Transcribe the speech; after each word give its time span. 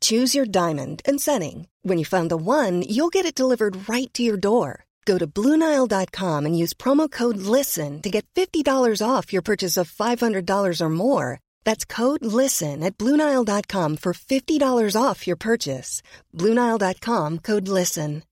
Choose 0.00 0.34
your 0.34 0.46
diamond 0.46 1.00
and 1.06 1.20
setting. 1.20 1.68
When 1.82 1.98
you 1.98 2.04
find 2.04 2.28
the 2.28 2.36
one, 2.36 2.82
you'll 2.82 3.14
get 3.14 3.26
it 3.26 3.38
delivered 3.38 3.88
right 3.88 4.12
to 4.14 4.24
your 4.24 4.36
door. 4.36 4.86
Go 5.04 5.18
to 5.18 5.26
Bluenile.com 5.28 6.46
and 6.46 6.58
use 6.58 6.74
promo 6.74 7.08
code 7.08 7.36
LISTEN 7.36 8.02
to 8.02 8.10
get 8.10 8.26
$50 8.34 8.66
off 9.00 9.32
your 9.32 9.42
purchase 9.42 9.76
of 9.76 9.88
$500 9.88 10.80
or 10.80 10.90
more. 10.90 11.38
That's 11.64 11.84
code 11.84 12.24
LISTEN 12.24 12.82
at 12.82 12.98
Bluenile.com 12.98 13.98
for 13.98 14.12
$50 14.12 15.00
off 15.00 15.26
your 15.28 15.36
purchase. 15.36 16.02
Bluenile.com 16.34 17.38
code 17.38 17.68
LISTEN. 17.68 18.22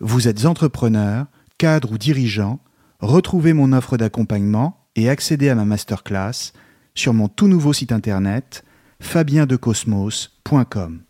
Vous 0.00 0.28
êtes 0.28 0.44
entrepreneur, 0.44 1.26
cadre 1.58 1.90
ou 1.90 1.98
dirigeant, 1.98 2.60
retrouvez 3.00 3.52
mon 3.52 3.72
offre 3.72 3.96
d'accompagnement 3.96 4.86
et 4.94 5.08
accédez 5.08 5.48
à 5.48 5.56
ma 5.56 5.64
masterclass 5.64 6.52
sur 6.94 7.14
mon 7.14 7.26
tout 7.26 7.48
nouveau 7.48 7.72
site 7.72 7.90
internet 7.90 8.62
fabiendecosmos.com. 9.00 11.04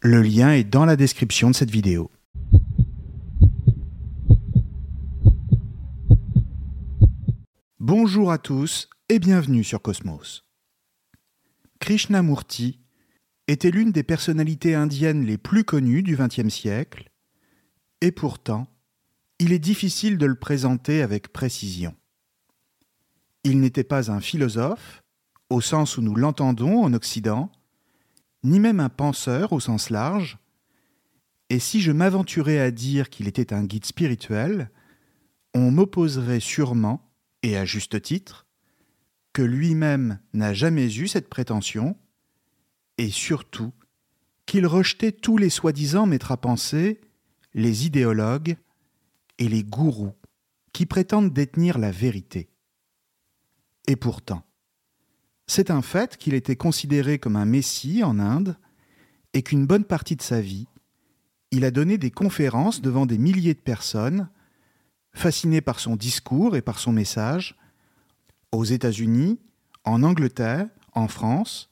Le 0.00 0.22
lien 0.22 0.52
est 0.52 0.64
dans 0.64 0.84
la 0.84 0.96
description 0.96 1.50
de 1.50 1.54
cette 1.54 1.70
vidéo. 1.70 2.10
Bonjour 7.80 8.30
à 8.30 8.38
tous 8.38 8.88
et 9.08 9.18
bienvenue 9.18 9.64
sur 9.64 9.82
Cosmos. 9.82 10.44
Krishnamurti 11.80 12.80
était 13.46 13.70
l'une 13.70 13.92
des 13.92 14.02
personnalités 14.02 14.74
indiennes 14.74 15.26
les 15.26 15.38
plus 15.38 15.64
connues 15.64 16.02
du 16.02 16.16
XXe 16.16 16.48
siècle, 16.48 17.10
et 18.00 18.12
pourtant, 18.12 18.68
il 19.38 19.52
est 19.52 19.58
difficile 19.58 20.18
de 20.18 20.26
le 20.26 20.34
présenter 20.34 21.02
avec 21.02 21.32
précision. 21.32 21.94
Il 23.42 23.60
n'était 23.60 23.84
pas 23.84 24.10
un 24.10 24.20
philosophe, 24.20 25.03
au 25.50 25.60
sens 25.60 25.98
où 25.98 26.02
nous 26.02 26.14
l'entendons 26.14 26.82
en 26.82 26.92
Occident, 26.94 27.50
ni 28.42 28.60
même 28.60 28.80
un 28.80 28.88
penseur 28.88 29.52
au 29.52 29.60
sens 29.60 29.90
large, 29.90 30.38
et 31.50 31.58
si 31.58 31.80
je 31.80 31.92
m'aventurais 31.92 32.58
à 32.58 32.70
dire 32.70 33.10
qu'il 33.10 33.28
était 33.28 33.52
un 33.52 33.64
guide 33.64 33.84
spirituel, 33.84 34.70
on 35.54 35.70
m'opposerait 35.70 36.40
sûrement, 36.40 37.10
et 37.42 37.56
à 37.56 37.64
juste 37.64 38.00
titre, 38.02 38.46
que 39.32 39.42
lui-même 39.42 40.18
n'a 40.32 40.54
jamais 40.54 40.94
eu 40.96 41.08
cette 41.08 41.28
prétention, 41.28 41.96
et 42.98 43.10
surtout 43.10 43.72
qu'il 44.46 44.66
rejetait 44.66 45.12
tous 45.12 45.36
les 45.36 45.50
soi-disant 45.50 46.06
maîtres 46.06 46.32
à 46.32 46.36
penser, 46.36 47.00
les 47.54 47.86
idéologues 47.86 48.56
et 49.38 49.48
les 49.48 49.64
gourous 49.64 50.14
qui 50.72 50.86
prétendent 50.86 51.32
détenir 51.32 51.78
la 51.78 51.90
vérité. 51.90 52.48
Et 53.86 53.96
pourtant, 53.96 54.44
c'est 55.46 55.70
un 55.70 55.82
fait 55.82 56.16
qu'il 56.16 56.34
était 56.34 56.56
considéré 56.56 57.18
comme 57.18 57.36
un 57.36 57.44
messie 57.44 58.02
en 58.02 58.18
Inde 58.18 58.56
et 59.32 59.42
qu'une 59.42 59.66
bonne 59.66 59.84
partie 59.84 60.16
de 60.16 60.22
sa 60.22 60.40
vie, 60.40 60.66
il 61.50 61.64
a 61.64 61.70
donné 61.70 61.98
des 61.98 62.10
conférences 62.10 62.80
devant 62.80 63.06
des 63.06 63.18
milliers 63.18 63.54
de 63.54 63.60
personnes, 63.60 64.28
fascinées 65.12 65.60
par 65.60 65.80
son 65.80 65.96
discours 65.96 66.56
et 66.56 66.62
par 66.62 66.78
son 66.78 66.92
message, 66.92 67.56
aux 68.52 68.64
États-Unis, 68.64 69.38
en 69.84 70.02
Angleterre, 70.02 70.68
en 70.92 71.08
France, 71.08 71.70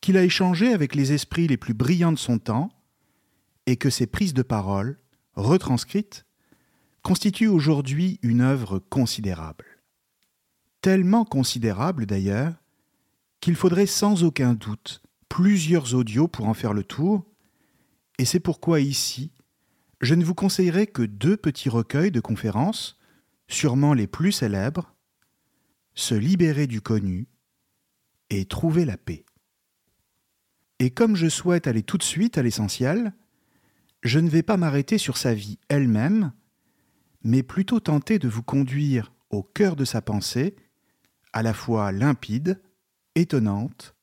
qu'il 0.00 0.16
a 0.16 0.24
échangé 0.24 0.72
avec 0.72 0.94
les 0.94 1.12
esprits 1.12 1.48
les 1.48 1.56
plus 1.56 1.74
brillants 1.74 2.12
de 2.12 2.18
son 2.18 2.38
temps, 2.38 2.70
et 3.66 3.76
que 3.76 3.90
ses 3.90 4.06
prises 4.06 4.34
de 4.34 4.42
parole, 4.42 4.98
retranscrites, 5.34 6.24
constituent 7.02 7.48
aujourd'hui 7.48 8.20
une 8.22 8.40
œuvre 8.40 8.78
considérable. 8.78 9.64
Tellement 10.80 11.24
considérable 11.24 12.06
d'ailleurs 12.06 12.54
qu'il 13.46 13.54
faudrait 13.54 13.86
sans 13.86 14.24
aucun 14.24 14.54
doute 14.54 15.00
plusieurs 15.28 15.94
audios 15.94 16.26
pour 16.26 16.48
en 16.48 16.52
faire 16.52 16.72
le 16.72 16.82
tour, 16.82 17.24
et 18.18 18.24
c'est 18.24 18.40
pourquoi 18.40 18.80
ici, 18.80 19.30
je 20.00 20.16
ne 20.16 20.24
vous 20.24 20.34
conseillerai 20.34 20.88
que 20.88 21.02
deux 21.02 21.36
petits 21.36 21.68
recueils 21.68 22.10
de 22.10 22.18
conférences, 22.18 22.98
sûrement 23.46 23.94
les 23.94 24.08
plus 24.08 24.32
célèbres, 24.32 24.96
Se 25.94 26.16
libérer 26.16 26.66
du 26.66 26.80
connu 26.80 27.28
et 28.30 28.46
Trouver 28.46 28.84
la 28.84 28.96
paix. 28.96 29.24
Et 30.80 30.90
comme 30.90 31.14
je 31.14 31.28
souhaite 31.28 31.68
aller 31.68 31.84
tout 31.84 31.98
de 31.98 32.02
suite 32.02 32.38
à 32.38 32.42
l'essentiel, 32.42 33.14
je 34.02 34.18
ne 34.18 34.28
vais 34.28 34.42
pas 34.42 34.56
m'arrêter 34.56 34.98
sur 34.98 35.16
sa 35.16 35.34
vie 35.34 35.60
elle-même, 35.68 36.32
mais 37.22 37.44
plutôt 37.44 37.78
tenter 37.78 38.18
de 38.18 38.26
vous 38.26 38.42
conduire 38.42 39.12
au 39.30 39.44
cœur 39.44 39.76
de 39.76 39.84
sa 39.84 40.02
pensée, 40.02 40.56
à 41.32 41.44
la 41.44 41.54
fois 41.54 41.92
limpide, 41.92 42.60
étonnante 43.16 43.96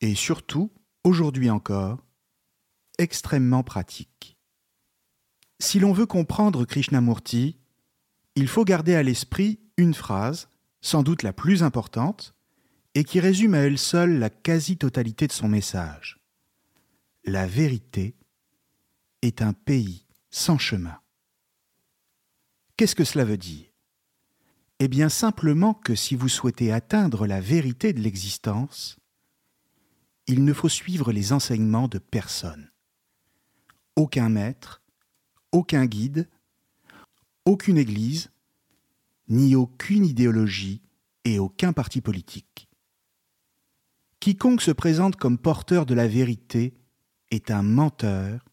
et 0.00 0.16
surtout, 0.16 0.72
aujourd'hui 1.04 1.50
encore, 1.50 2.04
extrêmement 2.98 3.62
pratique. 3.62 4.36
Si 5.60 5.78
l'on 5.78 5.92
veut 5.92 6.06
comprendre 6.06 6.64
Krishnamurti, 6.64 7.56
il 8.34 8.48
faut 8.48 8.64
garder 8.64 8.96
à 8.96 9.02
l'esprit 9.04 9.60
une 9.76 9.94
phrase, 9.94 10.48
sans 10.80 11.04
doute 11.04 11.22
la 11.22 11.32
plus 11.32 11.62
importante, 11.62 12.34
et 12.94 13.04
qui 13.04 13.20
résume 13.20 13.54
à 13.54 13.58
elle 13.58 13.78
seule 13.78 14.18
la 14.18 14.28
quasi-totalité 14.28 15.28
de 15.28 15.32
son 15.32 15.48
message. 15.48 16.20
La 17.24 17.46
vérité 17.46 18.16
est 19.22 19.40
un 19.40 19.52
pays 19.52 20.06
sans 20.30 20.58
chemin. 20.58 20.98
Qu'est-ce 22.76 22.96
que 22.96 23.04
cela 23.04 23.24
veut 23.24 23.36
dire? 23.36 23.71
Eh 24.78 24.88
bien 24.88 25.08
simplement 25.08 25.74
que 25.74 25.94
si 25.94 26.16
vous 26.16 26.28
souhaitez 26.28 26.72
atteindre 26.72 27.26
la 27.26 27.40
vérité 27.40 27.92
de 27.92 28.00
l'existence, 28.00 28.96
il 30.26 30.44
ne 30.44 30.52
faut 30.52 30.68
suivre 30.68 31.12
les 31.12 31.32
enseignements 31.32 31.88
de 31.88 31.98
personne. 31.98 32.70
Aucun 33.96 34.28
maître, 34.28 34.82
aucun 35.52 35.86
guide, 35.86 36.28
aucune 37.44 37.78
église, 37.78 38.30
ni 39.28 39.54
aucune 39.54 40.04
idéologie 40.04 40.82
et 41.24 41.38
aucun 41.38 41.72
parti 41.72 42.00
politique. 42.00 42.68
Quiconque 44.20 44.62
se 44.62 44.70
présente 44.70 45.16
comme 45.16 45.38
porteur 45.38 45.86
de 45.86 45.94
la 45.94 46.06
vérité 46.06 46.74
est 47.30 47.50
un 47.50 47.62
menteur 47.62 48.44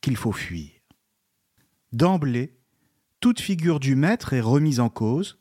qu'il 0.00 0.16
faut 0.16 0.32
fuir. 0.32 0.70
D'emblée, 1.92 2.55
toute 3.26 3.40
figure 3.40 3.80
du 3.80 3.96
maître 3.96 4.34
est 4.34 4.40
remise 4.40 4.78
en 4.78 4.88
cause, 4.88 5.36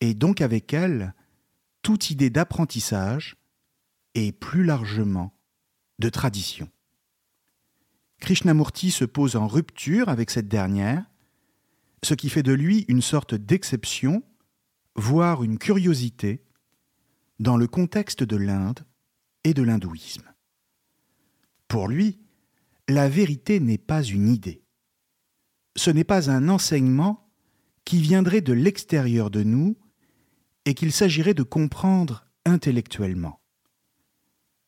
et 0.00 0.14
donc 0.14 0.40
avec 0.40 0.72
elle 0.72 1.12
toute 1.82 2.08
idée 2.08 2.30
d'apprentissage 2.30 3.36
et 4.14 4.32
plus 4.32 4.64
largement 4.64 5.38
de 5.98 6.08
tradition. 6.08 6.70
Krishnamurti 8.20 8.90
se 8.90 9.04
pose 9.04 9.36
en 9.36 9.46
rupture 9.46 10.08
avec 10.08 10.30
cette 10.30 10.48
dernière, 10.48 11.04
ce 12.02 12.14
qui 12.14 12.30
fait 12.30 12.42
de 12.42 12.54
lui 12.54 12.86
une 12.88 13.02
sorte 13.02 13.34
d'exception, 13.34 14.22
voire 14.96 15.44
une 15.44 15.58
curiosité, 15.58 16.42
dans 17.38 17.58
le 17.58 17.66
contexte 17.66 18.22
de 18.22 18.36
l'Inde 18.36 18.80
et 19.44 19.52
de 19.52 19.62
l'hindouisme. 19.62 20.32
Pour 21.68 21.86
lui, 21.86 22.18
la 22.88 23.10
vérité 23.10 23.60
n'est 23.60 23.76
pas 23.76 24.02
une 24.02 24.30
idée. 24.30 24.63
Ce 25.76 25.90
n'est 25.90 26.04
pas 26.04 26.30
un 26.30 26.48
enseignement 26.48 27.28
qui 27.84 28.00
viendrait 28.00 28.40
de 28.40 28.52
l'extérieur 28.52 29.30
de 29.30 29.42
nous 29.42 29.76
et 30.64 30.74
qu'il 30.74 30.92
s'agirait 30.92 31.34
de 31.34 31.42
comprendre 31.42 32.26
intellectuellement. 32.44 33.40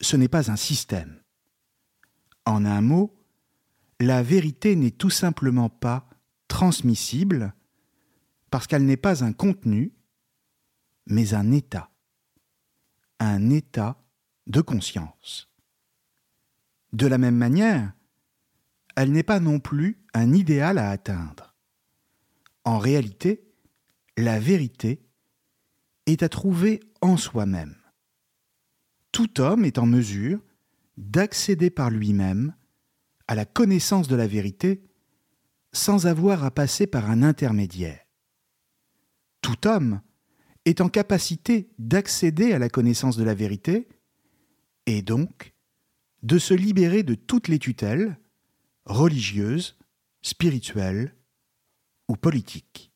Ce 0.00 0.16
n'est 0.16 0.28
pas 0.28 0.50
un 0.50 0.56
système. 0.56 1.22
En 2.44 2.64
un 2.64 2.80
mot, 2.80 3.16
la 4.00 4.22
vérité 4.22 4.76
n'est 4.76 4.90
tout 4.90 5.10
simplement 5.10 5.70
pas 5.70 6.08
transmissible 6.48 7.54
parce 8.50 8.66
qu'elle 8.66 8.84
n'est 8.84 8.96
pas 8.96 9.24
un 9.24 9.32
contenu, 9.32 9.92
mais 11.06 11.34
un 11.34 11.50
état. 11.52 11.90
Un 13.18 13.50
état 13.50 14.02
de 14.46 14.60
conscience. 14.60 15.50
De 16.92 17.06
la 17.06 17.18
même 17.18 17.36
manière, 17.36 17.92
elle 18.96 19.12
n'est 19.12 19.22
pas 19.22 19.40
non 19.40 19.60
plus 19.60 19.98
un 20.14 20.32
idéal 20.32 20.78
à 20.78 20.90
atteindre. 20.90 21.54
En 22.64 22.78
réalité, 22.78 23.46
la 24.16 24.40
vérité 24.40 25.06
est 26.06 26.22
à 26.22 26.28
trouver 26.28 26.80
en 27.02 27.16
soi-même. 27.16 27.76
Tout 29.12 29.40
homme 29.40 29.64
est 29.64 29.78
en 29.78 29.86
mesure 29.86 30.42
d'accéder 30.96 31.70
par 31.70 31.90
lui-même 31.90 32.54
à 33.28 33.34
la 33.34 33.44
connaissance 33.44 34.08
de 34.08 34.16
la 34.16 34.26
vérité 34.26 34.82
sans 35.72 36.06
avoir 36.06 36.44
à 36.44 36.50
passer 36.50 36.86
par 36.86 37.10
un 37.10 37.22
intermédiaire. 37.22 38.00
Tout 39.42 39.66
homme 39.66 40.00
est 40.64 40.80
en 40.80 40.88
capacité 40.88 41.70
d'accéder 41.78 42.52
à 42.52 42.58
la 42.58 42.68
connaissance 42.68 43.16
de 43.16 43.24
la 43.24 43.34
vérité 43.34 43.88
et 44.86 45.02
donc 45.02 45.54
de 46.22 46.38
se 46.38 46.54
libérer 46.54 47.02
de 47.02 47.14
toutes 47.14 47.48
les 47.48 47.58
tutelles 47.58 48.18
religieuses, 48.86 49.76
spirituelles 50.22 51.14
ou 52.08 52.16
politiques. 52.16 52.92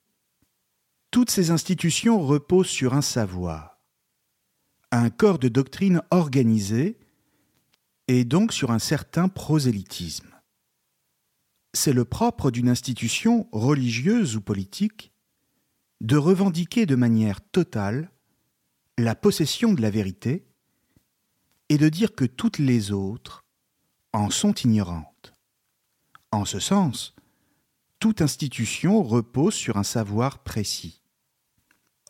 Toutes 1.10 1.30
ces 1.30 1.50
institutions 1.50 2.20
reposent 2.20 2.68
sur 2.68 2.94
un 2.94 3.02
savoir, 3.02 3.80
un 4.92 5.10
corps 5.10 5.38
de 5.38 5.48
doctrine 5.48 6.02
organisé 6.10 6.98
et 8.08 8.24
donc 8.24 8.52
sur 8.52 8.70
un 8.70 8.78
certain 8.78 9.28
prosélytisme. 9.28 10.34
C'est 11.74 11.92
le 11.92 12.04
propre 12.04 12.50
d'une 12.50 12.68
institution 12.68 13.48
religieuse 13.52 14.36
ou 14.36 14.40
politique 14.40 15.12
de 16.00 16.16
revendiquer 16.16 16.86
de 16.86 16.96
manière 16.96 17.40
totale 17.40 18.10
la 18.98 19.14
possession 19.14 19.72
de 19.72 19.82
la 19.82 19.90
vérité 19.90 20.46
et 21.68 21.78
de 21.78 21.88
dire 21.88 22.14
que 22.14 22.24
toutes 22.24 22.58
les 22.58 22.90
autres 22.90 23.44
en 24.12 24.30
sont 24.30 24.54
ignorantes. 24.54 25.09
En 26.32 26.44
ce 26.44 26.60
sens, 26.60 27.14
toute 27.98 28.22
institution 28.22 29.02
repose 29.02 29.54
sur 29.54 29.76
un 29.76 29.82
savoir 29.82 30.38
précis. 30.38 31.02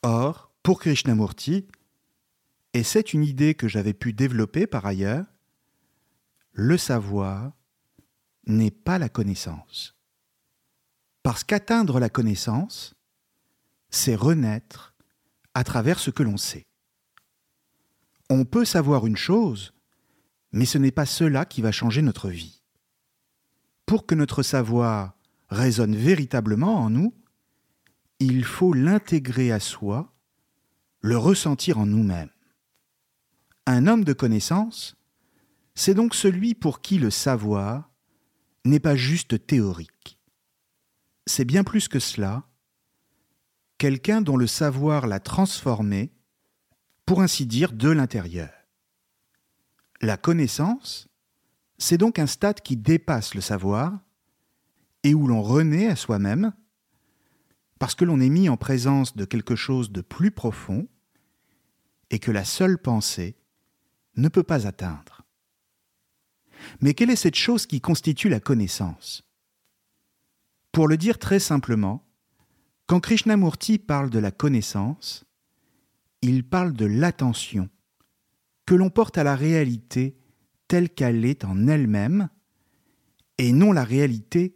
Or, 0.02 0.52
pour 0.62 0.78
Krishnamurti, 0.80 1.66
et 2.74 2.82
c'est 2.82 3.12
une 3.12 3.24
idée 3.24 3.54
que 3.54 3.68
j'avais 3.68 3.94
pu 3.94 4.12
développer 4.12 4.66
par 4.66 4.86
ailleurs, 4.86 5.24
le 6.52 6.76
savoir 6.76 7.52
n'est 8.46 8.70
pas 8.70 8.98
la 8.98 9.08
connaissance. 9.08 9.96
Parce 11.22 11.44
qu'atteindre 11.44 11.98
la 11.98 12.08
connaissance, 12.08 12.94
c'est 13.90 14.14
renaître 14.14 14.94
à 15.54 15.64
travers 15.64 15.98
ce 15.98 16.10
que 16.10 16.22
l'on 16.22 16.36
sait. 16.36 16.66
On 18.28 18.44
peut 18.44 18.64
savoir 18.64 19.06
une 19.06 19.16
chose, 19.16 19.72
mais 20.52 20.64
ce 20.64 20.78
n'est 20.78 20.92
pas 20.92 21.06
cela 21.06 21.44
qui 21.44 21.62
va 21.62 21.72
changer 21.72 22.02
notre 22.02 22.28
vie. 22.28 22.59
Pour 23.90 24.06
que 24.06 24.14
notre 24.14 24.44
savoir 24.44 25.16
résonne 25.48 25.96
véritablement 25.96 26.76
en 26.76 26.90
nous, 26.90 27.12
il 28.20 28.44
faut 28.44 28.72
l'intégrer 28.72 29.50
à 29.50 29.58
soi, 29.58 30.14
le 31.00 31.18
ressentir 31.18 31.76
en 31.76 31.86
nous-mêmes. 31.86 32.30
Un 33.66 33.88
homme 33.88 34.04
de 34.04 34.12
connaissance, 34.12 34.96
c'est 35.74 35.94
donc 35.94 36.14
celui 36.14 36.54
pour 36.54 36.82
qui 36.82 36.98
le 36.98 37.10
savoir 37.10 37.90
n'est 38.64 38.78
pas 38.78 38.94
juste 38.94 39.44
théorique. 39.44 40.20
C'est 41.26 41.44
bien 41.44 41.64
plus 41.64 41.88
que 41.88 41.98
cela, 41.98 42.44
quelqu'un 43.76 44.20
dont 44.20 44.36
le 44.36 44.46
savoir 44.46 45.08
l'a 45.08 45.18
transformé, 45.18 46.12
pour 47.06 47.22
ainsi 47.22 47.44
dire, 47.44 47.72
de 47.72 47.88
l'intérieur. 47.88 48.52
La 50.00 50.16
connaissance, 50.16 51.09
c'est 51.80 51.96
donc 51.96 52.18
un 52.18 52.26
stade 52.26 52.60
qui 52.60 52.76
dépasse 52.76 53.34
le 53.34 53.40
savoir 53.40 53.98
et 55.02 55.14
où 55.14 55.26
l'on 55.26 55.42
renaît 55.42 55.88
à 55.88 55.96
soi-même 55.96 56.52
parce 57.78 57.94
que 57.94 58.04
l'on 58.04 58.20
est 58.20 58.28
mis 58.28 58.50
en 58.50 58.58
présence 58.58 59.16
de 59.16 59.24
quelque 59.24 59.56
chose 59.56 59.90
de 59.90 60.02
plus 60.02 60.30
profond 60.30 60.86
et 62.10 62.18
que 62.18 62.30
la 62.30 62.44
seule 62.44 62.76
pensée 62.76 63.34
ne 64.16 64.28
peut 64.28 64.42
pas 64.42 64.66
atteindre. 64.66 65.22
Mais 66.82 66.92
quelle 66.92 67.08
est 67.08 67.16
cette 67.16 67.36
chose 67.36 67.64
qui 67.64 67.80
constitue 67.80 68.28
la 68.28 68.40
connaissance? 68.40 69.24
Pour 70.72 70.86
le 70.86 70.98
dire 70.98 71.18
très 71.18 71.38
simplement, 71.38 72.06
quand 72.86 73.00
Krishnamurti 73.00 73.78
parle 73.78 74.10
de 74.10 74.18
la 74.18 74.30
connaissance, 74.30 75.24
il 76.20 76.46
parle 76.46 76.74
de 76.74 76.84
l'attention 76.84 77.70
que 78.66 78.74
l'on 78.74 78.90
porte 78.90 79.16
à 79.16 79.24
la 79.24 79.34
réalité 79.34 80.19
telle 80.70 80.88
qu'elle 80.88 81.24
est 81.24 81.44
en 81.44 81.66
elle-même 81.66 82.28
et 83.38 83.50
non 83.50 83.72
la 83.72 83.82
réalité 83.82 84.54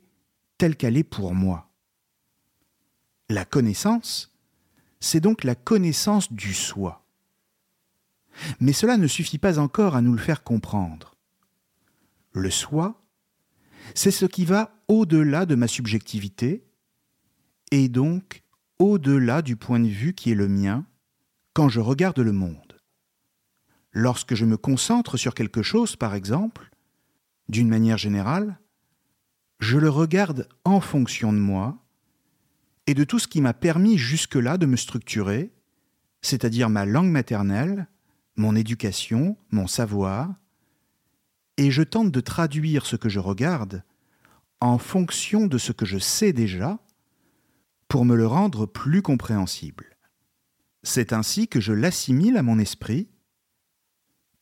telle 0.58 0.76
qu'elle 0.76 0.96
est 0.96 1.02
pour 1.02 1.34
moi. 1.34 1.72
La 3.28 3.44
connaissance, 3.44 4.32
c'est 5.00 5.18
donc 5.18 5.42
la 5.42 5.56
connaissance 5.56 6.32
du 6.32 6.54
soi. 6.54 7.04
Mais 8.60 8.72
cela 8.72 8.96
ne 8.96 9.08
suffit 9.08 9.38
pas 9.38 9.58
encore 9.58 9.96
à 9.96 10.02
nous 10.02 10.12
le 10.12 10.20
faire 10.20 10.44
comprendre. 10.44 11.16
Le 12.30 12.48
soi, 12.48 13.04
c'est 13.96 14.12
ce 14.12 14.24
qui 14.24 14.44
va 14.44 14.78
au-delà 14.86 15.46
de 15.46 15.56
ma 15.56 15.66
subjectivité 15.66 16.64
et 17.72 17.88
donc 17.88 18.44
au-delà 18.78 19.42
du 19.42 19.56
point 19.56 19.80
de 19.80 19.88
vue 19.88 20.14
qui 20.14 20.30
est 20.30 20.36
le 20.36 20.46
mien 20.46 20.86
quand 21.54 21.68
je 21.68 21.80
regarde 21.80 22.20
le 22.20 22.30
monde. 22.30 22.63
Lorsque 23.94 24.34
je 24.34 24.44
me 24.44 24.56
concentre 24.56 25.16
sur 25.16 25.34
quelque 25.34 25.62
chose, 25.62 25.94
par 25.94 26.14
exemple, 26.14 26.70
d'une 27.48 27.68
manière 27.68 27.96
générale, 27.96 28.58
je 29.60 29.78
le 29.78 29.88
regarde 29.88 30.48
en 30.64 30.80
fonction 30.80 31.32
de 31.32 31.38
moi 31.38 31.78
et 32.88 32.94
de 32.94 33.04
tout 33.04 33.20
ce 33.20 33.28
qui 33.28 33.40
m'a 33.40 33.54
permis 33.54 33.96
jusque-là 33.96 34.58
de 34.58 34.66
me 34.66 34.76
structurer, 34.76 35.52
c'est-à-dire 36.22 36.68
ma 36.68 36.84
langue 36.84 37.10
maternelle, 37.10 37.86
mon 38.36 38.56
éducation, 38.56 39.36
mon 39.50 39.68
savoir, 39.68 40.34
et 41.56 41.70
je 41.70 41.82
tente 41.82 42.10
de 42.10 42.20
traduire 42.20 42.86
ce 42.86 42.96
que 42.96 43.08
je 43.08 43.20
regarde 43.20 43.84
en 44.60 44.78
fonction 44.78 45.46
de 45.46 45.56
ce 45.56 45.70
que 45.70 45.86
je 45.86 45.98
sais 45.98 46.32
déjà 46.32 46.80
pour 47.86 48.04
me 48.04 48.16
le 48.16 48.26
rendre 48.26 48.66
plus 48.66 49.02
compréhensible. 49.02 49.96
C'est 50.82 51.12
ainsi 51.12 51.46
que 51.46 51.60
je 51.60 51.72
l'assimile 51.72 52.36
à 52.36 52.42
mon 52.42 52.58
esprit, 52.58 53.08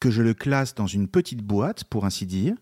que 0.03 0.11
je 0.11 0.21
le 0.21 0.35
classe 0.35 0.75
dans 0.75 0.89
une 0.89 1.07
petite 1.07 1.45
boîte, 1.45 1.85
pour 1.85 2.05
ainsi 2.05 2.27
dire, 2.27 2.57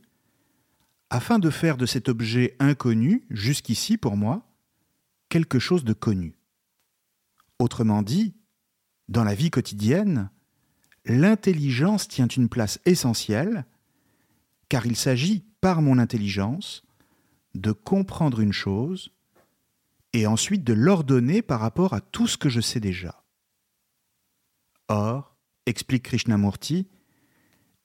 afin 1.09 1.39
de 1.39 1.49
faire 1.49 1.79
de 1.79 1.87
cet 1.87 2.11
objet 2.11 2.55
inconnu, 2.59 3.25
jusqu'ici 3.31 3.97
pour 3.97 4.19
moi, 4.19 4.47
quelque 5.31 5.59
chose 5.59 5.83
de 5.83 5.95
connu. 5.95 6.35
Autrement 7.59 8.03
dit, 8.03 8.35
dans 9.09 9.25
la 9.25 9.35
vie 9.35 9.51
quotidienne, 9.51 10.29
l'intelligence 11.07 12.09
tient 12.09 12.27
une 12.27 12.51
place 12.51 12.79
essentielle, 12.85 13.65
car 14.69 14.85
il 14.85 14.95
s'agit, 14.95 15.43
par 15.63 15.81
mon 15.81 15.97
intelligence, 15.97 16.83
de 17.55 17.73
comprendre 17.73 18.41
une 18.41 18.53
chose, 18.53 19.13
et 20.13 20.27
ensuite 20.27 20.63
de 20.63 20.75
l'ordonner 20.75 21.41
par 21.41 21.61
rapport 21.61 21.95
à 21.95 22.03
tout 22.03 22.27
ce 22.27 22.37
que 22.37 22.51
je 22.51 22.61
sais 22.61 22.81
déjà. 22.81 23.25
Or, 24.89 25.39
explique 25.65 26.03
Krishnamurti, 26.03 26.87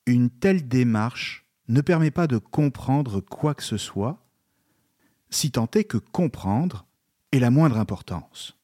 une 0.05 0.29
telle 0.29 0.67
démarche 0.67 1.45
ne 1.67 1.81
permet 1.81 2.11
pas 2.11 2.27
de 2.27 2.37
comprendre 2.37 3.21
quoi 3.21 3.55
que 3.55 3.63
ce 3.63 3.77
soit, 3.77 4.23
si 5.29 5.51
tant 5.51 5.69
est 5.73 5.83
que 5.83 5.97
comprendre 5.97 6.85
est 7.31 7.39
la 7.39 7.49
moindre 7.49 7.77
importance. 7.77 8.57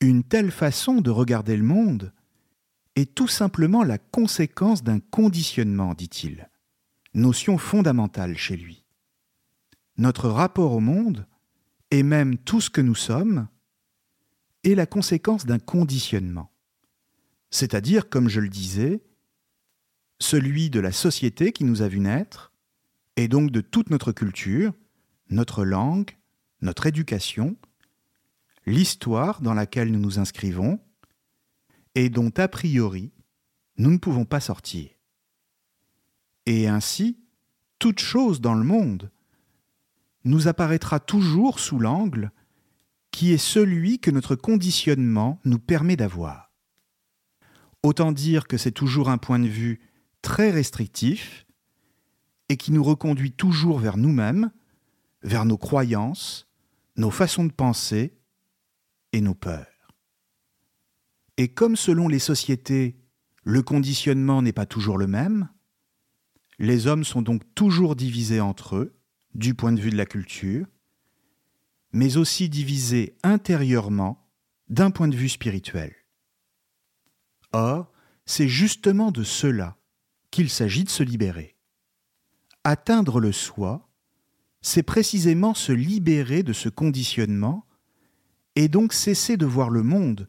Une 0.00 0.22
telle 0.22 0.50
façon 0.50 1.00
de 1.00 1.10
regarder 1.10 1.56
le 1.56 1.64
monde 1.64 2.12
est 2.94 3.14
tout 3.14 3.28
simplement 3.28 3.82
la 3.82 3.98
conséquence 3.98 4.82
d'un 4.82 5.00
conditionnement, 5.00 5.94
dit-il, 5.94 6.50
notion 7.14 7.56
fondamentale 7.56 8.36
chez 8.36 8.56
lui. 8.56 8.84
Notre 9.96 10.28
rapport 10.28 10.72
au 10.72 10.80
monde 10.80 11.26
et 11.90 12.02
même 12.02 12.36
tout 12.38 12.60
ce 12.60 12.70
que 12.70 12.80
nous 12.80 12.94
sommes, 12.94 13.48
est 14.64 14.74
la 14.74 14.86
conséquence 14.86 15.46
d'un 15.46 15.58
conditionnement. 15.58 16.50
C'est-à-dire, 17.50 18.08
comme 18.08 18.28
je 18.28 18.40
le 18.40 18.48
disais, 18.48 19.02
celui 20.18 20.70
de 20.70 20.80
la 20.80 20.92
société 20.92 21.52
qui 21.52 21.64
nous 21.64 21.82
a 21.82 21.88
vu 21.88 22.00
naître, 22.00 22.52
et 23.16 23.28
donc 23.28 23.50
de 23.50 23.60
toute 23.60 23.90
notre 23.90 24.12
culture, 24.12 24.72
notre 25.30 25.64
langue, 25.64 26.16
notre 26.60 26.86
éducation, 26.86 27.56
l'histoire 28.66 29.40
dans 29.40 29.54
laquelle 29.54 29.92
nous 29.92 29.98
nous 29.98 30.18
inscrivons, 30.18 30.80
et 31.94 32.10
dont 32.10 32.32
a 32.36 32.48
priori 32.48 33.12
nous 33.78 33.90
ne 33.90 33.98
pouvons 33.98 34.24
pas 34.24 34.40
sortir. 34.40 34.90
Et 36.46 36.68
ainsi, 36.68 37.18
toute 37.78 38.00
chose 38.00 38.40
dans 38.40 38.54
le 38.54 38.64
monde 38.64 39.10
nous 40.24 40.48
apparaîtra 40.48 40.98
toujours 41.00 41.60
sous 41.60 41.78
l'angle 41.78 42.32
qui 43.10 43.32
est 43.32 43.38
celui 43.38 43.98
que 43.98 44.10
notre 44.10 44.34
conditionnement 44.34 45.40
nous 45.44 45.58
permet 45.58 45.96
d'avoir. 45.96 46.52
Autant 47.82 48.12
dire 48.12 48.46
que 48.46 48.58
c'est 48.58 48.72
toujours 48.72 49.08
un 49.08 49.18
point 49.18 49.38
de 49.38 49.46
vue 49.46 49.80
très 50.26 50.50
restrictif 50.50 51.46
et 52.48 52.56
qui 52.56 52.72
nous 52.72 52.82
reconduit 52.82 53.30
toujours 53.30 53.78
vers 53.78 53.96
nous-mêmes, 53.96 54.50
vers 55.22 55.44
nos 55.44 55.56
croyances, 55.56 56.48
nos 56.96 57.12
façons 57.12 57.44
de 57.44 57.52
penser 57.52 58.18
et 59.12 59.20
nos 59.20 59.36
peurs. 59.36 59.94
Et 61.36 61.46
comme 61.46 61.76
selon 61.76 62.08
les 62.08 62.18
sociétés, 62.18 62.98
le 63.44 63.62
conditionnement 63.62 64.42
n'est 64.42 64.52
pas 64.52 64.66
toujours 64.66 64.98
le 64.98 65.06
même, 65.06 65.48
Les 66.58 66.86
hommes 66.86 67.04
sont 67.04 67.22
donc 67.22 67.42
toujours 67.54 67.94
divisés 67.94 68.40
entre 68.40 68.76
eux, 68.76 68.98
du 69.34 69.54
point 69.54 69.72
de 69.72 69.80
vue 69.80 69.90
de 69.90 69.96
la 69.96 70.06
culture, 70.06 70.66
mais 71.92 72.16
aussi 72.16 72.48
divisés 72.48 73.14
intérieurement 73.22 74.26
d'un 74.70 74.90
point 74.90 75.06
de 75.06 75.14
vue 75.14 75.28
spirituel. 75.28 75.94
Or, 77.52 77.92
c'est 78.24 78.48
justement 78.48 79.12
de 79.12 79.22
cela 79.22 79.76
qu'il 80.36 80.50
s'agit 80.50 80.84
de 80.84 80.90
se 80.90 81.02
libérer. 81.02 81.56
Atteindre 82.62 83.20
le 83.20 83.32
soi, 83.32 83.88
c'est 84.60 84.82
précisément 84.82 85.54
se 85.54 85.72
libérer 85.72 86.42
de 86.42 86.52
ce 86.52 86.68
conditionnement 86.68 87.64
et 88.54 88.68
donc 88.68 88.92
cesser 88.92 89.38
de 89.38 89.46
voir 89.46 89.70
le 89.70 89.82
monde, 89.82 90.28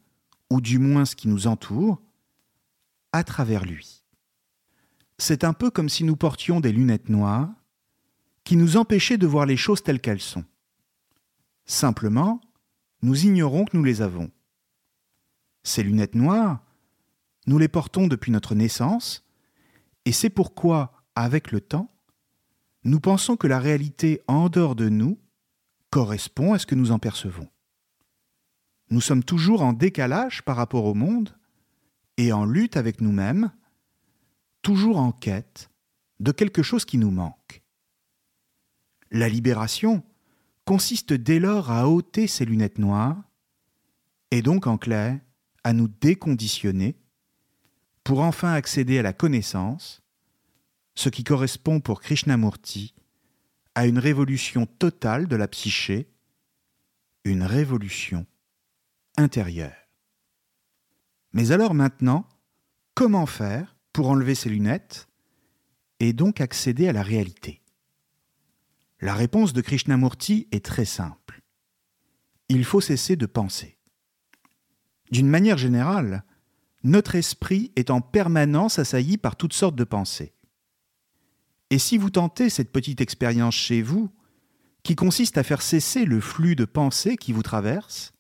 ou 0.50 0.62
du 0.62 0.80
moins 0.80 1.04
ce 1.04 1.18
qui 1.18 1.28
nous 1.28 1.46
entoure, 1.46 2.02
à 3.12 3.26
travers 3.26 3.66
lui. 3.66 4.06
C'est 5.18 5.44
un 5.44 5.52
peu 5.52 5.70
comme 5.70 5.90
si 5.90 6.06
nous 6.06 6.16
portions 6.16 6.62
des 6.62 6.72
lunettes 6.72 7.10
noires 7.10 7.50
qui 8.46 8.56
nous 8.56 8.78
empêchaient 8.78 9.18
de 9.18 9.28
voir 9.28 9.46
les 9.46 9.58
choses 9.58 9.84
telles 9.84 10.00
qu'elles 10.00 10.22
sont. 10.22 10.46
Simplement, 11.66 12.40
nous 13.02 13.26
ignorons 13.26 13.66
que 13.66 13.76
nous 13.76 13.84
les 13.84 14.02
avons. 14.02 14.32
Ces 15.64 15.84
lunettes 15.84 16.16
noires, 16.16 16.64
nous 17.46 17.58
les 17.58 17.68
portons 17.68 18.08
depuis 18.08 18.32
notre 18.32 18.56
naissance, 18.56 19.27
et 20.08 20.14
c'est 20.14 20.30
pourquoi, 20.30 20.94
avec 21.16 21.52
le 21.52 21.60
temps, 21.60 21.94
nous 22.86 23.02
pensons 23.02 23.36
que 23.36 23.46
la 23.46 23.60
réalité 23.60 24.22
en 24.28 24.48
dehors 24.48 24.74
de 24.74 24.88
nous 24.88 25.20
correspond 25.90 26.54
à 26.54 26.60
ce 26.60 26.66
que 26.66 26.76
nous 26.76 26.94
en 26.94 26.98
percevons. 26.98 27.50
Nous 28.90 29.02
sommes 29.02 29.26
toujours 29.26 29.64
en 29.64 29.74
décalage 29.74 30.44
par 30.44 30.56
rapport 30.56 30.86
au 30.86 30.94
monde 30.94 31.38
et 32.16 32.32
en 32.32 32.46
lutte 32.46 32.78
avec 32.78 33.02
nous-mêmes, 33.02 33.52
toujours 34.62 34.96
en 34.96 35.12
quête 35.12 35.70
de 36.22 36.32
quelque 36.32 36.64
chose 36.64 36.86
qui 36.86 36.98
nous 36.98 37.12
manque. 37.12 37.62
La 39.12 39.28
libération 39.28 40.06
consiste 40.64 41.12
dès 41.12 41.40
lors 41.40 41.70
à 41.70 41.90
ôter 41.90 42.28
ces 42.28 42.46
lunettes 42.46 42.80
noires, 42.80 43.22
et 44.32 44.42
donc 44.42 44.68
en 44.68 44.78
clair 44.78 45.20
à 45.66 45.74
nous 45.74 45.90
déconditionner, 45.90 46.96
pour 48.08 48.22
enfin 48.22 48.54
accéder 48.54 49.00
à 49.00 49.02
la 49.02 49.12
connaissance, 49.12 50.02
ce 50.96 51.10
qui 51.10 51.26
correspond 51.26 51.82
pour 51.82 52.00
Krishnamurti 52.00 52.96
à 53.76 53.86
une 53.86 54.00
révolution 54.00 54.66
totale 54.66 55.28
de 55.28 55.36
la 55.36 55.50
psyché, 55.50 56.10
une 57.26 57.44
révolution 57.44 58.26
intérieure. 59.18 59.76
Mais 61.34 61.52
alors 61.52 61.74
maintenant, 61.74 62.30
comment 62.94 63.26
faire 63.26 63.76
pour 63.92 64.08
enlever 64.08 64.36
ces 64.36 64.48
lunettes 64.48 65.10
et 66.00 66.14
donc 66.14 66.40
accéder 66.40 66.88
à 66.88 66.94
la 66.94 67.04
réalité? 67.04 67.62
La 69.02 69.16
réponse 69.16 69.52
de 69.52 69.60
Krishnamurti 69.60 70.48
est 70.54 70.64
très 70.64 70.86
simple. 70.86 71.42
Il 72.48 72.64
faut 72.64 72.80
cesser 72.80 73.18
de 73.18 73.26
penser. 73.26 73.78
D'une 75.12 75.28
manière 75.28 75.58
générale, 75.58 76.24
notre 76.84 77.16
esprit 77.16 77.72
est 77.76 77.90
en 77.90 78.02
permanence 78.02 78.80
assailli 78.80 79.18
par 79.18 79.36
toutes 79.36 79.54
sortes 79.54 79.76
de 79.76 79.84
pensées. 79.84 80.34
Et 81.70 81.80
si 81.80 81.98
vous 81.98 82.10
tentez 82.10 82.50
cette 82.50 82.72
petite 82.72 83.02
expérience 83.02 83.56
chez 83.56 83.82
vous, 83.82 84.10
qui 84.84 84.96
consiste 84.96 85.38
à 85.38 85.44
faire 85.44 85.62
cesser 85.62 86.06
le 86.06 86.22
flux 86.22 86.56
de 86.56 86.64
pensées 86.64 87.18
qui 87.18 87.34
vous 87.34 87.44
traverse, 87.44 88.14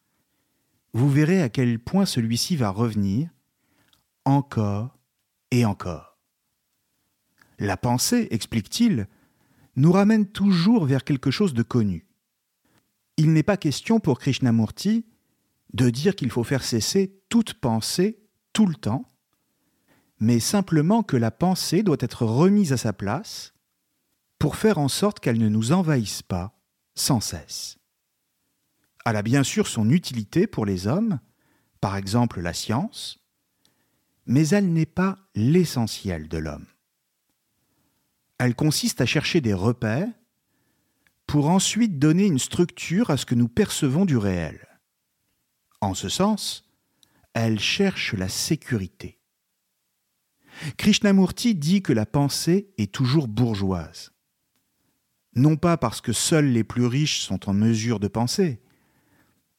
vous 0.93 1.09
verrez 1.09 1.41
à 1.41 1.49
quel 1.49 1.79
point 1.79 2.05
celui-ci 2.05 2.55
va 2.57 2.69
revenir 2.69 3.29
encore 4.25 4.97
et 5.51 5.63
encore. 5.63 6.17
La 7.59 7.77
pensée, 7.77 8.27
explique-t-il, 8.31 9.07
nous 9.77 9.91
ramène 9.91 10.27
toujours 10.27 10.85
vers 10.85 11.03
quelque 11.03 11.31
chose 11.31 11.53
de 11.53 11.63
connu. 11.63 12.07
Il 13.15 13.31
n'est 13.31 13.43
pas 13.43 13.57
question 13.57 13.99
pour 13.99 14.19
Krishnamurti 14.19 15.05
de 15.73 15.89
dire 15.89 16.15
qu'il 16.15 16.29
faut 16.29 16.43
faire 16.43 16.63
cesser 16.63 17.17
toute 17.29 17.53
pensée 17.53 18.19
tout 18.57 18.65
le 18.65 18.73
temps, 18.73 19.05
mais 20.19 20.39
simplement 20.39 21.03
que 21.03 21.15
la 21.15 21.29
pensée 21.29 21.83
doit 21.83 21.97
être 21.99 22.25
remise 22.25 22.73
à 22.73 22.77
sa 22.77 22.91
place 22.91 23.53
pour 24.39 24.55
faire 24.55 24.79
en 24.79 24.87
sorte 24.87 25.19
qu'elle 25.19 25.37
ne 25.37 25.47
nous 25.47 25.73
envahisse 25.73 26.23
pas 26.23 26.59
sans 26.95 27.19
cesse. 27.19 27.77
Elle 29.05 29.15
a 29.15 29.21
bien 29.21 29.43
sûr 29.43 29.67
son 29.67 29.91
utilité 29.91 30.47
pour 30.47 30.65
les 30.65 30.87
hommes, 30.87 31.19
par 31.81 31.97
exemple 31.97 32.41
la 32.41 32.51
science, 32.51 33.19
mais 34.25 34.47
elle 34.47 34.73
n'est 34.73 34.87
pas 34.87 35.19
l'essentiel 35.35 36.27
de 36.27 36.39
l'homme. 36.39 36.65
Elle 38.39 38.55
consiste 38.55 39.01
à 39.01 39.05
chercher 39.05 39.39
des 39.39 39.53
repères 39.53 40.09
pour 41.27 41.47
ensuite 41.49 41.99
donner 41.99 42.25
une 42.25 42.39
structure 42.39 43.11
à 43.11 43.17
ce 43.17 43.27
que 43.27 43.35
nous 43.35 43.49
percevons 43.49 44.05
du 44.05 44.17
réel. 44.17 44.67
En 45.79 45.93
ce 45.93 46.09
sens, 46.09 46.66
elle 47.43 47.59
cherche 47.59 48.13
la 48.13 48.29
sécurité. 48.29 49.19
Krishnamurti 50.77 51.53
dit 51.53 51.83
que 51.83 51.93
la 51.93 52.07
pensée 52.07 52.73
est 52.79 52.91
toujours 52.91 53.27
bourgeoise. 53.27 54.11
Non 55.35 55.55
pas 55.55 55.77
parce 55.77 56.01
que 56.01 56.13
seuls 56.13 56.47
les 56.47 56.63
plus 56.63 56.87
riches 56.87 57.19
sont 57.19 57.47
en 57.47 57.53
mesure 57.53 57.99
de 57.99 58.07
penser, 58.07 58.59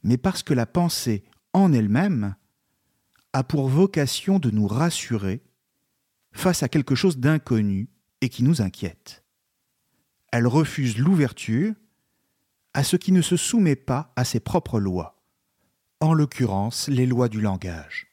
mais 0.02 0.16
parce 0.16 0.42
que 0.42 0.54
la 0.54 0.66
pensée 0.66 1.22
en 1.52 1.72
elle-même 1.72 2.34
a 3.32 3.44
pour 3.44 3.68
vocation 3.68 4.40
de 4.40 4.50
nous 4.50 4.66
rassurer 4.66 5.40
face 6.32 6.64
à 6.64 6.68
quelque 6.68 6.96
chose 6.96 7.18
d'inconnu 7.18 7.90
et 8.20 8.28
qui 8.28 8.42
nous 8.42 8.60
inquiète. 8.60 9.24
Elle 10.32 10.48
refuse 10.48 10.98
l'ouverture 10.98 11.74
à 12.74 12.82
ce 12.82 12.96
qui 12.96 13.12
ne 13.12 13.22
se 13.22 13.36
soumet 13.36 13.76
pas 13.76 14.12
à 14.16 14.24
ses 14.24 14.40
propres 14.40 14.80
lois, 14.80 15.17
en 16.00 16.12
l'occurrence 16.12 16.88
les 16.88 17.06
lois 17.06 17.28
du 17.28 17.40
langage. 17.40 18.08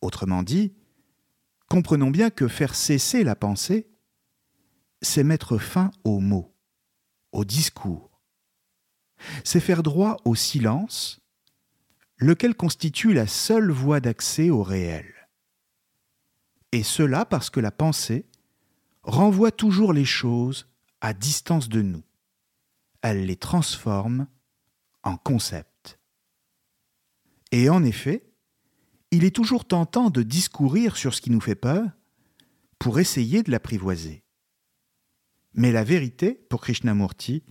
Autrement 0.00 0.42
dit, 0.42 0.74
comprenons 1.68 2.10
bien 2.10 2.30
que 2.30 2.48
faire 2.48 2.74
cesser 2.74 3.24
la 3.24 3.34
pensée, 3.34 3.88
c'est 5.02 5.24
mettre 5.24 5.58
fin 5.58 5.90
aux 6.04 6.20
mots, 6.20 6.54
au 7.32 7.44
discours, 7.44 8.20
c'est 9.44 9.60
faire 9.60 9.82
droit 9.82 10.16
au 10.24 10.34
silence, 10.34 11.20
lequel 12.18 12.54
constitue 12.54 13.12
la 13.12 13.26
seule 13.26 13.70
voie 13.70 14.00
d'accès 14.00 14.50
au 14.50 14.62
réel. 14.62 15.14
Et 16.72 16.82
cela 16.82 17.24
parce 17.24 17.50
que 17.50 17.60
la 17.60 17.72
pensée 17.72 18.26
renvoie 19.02 19.50
toujours 19.50 19.92
les 19.92 20.04
choses 20.04 20.68
à 21.00 21.12
distance 21.12 21.68
de 21.68 21.82
nous. 21.82 22.04
Elle 23.02 23.26
les 23.26 23.36
transforme 23.36 24.26
en 25.02 25.16
concepts. 25.16 25.69
Et 27.52 27.68
en 27.68 27.82
effet, 27.84 28.30
il 29.10 29.24
est 29.24 29.34
toujours 29.34 29.64
tentant 29.64 30.10
de 30.10 30.22
discourir 30.22 30.96
sur 30.96 31.14
ce 31.14 31.20
qui 31.20 31.30
nous 31.30 31.40
fait 31.40 31.54
peur 31.54 31.88
pour 32.78 33.00
essayer 33.00 33.42
de 33.42 33.50
l'apprivoiser. 33.50 34.22
Mais 35.54 35.72
la 35.72 35.84
vérité, 35.84 36.34
pour 36.48 36.60
Krishnamurti, 36.60 37.42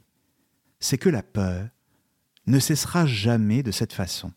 c'est 0.79 0.97
que 0.97 1.09
la 1.09 1.23
peur 1.23 1.69
ne 2.47 2.59
cessera 2.59 3.05
jamais 3.05 3.61
de 3.61 3.71
cette 3.71 3.93
façon. 3.93 4.31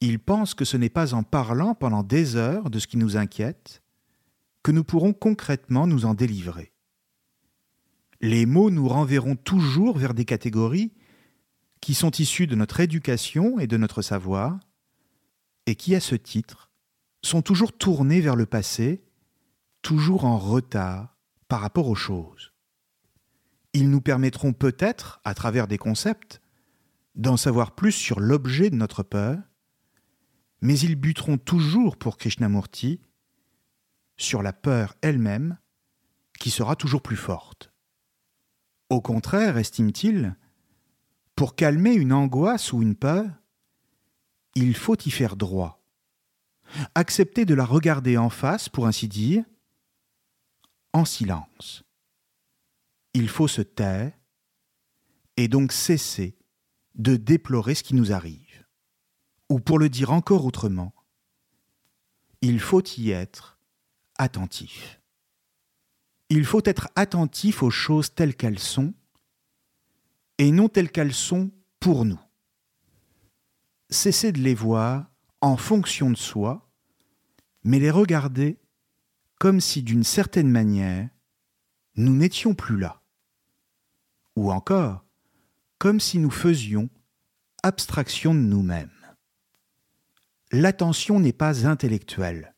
Il 0.00 0.18
pense 0.18 0.54
que 0.54 0.64
ce 0.64 0.76
n'est 0.76 0.90
pas 0.90 1.14
en 1.14 1.22
parlant 1.22 1.74
pendant 1.74 2.02
des 2.02 2.36
heures 2.36 2.70
de 2.70 2.78
ce 2.78 2.86
qui 2.86 2.96
nous 2.96 3.16
inquiète 3.16 3.82
que 4.62 4.72
nous 4.72 4.84
pourrons 4.84 5.12
concrètement 5.12 5.86
nous 5.86 6.04
en 6.04 6.14
délivrer. 6.14 6.72
Les 8.20 8.44
mots 8.44 8.70
nous 8.70 8.88
renverront 8.88 9.36
toujours 9.36 9.96
vers 9.96 10.12
des 10.12 10.26
catégories 10.26 10.92
qui 11.80 11.94
sont 11.94 12.10
issues 12.10 12.46
de 12.46 12.54
notre 12.54 12.80
éducation 12.80 13.58
et 13.58 13.66
de 13.66 13.76
notre 13.76 14.02
savoir, 14.02 14.58
et 15.66 15.74
qui, 15.74 15.94
à 15.94 16.00
ce 16.00 16.14
titre, 16.14 16.70
sont 17.22 17.42
toujours 17.42 17.76
tournés 17.76 18.20
vers 18.20 18.36
le 18.36 18.46
passé, 18.46 19.04
toujours 19.82 20.24
en 20.24 20.38
retard 20.38 21.16
par 21.48 21.60
rapport 21.60 21.88
aux 21.88 21.94
choses. 21.94 22.52
Ils 23.72 23.90
nous 23.90 24.00
permettront 24.00 24.52
peut-être, 24.52 25.20
à 25.24 25.34
travers 25.34 25.68
des 25.68 25.78
concepts, 25.78 26.40
d'en 27.14 27.36
savoir 27.36 27.74
plus 27.74 27.92
sur 27.92 28.20
l'objet 28.20 28.70
de 28.70 28.76
notre 28.76 29.02
peur, 29.02 29.38
mais 30.60 30.78
ils 30.78 30.96
buteront 30.96 31.38
toujours 31.38 31.96
pour 31.96 32.16
Krishnamurti 32.16 33.00
sur 34.16 34.42
la 34.42 34.52
peur 34.52 34.94
elle-même, 35.00 35.58
qui 36.38 36.50
sera 36.50 36.76
toujours 36.76 37.02
plus 37.02 37.16
forte. 37.16 37.72
Au 38.90 39.00
contraire, 39.00 39.56
estime-t-il, 39.56 40.36
pour 41.40 41.56
calmer 41.56 41.94
une 41.94 42.12
angoisse 42.12 42.70
ou 42.74 42.82
une 42.82 42.94
peur, 42.94 43.24
il 44.54 44.76
faut 44.76 44.98
y 45.06 45.10
faire 45.10 45.36
droit. 45.36 45.82
Accepter 46.94 47.46
de 47.46 47.54
la 47.54 47.64
regarder 47.64 48.18
en 48.18 48.28
face, 48.28 48.68
pour 48.68 48.86
ainsi 48.86 49.08
dire, 49.08 49.42
en 50.92 51.06
silence 51.06 51.82
il 53.14 53.26
faut 53.26 53.48
se 53.48 53.62
taire 53.62 54.12
et 55.38 55.48
donc 55.48 55.72
cesser 55.72 56.36
de 56.96 57.16
déplorer 57.16 57.74
ce 57.74 57.84
qui 57.84 57.94
nous 57.94 58.12
arrive. 58.12 58.66
Ou 59.48 59.60
pour 59.60 59.78
le 59.78 59.88
dire 59.88 60.12
encore 60.12 60.44
autrement, 60.44 60.92
il 62.42 62.60
faut 62.60 62.84
y 62.98 63.12
être 63.12 63.58
attentif. 64.18 65.00
il 66.28 66.44
faut 66.44 66.60
être 66.66 66.88
attentif 66.96 67.62
aux 67.62 67.70
choses 67.70 68.12
telles 68.14 68.36
qu'elles 68.36 68.58
sont 68.58 68.92
et 70.40 70.52
non 70.52 70.70
telles 70.70 70.90
qu'elles 70.90 71.12
sont 71.12 71.50
pour 71.80 72.06
nous. 72.06 72.18
Cesser 73.90 74.32
de 74.32 74.38
les 74.38 74.54
voir 74.54 75.12
en 75.42 75.58
fonction 75.58 76.08
de 76.08 76.16
soi, 76.16 76.72
mais 77.62 77.78
les 77.78 77.90
regarder 77.90 78.58
comme 79.38 79.60
si 79.60 79.82
d'une 79.82 80.02
certaine 80.02 80.48
manière 80.48 81.10
nous 81.96 82.16
n'étions 82.16 82.54
plus 82.54 82.78
là. 82.78 83.02
Ou 84.34 84.50
encore, 84.50 85.04
comme 85.76 86.00
si 86.00 86.18
nous 86.18 86.30
faisions 86.30 86.88
abstraction 87.62 88.32
de 88.32 88.40
nous-mêmes. 88.40 88.88
L'attention 90.52 91.20
n'est 91.20 91.34
pas 91.34 91.66
intellectuelle. 91.66 92.54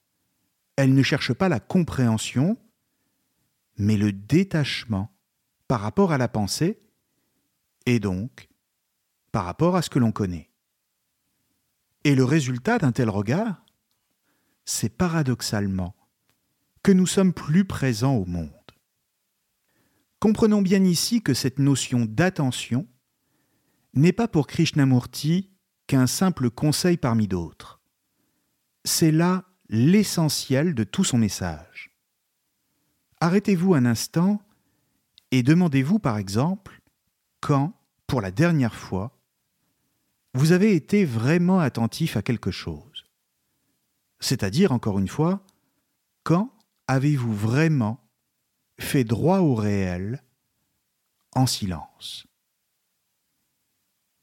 Elle 0.76 0.94
ne 0.94 1.02
cherche 1.02 1.32
pas 1.32 1.48
la 1.48 1.58
compréhension, 1.58 2.56
mais 3.76 3.96
le 3.96 4.12
détachement 4.12 5.12
par 5.66 5.80
rapport 5.80 6.12
à 6.12 6.18
la 6.18 6.28
pensée 6.28 6.78
et 7.86 8.00
donc 8.00 8.48
par 9.32 9.44
rapport 9.44 9.76
à 9.76 9.82
ce 9.82 9.90
que 9.90 9.98
l'on 9.98 10.12
connaît. 10.12 10.50
Et 12.04 12.14
le 12.14 12.24
résultat 12.24 12.78
d'un 12.78 12.92
tel 12.92 13.08
regard, 13.08 13.64
c'est 14.64 14.90
paradoxalement 14.90 15.96
que 16.82 16.92
nous 16.92 17.06
sommes 17.06 17.32
plus 17.32 17.64
présents 17.64 18.16
au 18.16 18.26
monde. 18.26 18.50
Comprenons 20.20 20.62
bien 20.62 20.84
ici 20.84 21.22
que 21.22 21.34
cette 21.34 21.58
notion 21.58 22.04
d'attention 22.04 22.86
n'est 23.94 24.12
pas 24.12 24.28
pour 24.28 24.46
Krishnamurti 24.46 25.50
qu'un 25.86 26.06
simple 26.06 26.50
conseil 26.50 26.96
parmi 26.96 27.28
d'autres. 27.28 27.80
C'est 28.84 29.10
là 29.10 29.44
l'essentiel 29.68 30.74
de 30.74 30.84
tout 30.84 31.04
son 31.04 31.18
message. 31.18 31.90
Arrêtez-vous 33.20 33.74
un 33.74 33.84
instant 33.86 34.42
et 35.30 35.42
demandez-vous 35.42 35.98
par 35.98 36.18
exemple 36.18 36.81
quand, 37.42 37.74
pour 38.06 38.22
la 38.22 38.30
dernière 38.30 38.74
fois, 38.74 39.18
vous 40.32 40.52
avez 40.52 40.74
été 40.74 41.04
vraiment 41.04 41.60
attentif 41.60 42.16
à 42.16 42.22
quelque 42.22 42.50
chose. 42.50 43.06
C'est-à-dire, 44.20 44.72
encore 44.72 44.98
une 44.98 45.08
fois, 45.08 45.44
quand 46.22 46.50
avez-vous 46.86 47.34
vraiment 47.34 48.00
fait 48.80 49.04
droit 49.04 49.40
au 49.40 49.54
réel 49.54 50.22
en 51.34 51.46
silence? 51.46 52.26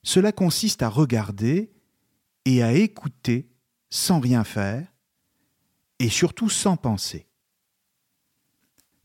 Cela 0.01 0.31
consiste 0.31 0.81
à 0.81 0.89
regarder 0.89 1.71
et 2.45 2.63
à 2.63 2.73
écouter 2.73 3.51
sans 3.91 4.19
rien 4.19 4.43
faire 4.43 4.91
et 5.99 6.09
surtout 6.09 6.49
sans 6.49 6.77
penser 6.77 7.29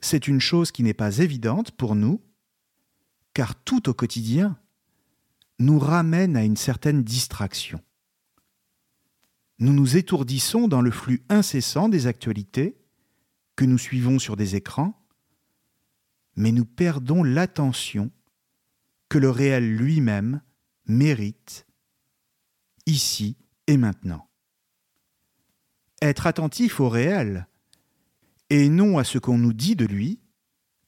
c'est 0.05 0.29
une 0.29 0.41
chose 0.41 0.71
qui 0.71 0.83
n'est 0.83 0.95
pas 0.95 1.19
évidente 1.19 1.71
pour 1.71 1.95
nous, 1.95 2.21
car 3.35 3.57
tout 3.57 3.89
au 3.91 3.95
quotidien 3.95 4.59
nous 5.59 5.79
ramène 5.79 6.37
à 6.37 6.45
une 6.45 6.57
certaine 6.57 7.03
distraction. 7.03 7.81
Nous 9.59 9.73
nous 9.73 9.97
étourdissons 9.97 10.69
dans 10.69 10.81
le 10.81 10.91
flux 10.91 11.23
incessant 11.29 11.89
des 11.89 12.07
actualités 12.07 12.77
que 13.57 13.65
nous 13.65 13.79
suivons 13.79 14.19
sur 14.19 14.37
des 14.37 14.57
écrans, 14.57 15.01
mais 16.37 16.51
nous 16.51 16.65
perdons 16.65 17.23
l'attention 17.23 18.11
que 19.09 19.19
le 19.19 19.31
réel 19.31 19.77
lui-même 19.77 20.41
mérite 20.87 21.67
ici 22.87 23.37
et 23.67 23.77
maintenant. 23.77 24.29
Être 26.03 26.27
attentif 26.27 26.81
au 26.81 26.89
réel, 26.89 27.47
et 28.51 28.69
non 28.69 28.99
à 28.99 29.05
ce 29.05 29.19
qu'on 29.19 29.39
nous 29.39 29.53
dit 29.53 29.77
de 29.77 29.87
lui, 29.87 30.21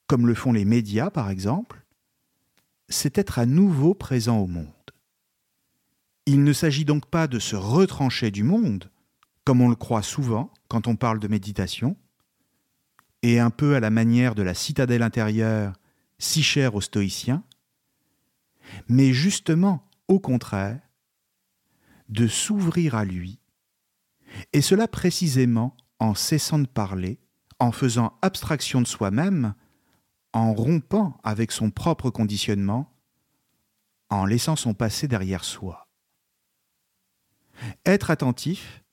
comme 0.08 0.26
le 0.26 0.34
font 0.34 0.52
les 0.52 0.64
médias 0.64 1.10
par 1.10 1.30
exemple, 1.30 1.85
c'est 2.88 3.18
être 3.18 3.38
à 3.38 3.46
nouveau 3.46 3.94
présent 3.94 4.38
au 4.38 4.46
monde. 4.46 4.66
Il 6.26 6.44
ne 6.44 6.52
s'agit 6.52 6.84
donc 6.84 7.06
pas 7.06 7.26
de 7.26 7.38
se 7.38 7.56
retrancher 7.56 8.30
du 8.30 8.42
monde, 8.42 8.90
comme 9.44 9.60
on 9.60 9.68
le 9.68 9.76
croit 9.76 10.02
souvent 10.02 10.52
quand 10.68 10.88
on 10.88 10.96
parle 10.96 11.20
de 11.20 11.28
méditation, 11.28 11.96
et 13.22 13.38
un 13.38 13.50
peu 13.50 13.76
à 13.76 13.80
la 13.80 13.90
manière 13.90 14.34
de 14.34 14.42
la 14.42 14.54
citadelle 14.54 15.02
intérieure 15.02 15.74
si 16.18 16.42
chère 16.42 16.74
aux 16.74 16.80
stoïciens, 16.80 17.44
mais 18.88 19.12
justement, 19.12 19.88
au 20.08 20.18
contraire, 20.18 20.80
de 22.08 22.26
s'ouvrir 22.26 22.94
à 22.94 23.04
lui, 23.04 23.38
et 24.52 24.60
cela 24.62 24.88
précisément 24.88 25.76
en 25.98 26.14
cessant 26.14 26.58
de 26.58 26.66
parler 26.66 27.18
en 27.58 27.72
faisant 27.72 28.18
abstraction 28.22 28.82
de 28.82 28.86
soi-même, 28.86 29.54
en 30.36 30.52
rompant 30.54 31.18
avec 31.24 31.50
son 31.50 31.70
propre 31.70 32.10
conditionnement, 32.10 32.92
en 34.10 34.24
laissant 34.26 34.54
son 34.54 34.74
passé 34.74 35.08
derrière 35.08 35.44
soi. 35.44 35.88
Être 37.84 38.10
attentif, 38.10 38.84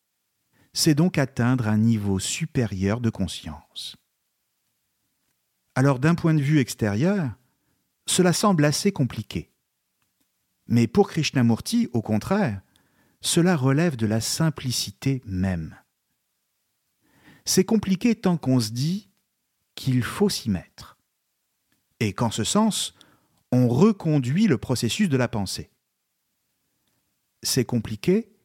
c'est 0.74 0.96
donc 0.96 1.18
atteindre 1.18 1.68
un 1.68 1.78
niveau 1.78 2.18
supérieur 2.18 3.02
de 3.02 3.10
conscience. 3.10 3.98
Alors 5.76 6.00
d'un 6.00 6.16
point 6.16 6.34
de 6.34 6.42
vue 6.42 6.60
extérieur, 6.60 7.32
cela 8.06 8.34
semble 8.34 8.66
assez 8.66 8.92
compliqué. 8.92 9.52
Mais 10.68 10.88
pour 10.88 11.10
Krishnamurti, 11.10 11.90
au 11.94 12.02
contraire, 12.02 12.62
cela 13.22 13.56
relève 13.56 13.96
de 13.98 14.06
la 14.06 14.22
simplicité 14.22 15.22
même 15.26 15.76
c'est 17.46 17.66
compliqué 17.66 18.16
tant 18.16 18.38
qu'on 18.38 18.60
se 18.60 18.72
dit 18.72 19.10
qu'il 19.76 20.04
faut 20.04 20.30
s'y 20.30 20.50
mettre. 20.50 20.93
Et 22.04 22.12
qu'en 22.12 22.32
ce 22.32 22.44
sens, 22.44 22.96
on 23.54 23.70
reconduit 23.70 24.48
le 24.48 24.58
processus 24.58 25.08
de 25.08 25.16
la 25.16 25.30
pensée. 25.30 25.72
C'est 27.44 27.64
compliqué 27.64 28.36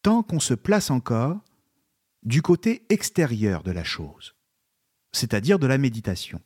tant 0.00 0.22
qu'on 0.22 0.40
se 0.40 0.54
place 0.54 0.90
encore 0.90 1.40
du 2.22 2.40
côté 2.40 2.86
extérieur 2.88 3.62
de 3.62 3.70
la 3.70 3.84
chose, 3.84 4.34
c'est-à-dire 5.12 5.58
de 5.58 5.66
la 5.66 5.76
méditation, 5.76 6.40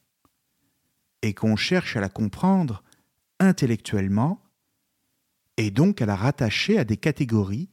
et 1.23 1.35
qu'on 1.35 1.55
cherche 1.55 1.97
à 1.97 2.01
la 2.01 2.09
comprendre 2.09 2.83
intellectuellement 3.39 4.43
et 5.57 5.71
donc 5.71 6.03
à 6.03 6.07
la 6.07 6.17
rattacher 6.17 6.79
à 6.79 6.85
des 6.85 6.97
catégories 6.97 7.71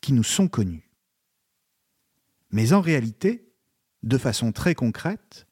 qui 0.00 0.14
nous 0.14 0.24
sont 0.24 0.48
connues. 0.48 0.90
Mais 2.52 2.72
en 2.72 2.80
réalité, 2.80 3.52
de 4.02 4.16
façon 4.16 4.50
très 4.50 4.74
concrète, 4.74 5.46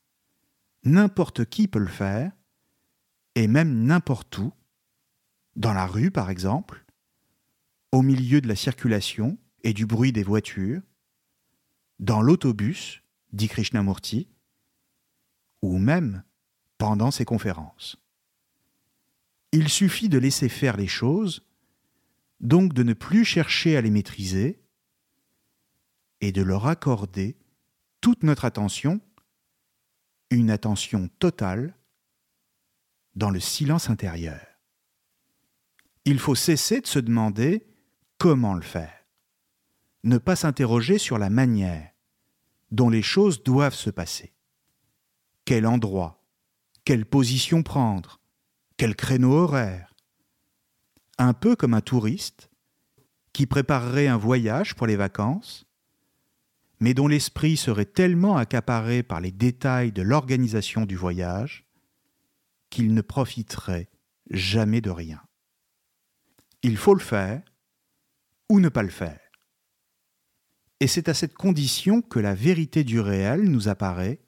n'importe 0.85 1.45
qui 1.45 1.69
peut 1.69 1.79
le 1.79 1.87
faire, 1.87 2.33
et 3.35 3.47
même 3.47 3.85
n'importe 3.85 4.38
où, 4.38 4.53
dans 5.57 5.73
la 5.73 5.87
rue 5.87 6.11
par 6.11 6.31
exemple, 6.31 6.85
au 7.93 8.03
milieu 8.03 8.40
de 8.40 8.49
la 8.49 8.57
circulation 8.57 9.38
et 9.62 9.73
du 9.73 9.87
bruit 9.87 10.12
des 10.12 10.23
voitures, 10.23 10.83
dans 11.99 12.23
l'autobus, 12.23 13.03
dit 13.33 13.49
Krishnamurti, 13.49 14.29
ou 15.62 15.79
même 15.79 16.25
pendant 16.79 17.11
ses 17.11 17.25
conférences. 17.25 17.97
Il 19.53 19.69
suffit 19.69 20.09
de 20.09 20.19
laisser 20.19 20.49
faire 20.49 20.77
les 20.77 20.87
choses, 20.87 21.45
donc 22.40 22.73
de 22.73 22.83
ne 22.83 22.95
plus 22.95 23.25
chercher 23.25 23.77
à 23.77 23.81
les 23.81 23.90
maîtriser, 23.90 24.62
et 26.23 26.33
de 26.33 26.43
leur 26.43 26.66
accorder 26.66 27.37
toute 28.01 28.23
notre 28.23 28.45
attention, 28.45 29.01
une 30.31 30.51
attention 30.51 31.09
totale, 31.19 31.75
dans 33.16 33.31
le 33.31 33.40
silence 33.40 33.90
intérieur. 33.90 34.47
Il 36.05 36.19
faut 36.19 36.37
cesser 36.37 36.81
de 36.81 36.87
se 36.87 36.99
demander 36.99 37.66
comment 38.19 38.55
le 38.55 38.62
faire, 38.62 39.05
ne 40.05 40.19
pas 40.19 40.37
s'interroger 40.37 40.99
sur 40.99 41.19
la 41.19 41.31
manière 41.31 41.90
dont 42.71 42.88
les 42.88 43.03
choses 43.03 43.43
doivent 43.43 43.75
se 43.75 43.90
passer. 43.90 44.33
Quel 45.45 45.66
endroit, 45.66 46.23
quelle 46.85 47.05
position 47.05 47.62
prendre, 47.62 48.21
quel 48.77 48.95
créneau 48.95 49.33
horaire. 49.33 49.95
Un 51.19 51.35
peu 51.35 51.57
comme 51.57 51.75
un 51.75 51.81
touriste 51.81 52.51
qui 53.33 53.47
préparerait 53.47 54.09
un 54.09 54.16
voyage 54.16 54.75
pour 54.75 54.87
les 54.87 54.97
vacances 54.97 55.66
mais 56.81 56.95
dont 56.95 57.09
l'esprit 57.09 57.57
serait 57.57 57.85
tellement 57.85 58.38
accaparé 58.38 59.03
par 59.03 59.21
les 59.21 59.31
détails 59.31 59.93
de 59.93 60.03
l'organisation 60.03 60.87
du 60.87 60.97
voyage 60.97 61.66
qu'il 62.71 62.95
ne 62.95 63.03
profiterait 63.03 63.90
jamais 64.31 64.81
de 64.81 64.90
rien. 64.90 65.21
Il 66.62 66.77
faut 66.77 66.95
le 66.95 67.01
faire 67.01 67.43
ou 68.49 68.61
ne 68.61 68.69
pas 68.69 68.83
le 68.83 68.88
faire. 68.88 69.21
Et 70.81 70.87
c'est 70.87 71.11
à 71.11 71.14
cette 71.14 71.35
condition 71.35 72.01
que 72.01 72.19
la 72.19 72.35
vérité 72.35 72.85
du 72.85 73.01
réel 73.01 73.43
nous 73.43 73.69
apparaît 73.69 74.21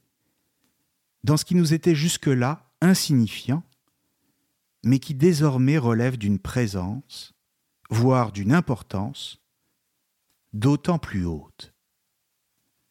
dans 1.25 1.39
ce 1.39 1.47
qui 1.47 1.55
nous 1.55 1.73
était 1.73 1.95
jusque-là 1.95 2.71
insignifiant, 2.83 3.63
mais 4.85 4.99
qui 4.99 5.15
désormais 5.15 5.79
relève 5.79 6.19
d'une 6.19 6.39
présence, 6.39 7.33
voire 7.89 8.33
d'une 8.33 8.53
importance, 8.53 9.41
d'autant 10.53 10.99
plus 10.99 11.25
haute 11.25 11.72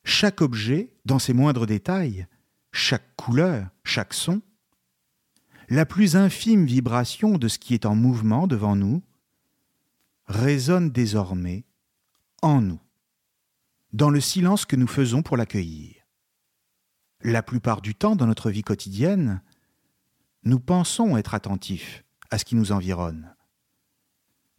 chaque 0.03 0.41
objet, 0.41 0.93
dans 1.05 1.19
ses 1.19 1.33
moindres 1.33 1.65
détails, 1.65 2.27
chaque 2.71 3.15
couleur, 3.15 3.69
chaque 3.83 4.13
son, 4.13 4.41
la 5.69 5.85
plus 5.85 6.15
infime 6.15 6.65
vibration 6.65 7.37
de 7.37 7.47
ce 7.47 7.59
qui 7.59 7.73
est 7.73 7.85
en 7.85 7.95
mouvement 7.95 8.47
devant 8.47 8.75
nous, 8.75 9.01
résonne 10.25 10.89
désormais 10.89 11.65
en 12.41 12.61
nous, 12.61 12.79
dans 13.93 14.09
le 14.09 14.21
silence 14.21 14.65
que 14.65 14.75
nous 14.75 14.87
faisons 14.87 15.21
pour 15.21 15.37
l'accueillir. 15.37 15.95
La 17.21 17.43
plupart 17.43 17.81
du 17.81 17.93
temps 17.95 18.15
dans 18.15 18.25
notre 18.25 18.49
vie 18.49 18.63
quotidienne, 18.63 19.41
nous 20.43 20.59
pensons 20.59 21.17
être 21.17 21.35
attentifs 21.35 22.03
à 22.31 22.37
ce 22.37 22.45
qui 22.45 22.55
nous 22.55 22.71
environne. 22.71 23.35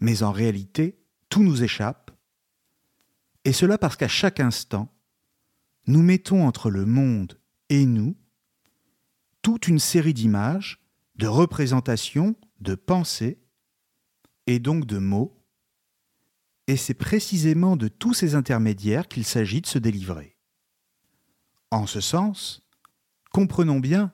Mais 0.01 0.23
en 0.23 0.33
réalité, 0.33 0.99
tout 1.29 1.43
nous 1.43 1.63
échappe, 1.63 2.11
et 3.45 3.53
cela 3.53 3.79
parce 3.79 3.97
qu'à 3.97 4.09
chaque 4.09 4.39
instant, 4.39 4.89
nous 5.87 6.03
mettons 6.03 6.47
entre 6.47 6.71
le 6.71 6.87
monde 6.87 7.39
et 7.69 7.87
nous 7.87 8.17
toute 9.43 9.67
une 9.67 9.81
série 9.81 10.15
d'images, 10.15 10.81
de 11.17 11.27
représentations, 11.27 12.37
de 12.61 12.75
pensées, 12.75 13.43
et 14.47 14.59
donc 14.59 14.87
de 14.87 14.99
mots, 14.99 15.43
et 16.67 16.77
c'est 16.77 16.95
précisément 16.95 17.77
de 17.77 17.89
tous 17.89 18.15
ces 18.15 18.35
intermédiaires 18.35 19.09
qu'il 19.09 19.25
s'agit 19.25 19.61
de 19.61 19.67
se 19.67 19.79
délivrer. 19.79 20.37
En 21.71 21.87
ce 21.87 22.01
sens, 22.01 22.69
comprenons 23.33 23.81
bien 23.81 24.13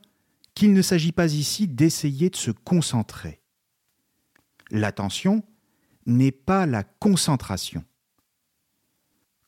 qu'il 0.54 0.72
ne 0.72 0.82
s'agit 0.82 1.12
pas 1.12 1.32
ici 1.32 1.68
d'essayer 1.68 2.30
de 2.30 2.36
se 2.36 2.50
concentrer. 2.50 3.42
L'attention 4.70 5.44
n'est 6.06 6.32
pas 6.32 6.66
la 6.66 6.84
concentration. 6.84 7.84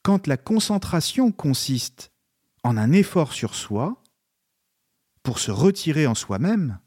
Quand 0.03 0.27
la 0.27 0.37
concentration 0.37 1.31
consiste 1.31 2.13
en 2.63 2.77
un 2.77 2.93
effort 2.93 3.33
sur 3.33 3.55
soi, 3.55 4.03
pour 5.23 5.39
se 5.39 5.51
retirer 5.51 6.07
en 6.07 6.15
soi-même, 6.15 6.79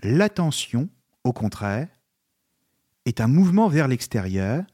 l'attention, 0.00 0.88
au 1.22 1.32
contraire, 1.32 1.88
est 3.04 3.20
un 3.20 3.28
mouvement 3.28 3.68
vers 3.68 3.88
l'extérieur, 3.88 4.64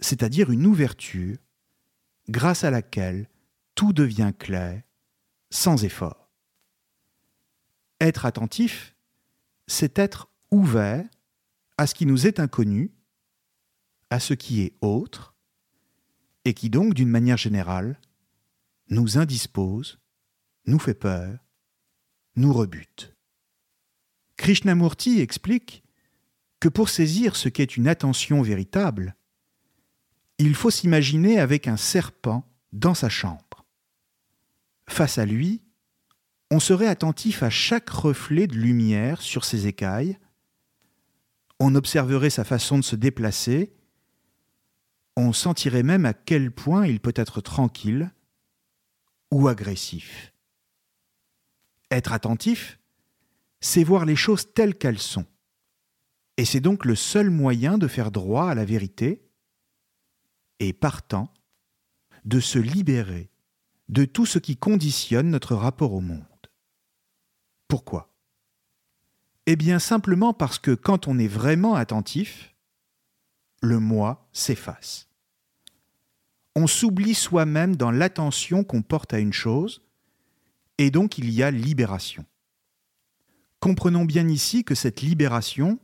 c'est-à-dire 0.00 0.50
une 0.50 0.66
ouverture, 0.66 1.36
grâce 2.28 2.64
à 2.64 2.70
laquelle 2.70 3.28
tout 3.74 3.92
devient 3.92 4.32
clair, 4.36 4.82
sans 5.50 5.84
effort. 5.84 6.30
Être 8.00 8.26
attentif, 8.26 8.96
c'est 9.66 9.98
être 9.98 10.28
ouvert 10.50 11.04
à 11.78 11.86
ce 11.86 11.94
qui 11.94 12.06
nous 12.06 12.26
est 12.26 12.40
inconnu, 12.40 12.92
à 14.10 14.20
ce 14.20 14.34
qui 14.34 14.62
est 14.62 14.74
autre, 14.80 15.33
et 16.44 16.54
qui 16.54 16.70
donc, 16.70 16.94
d'une 16.94 17.08
manière 17.08 17.36
générale, 17.36 17.98
nous 18.88 19.18
indispose, 19.18 19.98
nous 20.66 20.78
fait 20.78 20.94
peur, 20.94 21.38
nous 22.36 22.52
rebute. 22.52 23.14
Krishnamurti 24.36 25.20
explique 25.20 25.84
que 26.60 26.68
pour 26.68 26.88
saisir 26.88 27.36
ce 27.36 27.48
qu'est 27.48 27.76
une 27.76 27.88
attention 27.88 28.42
véritable, 28.42 29.16
il 30.38 30.54
faut 30.54 30.70
s'imaginer 30.70 31.38
avec 31.38 31.68
un 31.68 31.76
serpent 31.76 32.44
dans 32.72 32.94
sa 32.94 33.08
chambre. 33.08 33.64
Face 34.88 35.18
à 35.18 35.24
lui, 35.24 35.62
on 36.50 36.60
serait 36.60 36.86
attentif 36.86 37.42
à 37.42 37.50
chaque 37.50 37.88
reflet 37.90 38.46
de 38.46 38.56
lumière 38.56 39.22
sur 39.22 39.44
ses 39.44 39.66
écailles, 39.66 40.18
on 41.60 41.74
observerait 41.74 42.30
sa 42.30 42.44
façon 42.44 42.78
de 42.78 42.84
se 42.84 42.96
déplacer, 42.96 43.72
on 45.16 45.32
sentirait 45.32 45.82
même 45.82 46.06
à 46.06 46.14
quel 46.14 46.50
point 46.50 46.86
il 46.86 47.00
peut 47.00 47.12
être 47.16 47.40
tranquille 47.40 48.10
ou 49.30 49.48
agressif. 49.48 50.32
Être 51.90 52.12
attentif, 52.12 52.78
c'est 53.60 53.84
voir 53.84 54.04
les 54.04 54.16
choses 54.16 54.52
telles 54.52 54.76
qu'elles 54.76 54.98
sont. 54.98 55.26
Et 56.36 56.44
c'est 56.44 56.60
donc 56.60 56.84
le 56.84 56.96
seul 56.96 57.30
moyen 57.30 57.78
de 57.78 57.86
faire 57.86 58.10
droit 58.10 58.50
à 58.50 58.54
la 58.54 58.64
vérité 58.64 59.24
et 60.58 60.72
partant, 60.72 61.32
de 62.24 62.40
se 62.40 62.58
libérer 62.58 63.30
de 63.88 64.04
tout 64.04 64.26
ce 64.26 64.38
qui 64.38 64.56
conditionne 64.56 65.30
notre 65.30 65.54
rapport 65.54 65.92
au 65.92 66.00
monde. 66.00 66.24
Pourquoi? 67.68 68.14
Eh 69.46 69.56
bien 69.56 69.78
simplement 69.78 70.32
parce 70.32 70.58
que 70.58 70.70
quand 70.70 71.06
on 71.06 71.18
est 71.18 71.28
vraiment 71.28 71.74
attentif, 71.74 72.53
le 73.64 73.78
moi 73.80 74.28
s'efface. 74.32 75.08
On 76.56 76.66
s'oublie 76.66 77.14
soi-même 77.14 77.74
dans 77.74 77.90
l'attention 77.90 78.62
qu'on 78.62 78.82
porte 78.82 79.12
à 79.12 79.18
une 79.18 79.32
chose, 79.32 79.82
et 80.78 80.90
donc 80.90 81.18
il 81.18 81.30
y 81.30 81.42
a 81.42 81.50
libération. 81.50 82.24
Comprenons 83.60 84.04
bien 84.04 84.28
ici 84.28 84.62
que 84.64 84.74
cette 84.74 85.00
libération 85.00 85.80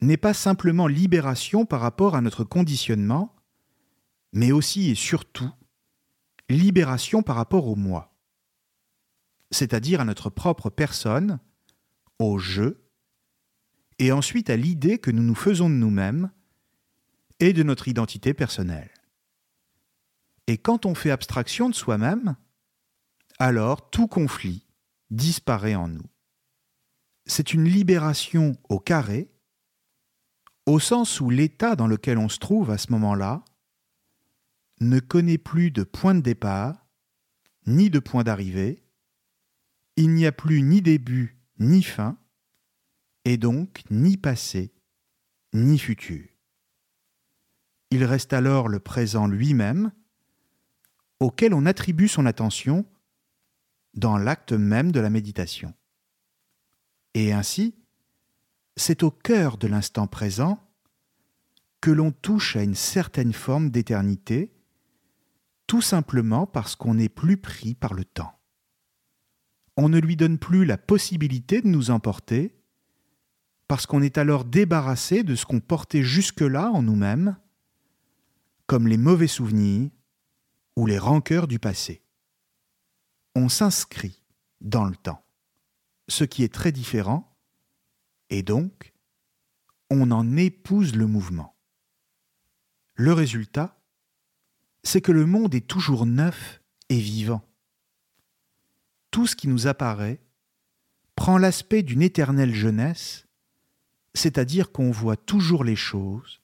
n'est 0.00 0.16
pas 0.16 0.34
simplement 0.34 0.86
libération 0.86 1.66
par 1.66 1.80
rapport 1.80 2.14
à 2.14 2.20
notre 2.20 2.44
conditionnement, 2.44 3.34
mais 4.32 4.52
aussi 4.52 4.90
et 4.90 4.94
surtout 4.94 5.50
libération 6.48 7.22
par 7.22 7.36
rapport 7.36 7.66
au 7.68 7.76
moi, 7.76 8.16
c'est-à-dire 9.50 10.00
à 10.00 10.04
notre 10.04 10.30
propre 10.30 10.70
personne, 10.70 11.40
au 12.18 12.38
jeu, 12.38 12.88
et 13.98 14.12
ensuite 14.12 14.50
à 14.50 14.56
l'idée 14.56 14.98
que 14.98 15.10
nous 15.10 15.22
nous 15.22 15.34
faisons 15.34 15.70
de 15.70 15.74
nous-mêmes 15.74 16.30
et 17.40 17.52
de 17.52 17.62
notre 17.62 17.88
identité 17.88 18.34
personnelle. 18.34 18.90
Et 20.46 20.58
quand 20.58 20.86
on 20.86 20.94
fait 20.94 21.10
abstraction 21.10 21.68
de 21.68 21.74
soi-même, 21.74 22.36
alors 23.38 23.90
tout 23.90 24.06
conflit 24.06 24.66
disparaît 25.10 25.74
en 25.74 25.88
nous. 25.88 26.06
C'est 27.26 27.54
une 27.54 27.64
libération 27.64 28.56
au 28.68 28.78
carré, 28.78 29.30
au 30.66 30.78
sens 30.78 31.20
où 31.20 31.30
l'état 31.30 31.76
dans 31.76 31.86
lequel 31.86 32.18
on 32.18 32.28
se 32.28 32.38
trouve 32.38 32.70
à 32.70 32.78
ce 32.78 32.92
moment-là 32.92 33.44
ne 34.80 35.00
connaît 35.00 35.38
plus 35.38 35.70
de 35.70 35.82
point 35.82 36.14
de 36.14 36.20
départ, 36.20 36.86
ni 37.66 37.90
de 37.90 37.98
point 37.98 38.24
d'arrivée, 38.24 38.84
il 39.96 40.10
n'y 40.10 40.26
a 40.26 40.32
plus 40.32 40.62
ni 40.62 40.82
début 40.82 41.38
ni 41.58 41.82
fin, 41.82 42.18
et 43.24 43.36
donc 43.36 43.82
ni 43.90 44.16
passé, 44.16 44.74
ni 45.52 45.78
futur. 45.78 46.33
Il 47.94 48.02
reste 48.02 48.32
alors 48.32 48.66
le 48.66 48.80
présent 48.80 49.28
lui-même, 49.28 49.92
auquel 51.20 51.54
on 51.54 51.64
attribue 51.64 52.08
son 52.08 52.26
attention 52.26 52.84
dans 53.94 54.18
l'acte 54.18 54.52
même 54.52 54.90
de 54.90 54.98
la 54.98 55.10
méditation. 55.10 55.72
Et 57.14 57.32
ainsi, 57.32 57.76
c'est 58.76 59.04
au 59.04 59.12
cœur 59.12 59.58
de 59.58 59.68
l'instant 59.68 60.08
présent 60.08 60.58
que 61.80 61.92
l'on 61.92 62.10
touche 62.10 62.56
à 62.56 62.64
une 62.64 62.74
certaine 62.74 63.32
forme 63.32 63.70
d'éternité 63.70 64.52
tout 65.68 65.80
simplement 65.80 66.48
parce 66.48 66.74
qu'on 66.74 66.94
n'est 66.94 67.08
plus 67.08 67.36
pris 67.36 67.76
par 67.76 67.94
le 67.94 68.04
temps. 68.04 68.40
On 69.76 69.88
ne 69.88 70.00
lui 70.00 70.16
donne 70.16 70.38
plus 70.38 70.64
la 70.64 70.78
possibilité 70.78 71.62
de 71.62 71.68
nous 71.68 71.92
emporter, 71.92 72.56
parce 73.68 73.86
qu'on 73.86 74.02
est 74.02 74.18
alors 74.18 74.44
débarrassé 74.44 75.22
de 75.22 75.36
ce 75.36 75.46
qu'on 75.46 75.60
portait 75.60 76.02
jusque-là 76.02 76.72
en 76.72 76.82
nous-mêmes, 76.82 77.36
comme 78.74 78.88
les 78.88 78.96
mauvais 78.96 79.28
souvenirs 79.28 79.88
ou 80.74 80.86
les 80.86 80.98
rancœurs 80.98 81.46
du 81.46 81.60
passé. 81.60 82.02
On 83.36 83.48
s'inscrit 83.48 84.20
dans 84.60 84.84
le 84.84 84.96
temps, 84.96 85.24
ce 86.08 86.24
qui 86.24 86.42
est 86.42 86.52
très 86.52 86.72
différent, 86.72 87.38
et 88.30 88.42
donc 88.42 88.92
on 89.90 90.10
en 90.10 90.36
épouse 90.36 90.96
le 90.96 91.06
mouvement. 91.06 91.54
Le 92.96 93.12
résultat, 93.12 93.80
c'est 94.82 95.00
que 95.00 95.12
le 95.12 95.24
monde 95.24 95.54
est 95.54 95.68
toujours 95.68 96.04
neuf 96.04 96.60
et 96.88 96.98
vivant. 96.98 97.48
Tout 99.12 99.28
ce 99.28 99.36
qui 99.36 99.46
nous 99.46 99.68
apparaît 99.68 100.20
prend 101.14 101.38
l'aspect 101.38 101.84
d'une 101.84 102.02
éternelle 102.02 102.52
jeunesse, 102.52 103.28
c'est-à-dire 104.14 104.72
qu'on 104.72 104.90
voit 104.90 105.16
toujours 105.16 105.62
les 105.62 105.76
choses 105.76 106.40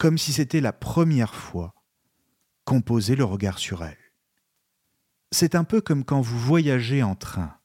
comme 0.00 0.16
si 0.16 0.32
c'était 0.32 0.62
la 0.62 0.72
première 0.72 1.34
fois 1.34 1.74
qu'on 2.64 2.80
posait 2.80 3.16
le 3.16 3.24
regard 3.24 3.58
sur 3.58 3.84
elles. 3.84 3.98
C'est 5.30 5.54
un 5.54 5.62
peu 5.62 5.82
comme 5.82 6.06
quand 6.06 6.22
vous 6.22 6.38
voyagez 6.38 7.02
en 7.02 7.14
train. 7.14 7.58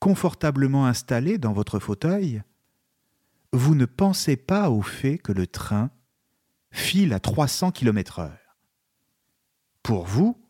Confortablement 0.00 0.84
installé 0.84 1.38
dans 1.38 1.52
votre 1.52 1.78
fauteuil, 1.78 2.42
vous 3.52 3.76
ne 3.76 3.84
pensez 3.84 4.36
pas 4.36 4.68
au 4.68 4.82
fait 4.82 5.16
que 5.16 5.30
le 5.30 5.46
train 5.46 5.92
file 6.72 7.12
à 7.12 7.20
300 7.20 7.70
km/h. 7.70 8.32
Pour 9.84 10.06
vous, 10.06 10.44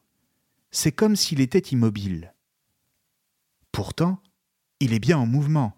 c'est 0.70 0.92
comme 0.92 1.16
s'il 1.16 1.42
était 1.42 1.58
immobile. 1.58 2.34
Pourtant, 3.72 4.22
il 4.80 4.94
est 4.94 5.00
bien 5.00 5.18
en 5.18 5.26
mouvement, 5.26 5.76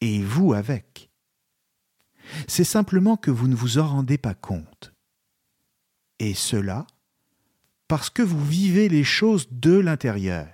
et 0.00 0.22
vous 0.22 0.52
avec. 0.52 1.11
C'est 2.48 2.64
simplement 2.64 3.16
que 3.16 3.30
vous 3.30 3.48
ne 3.48 3.54
vous 3.54 3.78
en 3.78 3.86
rendez 3.86 4.18
pas 4.18 4.34
compte. 4.34 4.92
Et 6.18 6.34
cela 6.34 6.86
parce 7.88 8.08
que 8.08 8.22
vous 8.22 8.42
vivez 8.42 8.88
les 8.88 9.04
choses 9.04 9.48
de 9.50 9.76
l'intérieur, 9.76 10.48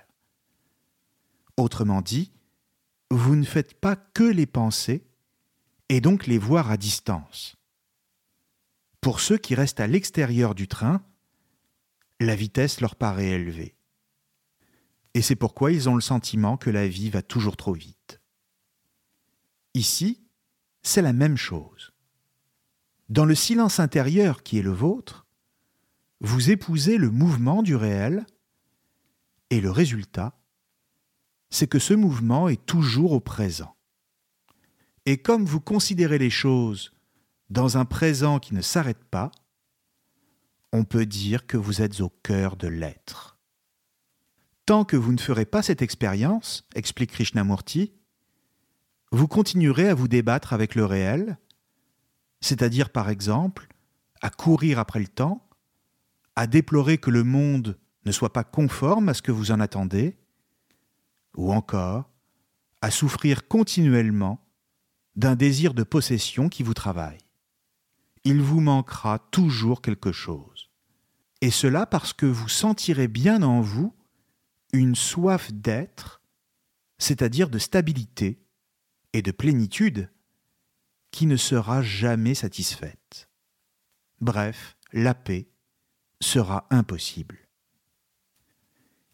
Autrement 1.59 2.01
dit, 2.01 2.31
vous 3.11 3.35
ne 3.35 3.43
faites 3.43 3.73
pas 3.73 3.97
que 3.97 4.23
les 4.23 4.45
penser 4.45 5.05
et 5.89 5.99
donc 5.99 6.25
les 6.25 6.37
voir 6.37 6.71
à 6.71 6.77
distance. 6.77 7.57
Pour 9.01 9.19
ceux 9.19 9.37
qui 9.37 9.55
restent 9.55 9.81
à 9.81 9.87
l'extérieur 9.87 10.55
du 10.55 10.69
train, 10.69 11.03
la 12.21 12.33
vitesse 12.35 12.79
leur 12.79 12.95
paraît 12.95 13.31
élevée. 13.31 13.75
Et 15.13 15.21
c'est 15.21 15.35
pourquoi 15.35 15.73
ils 15.73 15.89
ont 15.89 15.95
le 15.95 16.01
sentiment 16.01 16.55
que 16.55 16.69
la 16.69 16.87
vie 16.87 17.09
va 17.09 17.21
toujours 17.21 17.57
trop 17.57 17.73
vite. 17.73 18.21
Ici, 19.73 20.21
c'est 20.81 21.01
la 21.01 21.13
même 21.13 21.37
chose. 21.37 21.91
Dans 23.09 23.25
le 23.25 23.35
silence 23.35 23.79
intérieur 23.79 24.43
qui 24.43 24.59
est 24.59 24.63
le 24.63 24.71
vôtre, 24.71 25.25
vous 26.21 26.51
épousez 26.51 26.97
le 26.97 27.09
mouvement 27.09 27.63
du 27.63 27.75
réel, 27.75 28.25
et 29.49 29.61
le 29.61 29.71
résultat, 29.71 30.37
c'est 31.49 31.67
que 31.67 31.79
ce 31.79 31.93
mouvement 31.93 32.49
est 32.49 32.65
toujours 32.65 33.13
au 33.13 33.19
présent. 33.19 33.75
Et 35.05 35.17
comme 35.17 35.45
vous 35.45 35.59
considérez 35.59 36.19
les 36.19 36.29
choses 36.29 36.91
dans 37.49 37.77
un 37.77 37.85
présent 37.85 38.39
qui 38.39 38.53
ne 38.53 38.61
s'arrête 38.61 39.03
pas, 39.05 39.31
on 40.71 40.83
peut 40.83 41.07
dire 41.07 41.47
que 41.47 41.57
vous 41.57 41.81
êtes 41.81 41.99
au 42.01 42.09
cœur 42.09 42.57
de 42.57 42.67
l'être. 42.67 43.39
Tant 44.67 44.85
que 44.85 44.95
vous 44.95 45.11
ne 45.11 45.17
ferez 45.17 45.45
pas 45.45 45.63
cette 45.63 45.81
expérience, 45.81 46.67
explique 46.75 47.11
Krishnamurti, 47.11 47.93
vous 49.11 49.27
continuerez 49.27 49.89
à 49.89 49.95
vous 49.95 50.07
débattre 50.07 50.53
avec 50.53 50.75
le 50.75 50.85
réel, 50.85 51.37
c'est-à-dire 52.41 52.89
par 52.89 53.09
exemple 53.09 53.67
à 54.21 54.29
courir 54.29 54.79
après 54.79 54.99
le 54.99 55.07
temps, 55.07 55.47
à 56.35 56.47
déplorer 56.47 56.97
que 56.97 57.09
le 57.09 57.23
monde 57.23 57.77
ne 58.05 58.11
soit 58.11 58.33
pas 58.33 58.43
conforme 58.43 59.09
à 59.09 59.13
ce 59.13 59.21
que 59.21 59.31
vous 59.31 59.51
en 59.51 59.59
attendez, 59.59 60.17
ou 61.35 61.51
encore 61.51 62.09
à 62.81 62.91
souffrir 62.91 63.47
continuellement 63.47 64.45
d'un 65.15 65.35
désir 65.35 65.73
de 65.73 65.83
possession 65.83 66.49
qui 66.49 66.63
vous 66.63 66.73
travaille. 66.73 67.17
Il 68.23 68.41
vous 68.41 68.61
manquera 68.61 69.19
toujours 69.31 69.81
quelque 69.81 70.11
chose. 70.11 70.69
Et 71.41 71.51
cela 71.51 71.85
parce 71.85 72.13
que 72.13 72.25
vous 72.25 72.49
sentirez 72.49 73.07
bien 73.07 73.43
en 73.43 73.61
vous 73.61 73.93
une 74.71 74.95
soif 74.95 75.51
d'être, 75.53 76.21
c'est-à-dire 76.97 77.49
de 77.49 77.57
stabilité 77.57 78.39
et 79.13 79.21
de 79.21 79.31
plénitude, 79.31 80.09
qui 81.11 81.25
ne 81.25 81.37
sera 81.37 81.81
jamais 81.81 82.35
satisfaite. 82.35 83.29
Bref, 84.21 84.77
la 84.93 85.13
paix 85.13 85.49
sera 86.21 86.67
impossible. 86.69 87.37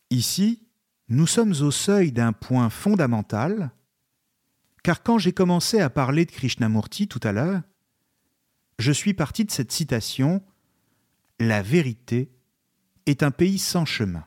Ici, 0.09 0.67
nous 1.07 1.27
sommes 1.27 1.53
au 1.61 1.71
seuil 1.71 2.11
d'un 2.11 2.33
point 2.33 2.69
fondamental, 2.69 3.71
car 4.83 5.03
quand 5.03 5.17
j'ai 5.17 5.33
commencé 5.33 5.79
à 5.79 5.89
parler 5.89 6.25
de 6.25 6.31
Krishnamurti 6.31 7.07
tout 7.07 7.19
à 7.23 7.31
l'heure, 7.31 7.61
je 8.79 8.91
suis 8.91 9.13
parti 9.13 9.45
de 9.45 9.51
cette 9.51 9.71
citation 9.71 10.43
La 11.39 11.61
vérité 11.61 12.31
est 13.05 13.23
un 13.23 13.31
pays 13.31 13.59
sans 13.59 13.85
chemin. 13.85 14.25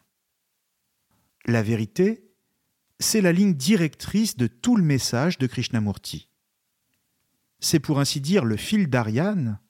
La 1.46 1.62
vérité, 1.62 2.28
c'est 3.00 3.20
la 3.20 3.32
ligne 3.32 3.54
directrice 3.54 4.37
de 4.37 4.46
tout 4.46 4.76
le 4.76 4.82
message 4.82 5.38
de 5.38 5.46
Krishnamurti. 5.46 6.28
C'est 7.61 7.80
pour 7.80 8.00
ainsi 8.00 8.20
dire 8.20 8.44
le 8.44 8.56
fil 8.56 8.88
d'Ariane 8.88 9.61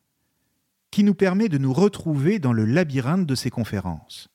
qui 0.91 1.05
nous 1.05 1.15
permet 1.15 1.49
de 1.49 1.59
nous 1.59 1.73
retrouver 1.73 2.39
dans 2.39 2.53
le 2.53 2.65
labyrinthe 2.65 3.27
de 3.27 3.35
ses 3.35 3.51
conférences. 3.51 4.29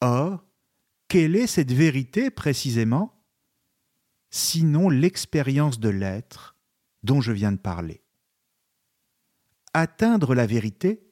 Or, 0.00 0.44
quelle 1.08 1.36
est 1.36 1.46
cette 1.46 1.72
vérité 1.72 2.30
précisément 2.30 3.24
Sinon 4.30 4.88
l'expérience 4.88 5.78
de 5.78 5.90
l'être 5.90 6.56
dont 7.02 7.20
je 7.20 7.32
viens 7.32 7.52
de 7.52 7.58
parler? 7.58 8.02
Atteindre 9.74 10.34
la 10.34 10.46
vérité 10.46 11.11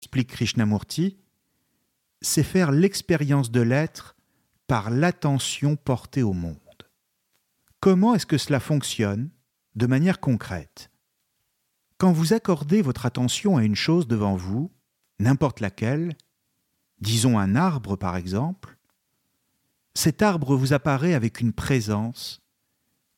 Explique 0.00 0.30
Krishnamurti, 0.30 1.18
c'est 2.22 2.42
faire 2.42 2.72
l'expérience 2.72 3.50
de 3.50 3.60
l'être 3.60 4.16
par 4.66 4.90
l'attention 4.90 5.76
portée 5.76 6.22
au 6.22 6.32
monde. 6.32 6.56
Comment 7.80 8.14
est-ce 8.14 8.26
que 8.26 8.38
cela 8.38 8.60
fonctionne 8.60 9.30
de 9.74 9.86
manière 9.86 10.20
concrète? 10.20 10.90
Quand 11.98 12.12
vous 12.12 12.32
accordez 12.32 12.82
votre 12.82 13.04
attention 13.04 13.56
à 13.56 13.64
une 13.64 13.76
chose 13.76 14.08
devant 14.08 14.36
vous, 14.36 14.70
n'importe 15.18 15.60
laquelle, 15.60 16.16
disons 17.00 17.38
un 17.38 17.54
arbre 17.54 17.96
par 17.96 18.16
exemple, 18.16 18.78
cet 19.94 20.22
arbre 20.22 20.56
vous 20.56 20.72
apparaît 20.72 21.14
avec 21.14 21.40
une 21.40 21.52
présence 21.52 22.40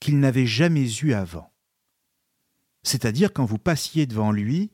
qu'il 0.01 0.19
n'avait 0.19 0.47
jamais 0.47 0.93
eue 1.01 1.13
avant. 1.13 1.53
C'est-à-dire 2.83 3.33
quand 3.33 3.45
vous 3.45 3.59
passiez 3.59 4.07
devant 4.07 4.33
lui 4.33 4.73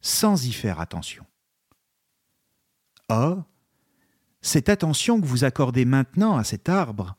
sans 0.00 0.46
y 0.46 0.52
faire 0.52 0.78
attention. 0.78 1.26
Or, 3.08 3.44
cette 4.40 4.68
attention 4.68 5.20
que 5.20 5.26
vous 5.26 5.44
accordez 5.44 5.84
maintenant 5.84 6.36
à 6.36 6.44
cet 6.44 6.68
arbre 6.68 7.16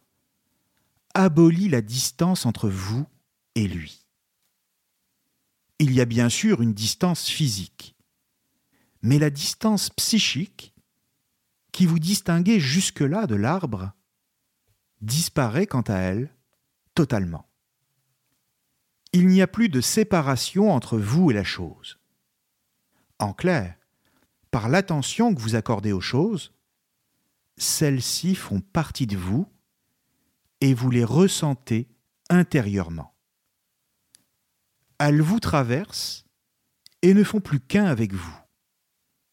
abolit 1.14 1.70
la 1.70 1.82
distance 1.82 2.46
entre 2.46 2.70
vous 2.70 3.06
et 3.56 3.68
lui. 3.68 4.06
Il 5.80 5.94
y 5.94 6.02
a 6.02 6.06
bien 6.06 6.30
sûr 6.30 6.62
une 6.62 6.74
distance 6.74 7.28
physique, 7.28 7.96
mais 9.02 9.18
la 9.18 9.30
distance 9.30 9.90
psychique 9.90 10.74
qui 11.72 11.86
vous 11.86 12.00
distinguait 12.00 12.60
jusque-là 12.60 13.28
de 13.28 13.36
l'arbre 13.36 13.94
disparaît 15.02 15.68
quant 15.68 15.82
à 15.82 15.96
elle 15.96 16.30
totalement. 16.94 17.50
Il 19.14 19.28
n'y 19.28 19.42
a 19.42 19.48
plus 19.48 19.70
de 19.70 19.82
séparation 19.82 20.72
entre 20.72 20.98
vous 20.98 21.32
et 21.32 21.34
la 21.34 21.44
chose. 21.44 22.00
En 23.18 23.34
clair, 23.34 23.79
par 24.52 24.70
l'attention 24.70 25.34
que 25.34 25.40
vous 25.40 25.56
accordez 25.56 25.92
aux 25.92 26.02
choses, 26.02 26.54
celles-ci 27.58 28.36
font 28.36 28.62
partie 28.62 29.08
de 29.08 29.18
vous 29.18 29.48
et 30.62 30.74
vous 30.74 30.90
les 30.90 31.04
ressentez 31.04 31.90
intérieurement. 32.30 33.16
Elles 34.98 35.22
vous 35.22 35.40
traversent 35.40 36.26
et 37.02 37.14
ne 37.14 37.24
font 37.24 37.40
plus 37.40 37.60
qu'un 37.60 37.86
avec 37.86 38.14
vous, 38.14 38.38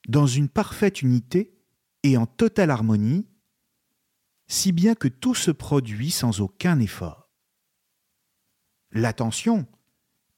dans 0.08 0.26
une 0.26 0.48
parfaite 0.48 1.02
unité 1.02 1.56
et 2.02 2.16
en 2.16 2.26
totale 2.26 2.70
harmonie, 2.70 3.28
si 4.46 4.70
bien 4.70 4.94
que 4.94 5.08
tout 5.08 5.34
se 5.34 5.50
produit 5.50 6.12
sans 6.12 6.40
aucun 6.40 6.78
effort. 6.78 7.30
L'attention, 8.92 9.66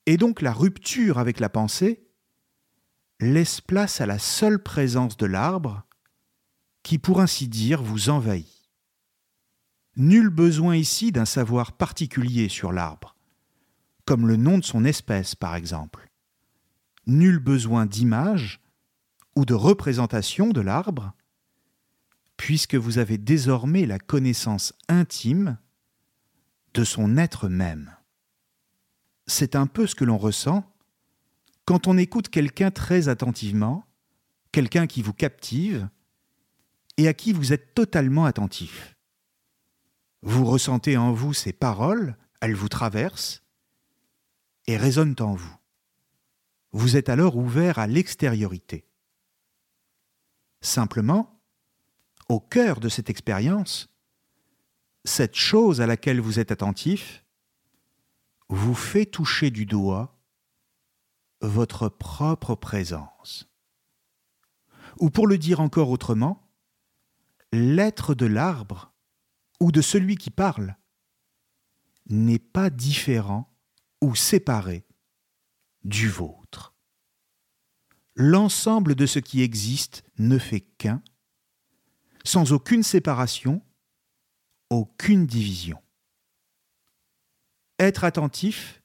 et 0.07 0.17
donc 0.17 0.41
la 0.41 0.53
rupture 0.53 1.19
avec 1.19 1.39
la 1.41 1.51
pensée, 1.51 2.08
laisse 3.21 3.61
place 3.61 4.01
à 4.01 4.07
la 4.07 4.19
seule 4.19 4.63
présence 4.63 5.17
de 5.17 5.27
l'arbre 5.27 5.85
qui, 6.83 6.99
pour 6.99 7.21
ainsi 7.21 7.49
dire, 7.49 7.83
vous 7.83 8.09
envahit. 8.11 8.71
Nul 9.97 10.29
besoin 10.29 10.77
ici 10.77 11.11
d'un 11.11 11.25
savoir 11.25 11.73
particulier 11.73 12.49
sur 12.49 12.73
l'arbre, 12.73 13.17
comme 14.05 14.29
le 14.29 14.37
nom 14.37 14.59
de 14.59 14.65
son 14.65 14.85
espèce 14.85 15.35
par 15.35 15.57
exemple. 15.57 16.09
Nul 17.07 17.39
besoin 17.39 17.85
d'image 17.85 18.61
ou 19.35 19.45
de 19.45 19.55
représentation 19.55 20.51
de 20.51 20.61
l'arbre, 20.61 21.15
puisque 22.37 22.77
vous 22.77 22.99
avez 22.99 23.19
désormais 23.19 23.87
la 23.87 23.99
connaissance 23.99 24.73
intime 24.89 25.59
de 26.75 26.85
son 26.85 27.17
être 27.17 27.49
même. 27.49 27.97
C'est 29.27 29.57
un 29.57 29.67
peu 29.67 29.87
ce 29.87 29.97
que 29.97 30.05
l'on 30.05 30.19
ressent 30.19 30.65
quand 31.69 31.87
on 31.87 31.99
écoute 31.99 32.31
quelqu'un 32.31 32.71
très 32.71 33.11
attentivement, 33.11 33.85
quelqu'un 34.53 34.87
qui 34.87 35.03
vous 35.03 35.13
captive 35.13 35.87
et 36.97 37.09
à 37.09 37.13
qui 37.13 37.35
vous 37.35 37.53
êtes 37.53 37.75
totalement 37.75 38.25
attentif. 38.25 38.97
Vous 40.23 40.47
ressentez 40.47 40.97
en 40.97 41.13
vous 41.13 41.35
ces 41.35 41.53
paroles, 41.53 42.17
elles 42.41 42.55
vous 42.55 42.71
traversent 42.71 43.43
et 44.67 44.79
résonnent 44.79 45.17
en 45.21 45.35
vous. 45.35 45.55
Vous 46.73 46.97
êtes 46.97 47.11
alors 47.11 47.37
ouvert 47.37 47.79
à 47.79 47.87
l'extériorité. 47.87 48.87
Simplement, 50.63 51.39
au 52.31 52.41
cœur 52.41 52.81
de 52.81 52.89
cette 52.89 53.11
expérience, 53.11 53.91
cette 55.05 55.37
chose 55.37 55.83
à 55.83 55.87
laquelle 55.87 56.23
vous 56.23 56.41
êtes 56.41 56.51
attentif 56.51 57.27
vous 58.49 58.75
fait 58.75 59.05
toucher 59.05 59.51
du 59.51 59.67
doigt 59.67 60.18
votre 61.41 61.89
propre 61.89 62.55
présence. 62.55 63.49
Ou 64.99 65.11
pour 65.11 65.27
le 65.27 65.39
dire 65.39 65.61
encore 65.61 65.91
autrement, 65.91 66.49
l'être 67.53 68.15
de 68.15 68.27
l'arbre 68.27 68.93
ou 69.61 69.73
de 69.73 69.81
celui 69.81 70.17
qui 70.17 70.31
parle 70.31 70.77
n'est 72.07 72.39
pas 72.39 72.71
différent 72.71 73.55
ou 74.01 74.15
séparé 74.15 74.87
du 75.85 76.09
vôtre. 76.09 76.75
L'ensemble 78.15 78.95
de 78.95 79.07
ce 79.07 79.19
qui 79.19 79.43
existe 79.43 80.03
ne 80.19 80.39
fait 80.39 80.61
qu'un, 80.61 81.03
sans 82.25 82.53
aucune 82.53 82.83
séparation, 82.83 83.63
aucune 84.71 85.27
division. 85.27 85.81
Être 87.79 88.05
attentif, 88.05 88.83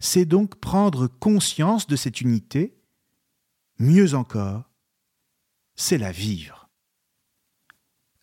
c'est 0.00 0.24
donc 0.24 0.56
prendre 0.56 1.06
conscience 1.06 1.86
de 1.86 1.94
cette 1.94 2.20
unité, 2.20 2.74
mieux 3.78 4.14
encore, 4.14 4.64
c'est 5.76 5.98
la 5.98 6.10
vivre. 6.10 6.68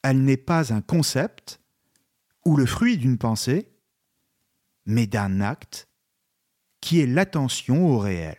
Elle 0.02 0.24
n'est 0.24 0.38
pas 0.38 0.74
un 0.74 0.82
concept 0.82 1.62
ou 2.46 2.58
le 2.58 2.66
fruit 2.66 2.98
d'une 2.98 3.18
pensée, 3.18 3.72
mais 4.86 5.06
d'un 5.06 5.42
acte 5.42 5.88
qui 6.82 7.00
est 7.00 7.08
l'attention 7.08 7.88
au 7.88 8.00
réel. 8.00 8.38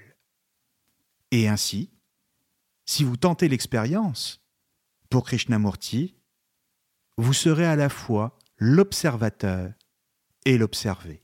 Et 1.31 1.49
ainsi, 1.49 1.91
si 2.87 3.05
vous 3.05 3.17
tentez 3.17 3.49
l'expérience, 3.49 4.43
pour 5.11 5.25
Krishnamurti, 5.25 6.17
vous 7.17 7.33
serez 7.33 7.67
à 7.67 7.77
la 7.77 7.89
fois 7.89 8.39
l'observateur 8.57 9.73
et 10.45 10.59
l'observé. 10.59 11.23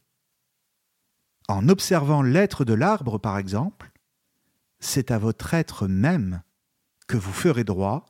En 1.49 1.69
observant 1.69 2.23
l'être 2.23 2.65
de 2.65 2.73
l'arbre, 2.73 3.19
par 3.19 3.39
exemple, 3.39 3.93
c'est 4.81 5.11
à 5.11 5.19
votre 5.19 5.55
être 5.55 5.87
même 5.87 6.43
que 7.07 7.17
vous 7.17 7.33
ferez 7.33 7.65
droit 7.65 8.07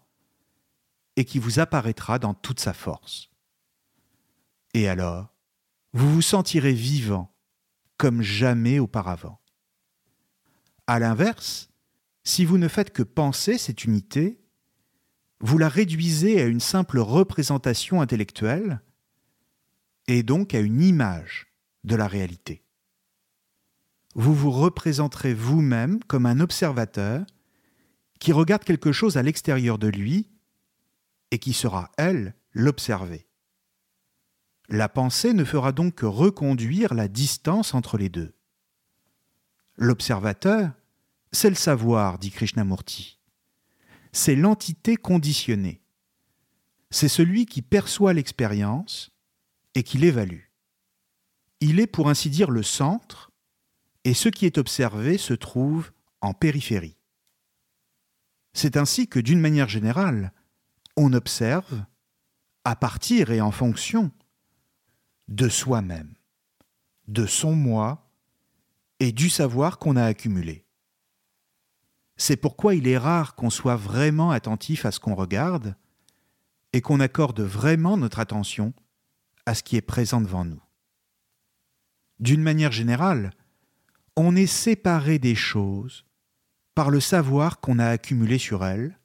et 1.16 1.24
qui 1.24 1.38
vous 1.38 1.58
apparaîtra 1.58 2.18
dans 2.18 2.34
toute 2.34 2.60
sa 2.60 2.72
force. 2.72 3.30
Et 4.72 4.88
alors, 4.88 5.32
vous 5.92 6.12
vous 6.12 6.22
sentirez 6.22 6.72
vivant 6.72 7.32
comme 7.96 8.22
jamais 8.22 8.78
auparavant. 8.78 9.40
À 10.86 10.98
l'inverse, 10.98 11.70
si 12.24 12.44
vous 12.44 12.58
ne 12.58 12.68
faites 12.68 12.92
que 12.92 13.02
penser 13.02 13.58
cette 13.58 13.84
unité, 13.84 14.40
vous 15.40 15.58
la 15.58 15.68
réduisez 15.68 16.40
à 16.40 16.46
une 16.46 16.60
simple 16.60 16.98
représentation 16.98 18.00
intellectuelle 18.00 18.80
et 20.06 20.22
donc 20.22 20.54
à 20.54 20.60
une 20.60 20.82
image 20.82 21.52
de 21.84 21.96
la 21.96 22.06
réalité 22.06 22.63
vous 24.14 24.34
vous 24.34 24.50
représenterez 24.50 25.34
vous-même 25.34 26.02
comme 26.04 26.26
un 26.26 26.40
observateur 26.40 27.24
qui 28.20 28.32
regarde 28.32 28.64
quelque 28.64 28.92
chose 28.92 29.16
à 29.16 29.22
l'extérieur 29.22 29.78
de 29.78 29.88
lui 29.88 30.30
et 31.30 31.38
qui 31.38 31.52
sera, 31.52 31.90
elle, 31.98 32.34
l'observer. 32.52 33.26
La 34.68 34.88
pensée 34.88 35.32
ne 35.34 35.44
fera 35.44 35.72
donc 35.72 35.96
que 35.96 36.06
reconduire 36.06 36.94
la 36.94 37.08
distance 37.08 37.74
entre 37.74 37.98
les 37.98 38.08
deux. 38.08 38.34
L'observateur, 39.76 40.70
c'est 41.32 41.50
le 41.50 41.56
savoir, 41.56 42.18
dit 42.18 42.30
Krishnamurti. 42.30 43.18
C'est 44.12 44.36
l'entité 44.36 44.96
conditionnée. 44.96 45.82
C'est 46.90 47.08
celui 47.08 47.46
qui 47.46 47.60
perçoit 47.60 48.12
l'expérience 48.12 49.10
et 49.74 49.82
qui 49.82 49.98
l'évalue. 49.98 50.44
Il 51.60 51.80
est 51.80 51.88
pour 51.88 52.08
ainsi 52.08 52.30
dire 52.30 52.50
le 52.50 52.62
centre 52.62 53.32
et 54.04 54.14
ce 54.14 54.28
qui 54.28 54.46
est 54.46 54.58
observé 54.58 55.18
se 55.18 55.34
trouve 55.34 55.92
en 56.20 56.34
périphérie. 56.34 56.96
C'est 58.52 58.76
ainsi 58.76 59.08
que, 59.08 59.18
d'une 59.18 59.40
manière 59.40 59.68
générale, 59.68 60.32
on 60.96 61.12
observe 61.12 61.84
à 62.64 62.76
partir 62.76 63.30
et 63.30 63.40
en 63.40 63.50
fonction 63.50 64.12
de 65.28 65.48
soi-même, 65.48 66.14
de 67.08 67.26
son 67.26 67.54
moi 67.54 68.10
et 69.00 69.12
du 69.12 69.28
savoir 69.28 69.78
qu'on 69.78 69.96
a 69.96 70.04
accumulé. 70.04 70.64
C'est 72.16 72.36
pourquoi 72.36 72.74
il 72.74 72.86
est 72.86 72.98
rare 72.98 73.34
qu'on 73.34 73.50
soit 73.50 73.76
vraiment 73.76 74.30
attentif 74.30 74.86
à 74.86 74.92
ce 74.92 75.00
qu'on 75.00 75.16
regarde 75.16 75.74
et 76.72 76.80
qu'on 76.80 77.00
accorde 77.00 77.40
vraiment 77.40 77.96
notre 77.96 78.20
attention 78.20 78.72
à 79.46 79.54
ce 79.54 79.62
qui 79.62 79.76
est 79.76 79.82
présent 79.82 80.20
devant 80.20 80.44
nous. 80.44 80.62
D'une 82.20 82.42
manière 82.42 82.72
générale, 82.72 83.32
on 84.16 84.36
est 84.36 84.46
séparé 84.46 85.18
des 85.18 85.34
choses 85.34 86.04
par 86.74 86.90
le 86.90 87.00
savoir 87.00 87.60
qu'on 87.60 87.78
a 87.78 87.86
accumulé 87.86 88.38
sur 88.38 88.64
elles, 88.64 88.98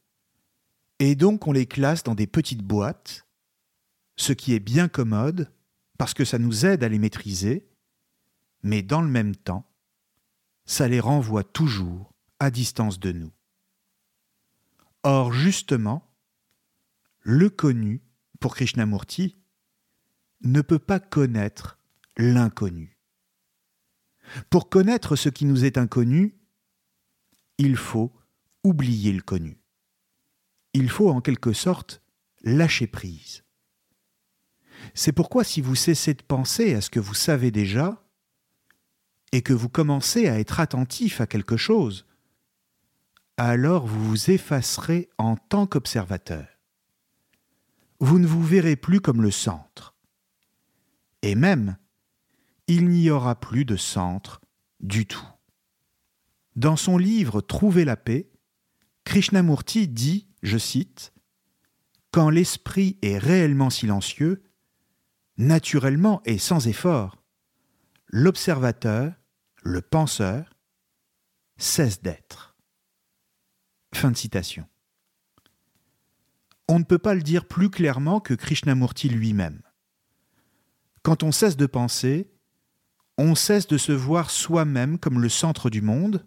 et 0.99 1.15
donc 1.15 1.47
on 1.47 1.51
les 1.51 1.65
classe 1.65 2.03
dans 2.03 2.15
des 2.15 2.27
petites 2.27 2.63
boîtes, 2.63 3.27
ce 4.17 4.33
qui 4.33 4.53
est 4.53 4.59
bien 4.59 4.87
commode 4.87 5.51
parce 5.97 6.13
que 6.13 6.25
ça 6.25 6.39
nous 6.39 6.65
aide 6.65 6.83
à 6.83 6.89
les 6.89 6.99
maîtriser, 6.99 7.67
mais 8.63 8.81
dans 8.81 9.01
le 9.01 9.09
même 9.09 9.35
temps, 9.35 9.69
ça 10.65 10.87
les 10.87 10.99
renvoie 10.99 11.43
toujours 11.43 12.13
à 12.39 12.51
distance 12.51 12.99
de 12.99 13.11
nous. 13.11 13.31
Or, 15.03 15.33
justement, 15.33 16.13
le 17.21 17.49
connu, 17.49 18.01
pour 18.39 18.55
Krishnamurti, 18.55 19.37
ne 20.41 20.61
peut 20.61 20.79
pas 20.79 20.99
connaître 20.99 21.79
l'inconnu. 22.17 22.98
Pour 24.49 24.69
connaître 24.69 25.15
ce 25.15 25.29
qui 25.29 25.45
nous 25.45 25.65
est 25.65 25.77
inconnu, 25.77 26.35
il 27.57 27.75
faut 27.75 28.13
oublier 28.63 29.11
le 29.11 29.21
connu. 29.21 29.59
Il 30.73 30.89
faut 30.89 31.09
en 31.09 31.21
quelque 31.21 31.53
sorte 31.53 32.01
lâcher 32.43 32.87
prise. 32.87 33.43
C'est 34.93 35.11
pourquoi 35.11 35.43
si 35.43 35.61
vous 35.61 35.75
cessez 35.75 36.13
de 36.13 36.23
penser 36.23 36.73
à 36.73 36.81
ce 36.81 36.89
que 36.89 36.99
vous 36.99 37.13
savez 37.13 37.51
déjà, 37.51 38.03
et 39.31 39.41
que 39.41 39.53
vous 39.53 39.69
commencez 39.69 40.27
à 40.27 40.39
être 40.39 40.59
attentif 40.59 41.21
à 41.21 41.27
quelque 41.27 41.57
chose, 41.57 42.05
alors 43.37 43.85
vous 43.85 44.03
vous 44.03 44.31
effacerez 44.31 45.09
en 45.17 45.35
tant 45.35 45.67
qu'observateur. 45.67 46.47
Vous 47.99 48.19
ne 48.19 48.27
vous 48.27 48.43
verrez 48.43 48.75
plus 48.75 49.01
comme 49.01 49.21
le 49.21 49.31
centre. 49.31 49.93
Et 51.21 51.35
même, 51.35 51.77
il 52.69 52.87
n'y 52.87 53.09
aura 53.09 53.33
plus 53.39 53.65
de 53.65 53.75
centre 53.75 54.41
du 54.79 55.07
tout. 55.07 55.27
Dans 56.55 56.75
son 56.75 56.99
livre 56.99 57.41
Trouver 57.41 57.83
la 57.83 57.97
paix, 57.97 58.29
Krishnamurti 59.05 59.87
dit, 59.87 60.27
je 60.43 60.59
cite, 60.59 61.11
Quand 62.11 62.29
l'esprit 62.29 62.99
est 63.01 63.17
réellement 63.17 63.71
silencieux, 63.71 64.43
naturellement 65.37 66.21
et 66.25 66.37
sans 66.37 66.67
effort, 66.67 67.23
l'observateur, 68.07 69.13
le 69.63 69.81
penseur, 69.81 70.55
cesse 71.57 72.03
d'être. 72.03 72.55
Fin 73.95 74.11
de 74.11 74.17
citation. 74.17 74.67
On 76.67 76.77
ne 76.77 76.83
peut 76.83 76.99
pas 76.99 77.15
le 77.15 77.23
dire 77.23 77.47
plus 77.47 77.71
clairement 77.71 78.19
que 78.19 78.35
Krishnamurti 78.35 79.09
lui-même. 79.09 79.63
Quand 81.01 81.23
on 81.23 81.31
cesse 81.31 81.57
de 81.57 81.65
penser, 81.65 82.29
on 83.21 83.35
cesse 83.35 83.67
de 83.67 83.77
se 83.77 83.91
voir 83.91 84.31
soi-même 84.31 84.97
comme 84.97 85.21
le 85.21 85.27
centre 85.27 85.69
du 85.69 85.81
monde, 85.81 86.25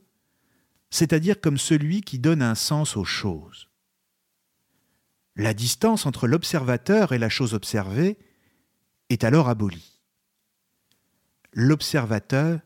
c'est-à-dire 0.90 1.40
comme 1.40 1.57
celui 1.57 2.03
qui 2.03 2.18
donne 2.18 2.43
un 2.43 2.55
sens 2.55 2.99
aux 2.99 3.05
choses. 3.05 3.70
La 5.34 5.55
distance 5.55 6.05
entre 6.05 6.28
l'observateur 6.28 7.12
et 7.12 7.18
la 7.18 7.30
chose 7.30 7.55
observée 7.55 8.18
est 9.09 9.24
alors 9.24 9.49
abolie. 9.49 10.03
L'observateur 11.55 12.61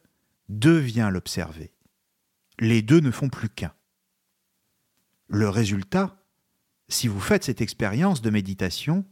devient 0.49 1.09
l'observé. 1.13 1.73
Les 2.59 2.83
deux 2.83 2.99
ne 2.99 3.13
font 3.13 3.29
plus 3.29 3.49
qu'un. 3.49 3.75
Le 5.29 5.49
résultat, 5.49 6.21
si 6.89 7.07
vous 7.07 7.21
faites 7.21 7.45
cette 7.45 7.61
expérience 7.61 8.23
de 8.23 8.31
méditation, 8.31 9.05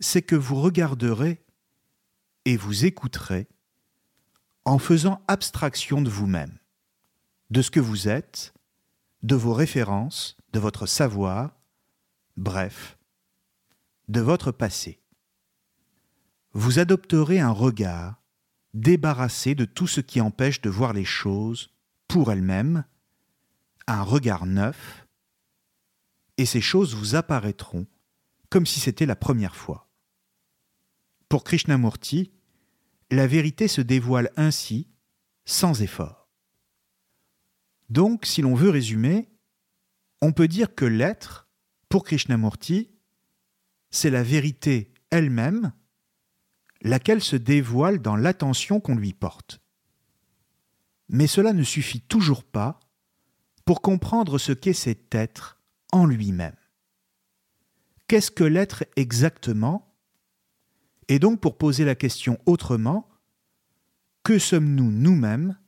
c'est 0.00 0.22
que 0.22 0.36
vous 0.36 0.60
regarderez 0.60 1.42
et 2.44 2.58
vous 2.58 2.84
écouterez 2.84 3.48
en 4.70 4.78
faisant 4.78 5.20
abstraction 5.26 6.00
de 6.00 6.08
vous-même, 6.08 6.56
de 7.50 7.60
ce 7.60 7.72
que 7.72 7.80
vous 7.80 8.06
êtes, 8.06 8.54
de 9.24 9.34
vos 9.34 9.52
références, 9.52 10.36
de 10.52 10.60
votre 10.60 10.86
savoir, 10.86 11.58
bref, 12.36 12.96
de 14.06 14.20
votre 14.20 14.52
passé. 14.52 15.02
Vous 16.52 16.78
adopterez 16.78 17.40
un 17.40 17.50
regard 17.50 18.22
débarrassé 18.72 19.56
de 19.56 19.64
tout 19.64 19.88
ce 19.88 20.00
qui 20.00 20.20
empêche 20.20 20.60
de 20.60 20.70
voir 20.70 20.92
les 20.92 21.04
choses 21.04 21.74
pour 22.06 22.30
elles-mêmes, 22.30 22.84
un 23.88 24.02
regard 24.02 24.46
neuf, 24.46 25.04
et 26.36 26.46
ces 26.46 26.60
choses 26.60 26.94
vous 26.94 27.16
apparaîtront 27.16 27.88
comme 28.50 28.66
si 28.66 28.78
c'était 28.78 29.04
la 29.04 29.16
première 29.16 29.56
fois. 29.56 29.88
Pour 31.28 31.42
Krishnamurti, 31.42 32.30
la 33.10 33.26
vérité 33.26 33.68
se 33.68 33.80
dévoile 33.80 34.30
ainsi, 34.36 34.88
sans 35.44 35.82
effort. 35.82 36.28
Donc, 37.88 38.24
si 38.24 38.40
l'on 38.40 38.54
veut 38.54 38.70
résumer, 38.70 39.28
on 40.22 40.32
peut 40.32 40.48
dire 40.48 40.74
que 40.74 40.84
l'être, 40.84 41.48
pour 41.88 42.04
Krishnamurti, 42.04 42.90
c'est 43.90 44.10
la 44.10 44.22
vérité 44.22 44.94
elle-même, 45.10 45.72
laquelle 46.82 47.20
se 47.20 47.36
dévoile 47.36 48.00
dans 48.00 48.16
l'attention 48.16 48.80
qu'on 48.80 48.94
lui 48.94 49.12
porte. 49.12 49.60
Mais 51.08 51.26
cela 51.26 51.52
ne 51.52 51.64
suffit 51.64 52.00
toujours 52.00 52.44
pas 52.44 52.78
pour 53.64 53.82
comprendre 53.82 54.38
ce 54.38 54.52
qu'est 54.52 54.72
cet 54.72 55.14
être 55.14 55.60
en 55.92 56.06
lui-même. 56.06 56.56
Qu'est-ce 58.06 58.30
que 58.30 58.44
l'être 58.44 58.84
exactement 58.94 59.89
Et 61.10 61.18
donc 61.18 61.40
pour 61.40 61.58
poser 61.58 61.84
la 61.84 61.96
question 61.96 62.38
autrement, 62.46 63.10
que 64.22 64.38
sommes-nous 64.38 64.92
nous-mêmes? 64.92 65.58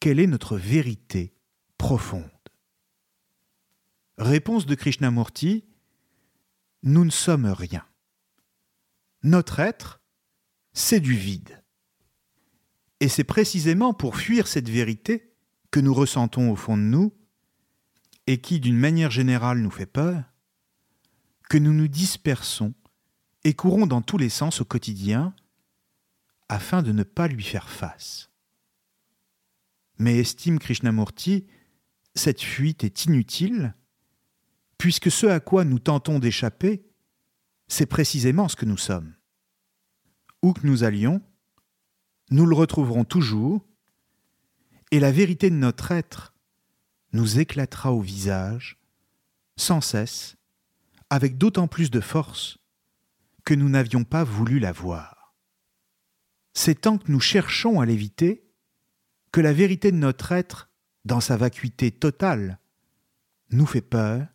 Quelle 0.00 0.20
est 0.20 0.26
notre 0.26 0.58
vérité 0.58 1.34
profonde? 1.78 2.28
Réponse 4.18 4.66
de 4.66 4.74
Krishnamurti 4.74 5.64
Nous 6.82 7.06
ne 7.06 7.10
sommes 7.10 7.46
rien. 7.46 7.86
Notre 9.22 9.60
être, 9.60 10.02
c'est 10.74 11.00
du 11.00 11.14
vide. 11.14 11.64
Et 13.00 13.08
c'est 13.08 13.24
précisément 13.24 13.94
pour 13.94 14.14
fuir 14.14 14.46
cette 14.46 14.68
vérité 14.68 15.34
que 15.70 15.80
nous 15.80 15.94
ressentons 15.94 16.52
au 16.52 16.56
fond 16.56 16.76
de 16.76 16.82
nous, 16.82 17.14
et 18.26 18.42
qui 18.42 18.60
d'une 18.60 18.78
manière 18.78 19.10
générale 19.10 19.60
nous 19.60 19.70
fait 19.70 19.86
peur, 19.86 20.22
que 21.48 21.56
nous 21.56 21.72
nous 21.72 21.88
dispersons 21.88 22.74
et 23.44 23.54
courons 23.54 23.86
dans 23.86 24.02
tous 24.02 24.18
les 24.18 24.30
sens 24.30 24.60
au 24.60 24.64
quotidien 24.64 25.34
afin 26.48 26.82
de 26.82 26.92
ne 26.92 27.02
pas 27.02 27.28
lui 27.28 27.44
faire 27.44 27.68
face. 27.68 28.30
Mais 29.98 30.18
estime 30.18 30.58
Krishnamurti, 30.58 31.46
cette 32.14 32.42
fuite 32.42 32.84
est 32.84 33.04
inutile, 33.04 33.74
puisque 34.78 35.10
ce 35.10 35.26
à 35.26 35.40
quoi 35.40 35.64
nous 35.64 35.78
tentons 35.78 36.18
d'échapper, 36.18 36.84
c'est 37.68 37.86
précisément 37.86 38.48
ce 38.48 38.56
que 38.56 38.66
nous 38.66 38.76
sommes. 38.76 39.14
Où 40.42 40.52
que 40.52 40.66
nous 40.66 40.84
allions, 40.84 41.22
nous 42.30 42.46
le 42.46 42.54
retrouverons 42.54 43.04
toujours 43.04 43.64
et 44.90 45.00
la 45.00 45.12
vérité 45.12 45.50
de 45.50 45.54
notre 45.54 45.92
être 45.92 46.34
nous 47.12 47.38
éclatera 47.38 47.92
au 47.92 48.00
visage, 48.00 48.78
sans 49.56 49.80
cesse, 49.80 50.36
avec 51.10 51.38
d'autant 51.38 51.68
plus 51.68 51.90
de 51.90 52.00
force 52.00 52.58
que 53.44 53.54
nous 53.54 53.68
n'avions 53.68 54.04
pas 54.04 54.24
voulu 54.24 54.58
la 54.58 54.72
voir. 54.72 55.34
C'est 56.52 56.82
tant 56.82 56.98
que 56.98 57.10
nous 57.10 57.20
cherchons 57.20 57.80
à 57.80 57.86
l'éviter 57.86 58.50
que 59.32 59.40
la 59.40 59.52
vérité 59.52 59.90
de 59.90 59.96
notre 59.96 60.32
être, 60.32 60.70
dans 61.04 61.20
sa 61.20 61.36
vacuité 61.36 61.90
totale, 61.90 62.58
nous 63.50 63.66
fait 63.66 63.82
peur 63.82 64.26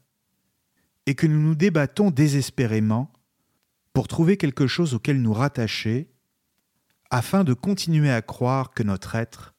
et 1.05 1.16
que 1.16 1.26
nous 1.26 1.39
nous 1.39 1.55
débattons 1.55 2.12
désespérément 2.12 3.12
pour 3.93 4.07
trouver 4.07 4.38
quelque 4.38 4.68
chose 4.68 4.93
auquel 4.93 5.22
nous 5.22 5.34
rattacher 5.34 6.12
afin 7.10 7.43
de 7.43 7.53
continuer 7.53 8.12
à 8.12 8.22
croire 8.22 8.72
que 8.72 8.84
notre 8.84 9.16
être 9.16 9.55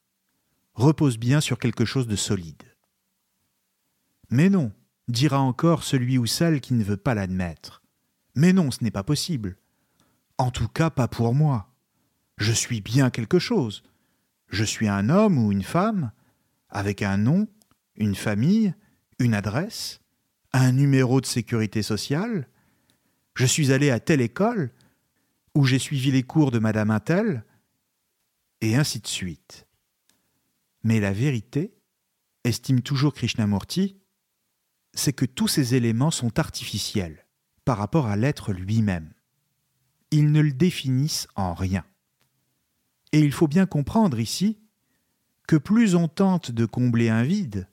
repose 0.74 1.18
bien 1.18 1.40
sur 1.40 1.58
quelque 1.58 1.84
chose 1.84 2.06
de 2.06 2.16
solide. 2.16 2.62
Mais 4.30 4.48
non, 4.48 4.72
dira 5.08 5.40
encore 5.40 5.82
celui 5.82 6.18
ou 6.18 6.26
celle 6.26 6.60
qui 6.60 6.74
ne 6.74 6.84
veut 6.84 6.96
pas 6.96 7.14
l'admettre. 7.14 7.79
Mais 8.34 8.52
non, 8.52 8.70
ce 8.70 8.82
n'est 8.82 8.90
pas 8.90 9.02
possible. 9.02 9.56
En 10.38 10.50
tout 10.50 10.68
cas, 10.68 10.90
pas 10.90 11.08
pour 11.08 11.34
moi. 11.34 11.74
Je 12.38 12.52
suis 12.52 12.80
bien 12.80 13.10
quelque 13.10 13.38
chose. 13.38 13.82
Je 14.48 14.64
suis 14.64 14.88
un 14.88 15.10
homme 15.10 15.38
ou 15.38 15.52
une 15.52 15.62
femme, 15.62 16.12
avec 16.68 17.02
un 17.02 17.18
nom, 17.18 17.48
une 17.96 18.14
famille, 18.14 18.74
une 19.18 19.34
adresse, 19.34 20.00
un 20.52 20.72
numéro 20.72 21.20
de 21.20 21.26
sécurité 21.26 21.82
sociale. 21.82 22.48
Je 23.34 23.46
suis 23.46 23.72
allé 23.72 23.90
à 23.90 24.00
telle 24.00 24.20
école, 24.20 24.72
où 25.54 25.64
j'ai 25.64 25.78
suivi 25.78 26.10
les 26.10 26.22
cours 26.22 26.50
de 26.50 26.58
Madame 26.58 26.90
Intel, 26.90 27.44
et 28.60 28.76
ainsi 28.76 29.00
de 29.00 29.06
suite. 29.06 29.66
Mais 30.82 31.00
la 31.00 31.12
vérité, 31.12 31.74
estime 32.44 32.80
toujours 32.80 33.12
Krishnamurti, 33.12 33.98
c'est 34.94 35.12
que 35.12 35.26
tous 35.26 35.48
ces 35.48 35.74
éléments 35.74 36.10
sont 36.10 36.38
artificiels 36.38 37.26
par 37.70 37.78
rapport 37.78 38.08
à 38.08 38.16
l'être 38.16 38.52
lui-même. 38.52 39.12
Ils 40.10 40.32
ne 40.32 40.40
le 40.40 40.50
définissent 40.50 41.28
en 41.36 41.54
rien. 41.54 41.84
Et 43.12 43.20
il 43.20 43.30
faut 43.30 43.46
bien 43.46 43.64
comprendre 43.64 44.18
ici 44.18 44.58
que 45.46 45.54
plus 45.54 45.94
on 45.94 46.08
tente 46.08 46.50
de 46.50 46.66
combler 46.66 47.10
un 47.10 47.22
vide 47.22 47.68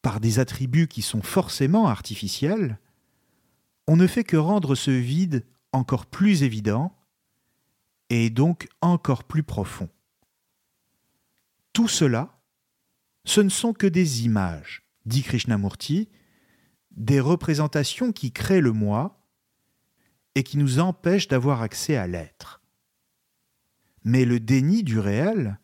par 0.00 0.20
des 0.20 0.38
attributs 0.38 0.86
qui 0.86 1.02
sont 1.02 1.22
forcément 1.22 1.88
artificiels, 1.88 2.78
on 3.88 3.96
ne 3.96 4.06
fait 4.06 4.22
que 4.22 4.36
rendre 4.36 4.76
ce 4.76 4.92
vide 4.92 5.44
encore 5.72 6.06
plus 6.06 6.44
évident 6.44 6.96
et 8.10 8.30
donc 8.30 8.68
encore 8.80 9.24
plus 9.24 9.42
profond. 9.42 9.88
Tout 11.72 11.88
cela, 11.88 12.38
ce 13.24 13.40
ne 13.40 13.48
sont 13.48 13.72
que 13.72 13.88
des 13.88 14.24
images, 14.24 14.84
dit 15.04 15.24
Krishnamurti, 15.24 16.08
des 16.92 17.18
représentations 17.18 18.12
qui 18.12 18.30
créent 18.30 18.60
le 18.60 18.70
moi 18.70 19.18
et 20.34 20.42
qui 20.42 20.58
nous 20.58 20.78
empêchent 20.78 21.28
d'avoir 21.28 21.62
accès 21.62 21.96
à 21.96 22.06
l'être. 22.06 22.60
Mais 24.04 24.24
le 24.24 24.40
déni 24.40 24.82
du 24.82 24.98
réel 24.98 25.58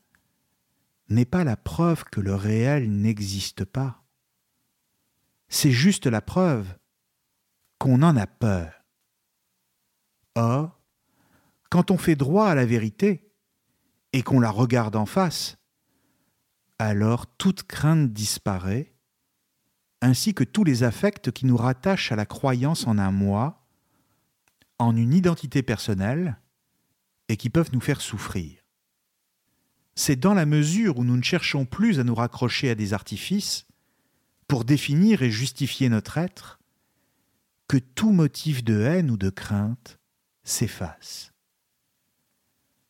n'est 1.09 1.25
pas 1.25 1.45
la 1.45 1.57
preuve 1.57 2.05
que 2.05 2.21
le 2.21 2.35
réel 2.35 2.91
n'existe 2.91 3.65
pas. 3.65 4.05
C'est 5.49 5.73
juste 5.73 6.07
la 6.07 6.21
preuve 6.21 6.67
qu'on 7.79 8.03
en 8.03 8.17
a 8.17 8.27
peur. 8.27 8.85
Or, 10.35 10.81
quand 11.71 11.91
on 11.91 11.99
fait 11.99 12.17
droit 12.17 12.49
à 12.49 12.55
la 12.55 12.67
vérité 12.67 13.33
et 14.13 14.23
qu'on 14.23 14.41
la 14.41 14.51
regarde 14.51 14.97
en 14.97 15.07
face, 15.07 15.57
alors 16.79 17.27
toute 17.37 17.65
crainte 17.65 18.13
disparaît 18.13 18.93
ainsi 20.01 20.35
que 20.35 20.45
tous 20.45 20.65
les 20.65 20.85
affects 20.85 21.31
qui 21.33 21.47
nous 21.47 21.57
rattachent 21.57 22.13
à 22.13 22.17
la 22.17 22.27
croyance 22.27 22.87
en 22.87 22.99
un 22.99 23.11
moi, 23.11 23.67
en 24.79 24.97
une 24.97 25.13
identité 25.13 25.63
personnelle, 25.63 26.39
et 27.29 27.37
qui 27.37 27.51
peuvent 27.51 27.73
nous 27.73 27.81
faire 27.81 28.01
souffrir. 28.01 28.65
C'est 29.95 30.17
dans 30.17 30.35
la 30.35 30.47
mesure 30.47 30.99
où 30.99 31.05
nous 31.05 31.17
ne 31.17 31.23
cherchons 31.23 31.67
plus 31.67 32.01
à 32.01 32.05
nous 32.05 32.15
raccrocher 32.15 32.71
à 32.71 32.75
des 32.75 32.95
artifices 32.95 33.67
pour 34.47 34.65
définir 34.65 35.23
et 35.23 35.31
justifier 35.31 35.89
notre 35.89 36.19
être 36.19 36.59
que 37.69 37.77
tout 37.77 38.13
motif 38.13 38.65
de 38.65 38.81
haine 38.81 39.11
ou 39.11 39.17
de 39.17 39.29
crainte 39.29 39.99
s'efface. 40.43 41.33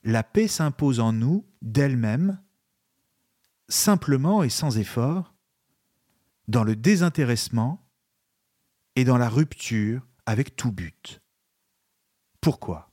La 0.05 0.23
paix 0.23 0.47
s'impose 0.47 1.01
en 1.01 1.13
nous 1.13 1.45
d'elle-même, 1.61 2.41
simplement 3.69 4.45
et 4.45 4.49
sans 4.49 4.79
effort, 4.79 5.35
dans 6.47 6.63
le 6.63 6.77
désintéressement 6.77 7.85
et 8.95 9.05
dans 9.05 9.19
la 9.19 9.29
rupture 9.29 10.07
avec 10.27 10.55
tout 10.55 10.73
but. 10.73 11.21
Pourquoi? 12.41 12.93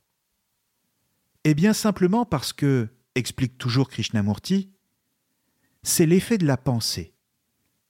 Eh 1.44 1.54
bien 1.54 1.72
simplement 1.72 2.24
parce 2.24 2.52
que, 2.52 2.88
explique 3.14 3.56
toujours 3.56 3.88
Krishnamurti, 3.88 4.72
c'est 5.82 6.06
l'effet 6.06 6.38
de 6.38 6.46
la 6.46 6.56
pensée, 6.56 7.14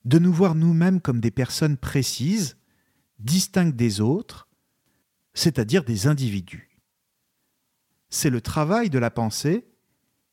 de 0.05 0.19
nous 0.19 0.33
voir 0.33 0.55
nous-mêmes 0.55 1.01
comme 1.01 1.21
des 1.21 1.31
personnes 1.31 1.79
précises, 1.79 2.59
distinctes 3.19 3.75
des 3.75 4.03
autres, 4.03 4.49
c'est-à-dire 5.33 5.85
des 5.85 6.07
individus. 6.07 6.79
C'est 8.11 8.31
le 8.31 8.43
travail 8.43 8.91
de 8.91 8.99
la 8.99 9.11
pensée 9.11 9.67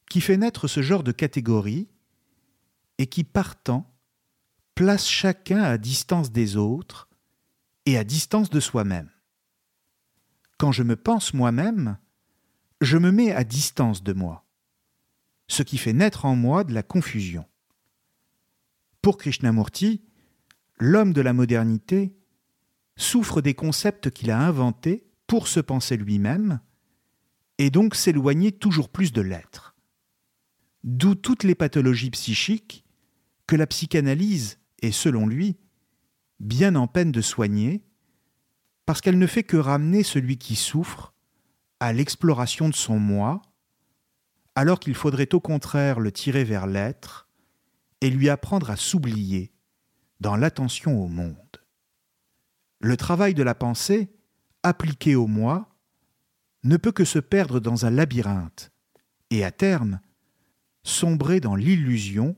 qui 0.10 0.20
fait 0.20 0.38
naître 0.38 0.68
ce 0.68 0.82
genre 0.82 1.04
de 1.04 1.14
catégorie 1.14 1.88
et 2.98 3.08
qui, 3.08 3.24
partant, 3.24 3.90
place 4.76 5.08
chacun 5.08 5.62
à 5.62 5.78
distance 5.78 6.32
des 6.32 6.58
autres 6.58 7.08
et 7.86 7.98
à 7.98 8.04
distance 8.04 8.50
de 8.50 8.60
soi-même. 8.60 9.10
Quand 10.64 10.72
je 10.72 10.84
me 10.84 10.96
pense 10.96 11.34
moi-même, 11.34 11.98
je 12.80 12.98
me 12.98 13.12
mets 13.12 13.34
à 13.34 13.44
distance 13.44 14.02
de 14.02 14.14
moi, 14.14 14.48
ce 15.50 15.62
qui 15.62 15.78
fait 15.78 15.92
naître 15.92 16.24
en 16.24 16.38
moi 16.38 16.64
de 16.64 16.74
la 16.74 16.84
confusion. 16.84 17.44
Pour 19.02 19.18
Krishnamurti, 19.18 20.06
l'homme 20.80 21.12
de 21.12 21.20
la 21.20 21.34
modernité 21.34 22.16
souffre 22.96 23.42
des 23.42 23.56
concepts 23.56 24.10
qu'il 24.10 24.32
a 24.32 24.40
inventés 24.40 25.06
pour 25.28 25.50
se 25.50 25.60
penser 25.60 25.98
lui-même 25.98 26.62
et 27.58 27.70
donc 27.70 27.94
s'éloigner 27.94 28.54
toujours 28.54 28.88
plus 28.88 29.12
de 29.12 29.20
l'être. 29.20 29.76
D'où 30.86 31.14
toutes 31.16 31.44
les 31.44 31.56
pathologies 31.56 32.12
psychiques 32.12 32.86
que 33.48 33.58
la 33.58 33.68
psychanalyse 33.68 34.60
est, 34.82 34.94
selon 34.94 35.28
lui, 35.28 35.58
bien 36.40 36.76
en 36.76 36.88
peine 36.88 37.12
de 37.12 37.20
soigner, 37.20 37.84
parce 38.86 39.02
qu'elle 39.02 39.18
ne 39.18 39.28
fait 39.28 39.44
que 39.44 39.58
ramener 39.58 40.04
celui 40.04 40.38
qui 40.38 40.56
souffre 40.56 41.14
à 41.80 41.94
l'exploration 41.94 42.70
de 42.70 42.76
son 42.76 43.00
moi, 43.00 43.42
alors 44.56 44.80
qu'il 44.80 44.96
faudrait 44.96 45.34
au 45.34 45.40
contraire 45.40 46.00
le 46.00 46.12
tirer 46.12 46.44
vers 46.44 46.68
l'être 46.68 47.28
et 48.02 48.10
lui 48.10 48.30
apprendre 48.30 48.70
à 48.70 48.76
s'oublier 48.76 49.54
dans 50.20 50.36
l'attention 50.36 51.02
au 51.04 51.08
monde. 51.08 51.38
Le 52.80 52.98
travail 52.98 53.34
de 53.34 53.44
la 53.44 53.56
pensée, 53.56 54.14
appliqué 54.62 55.16
au 55.16 55.28
moi, 55.28 55.70
ne 56.64 56.78
peut 56.78 56.92
que 56.92 57.06
se 57.06 57.20
perdre 57.20 57.60
dans 57.60 57.86
un 57.86 57.90
labyrinthe 57.90 58.72
et 59.30 59.44
à 59.44 59.52
terme 59.52 60.00
sombrer 60.84 61.40
dans 61.40 61.56
l'illusion 61.56 62.36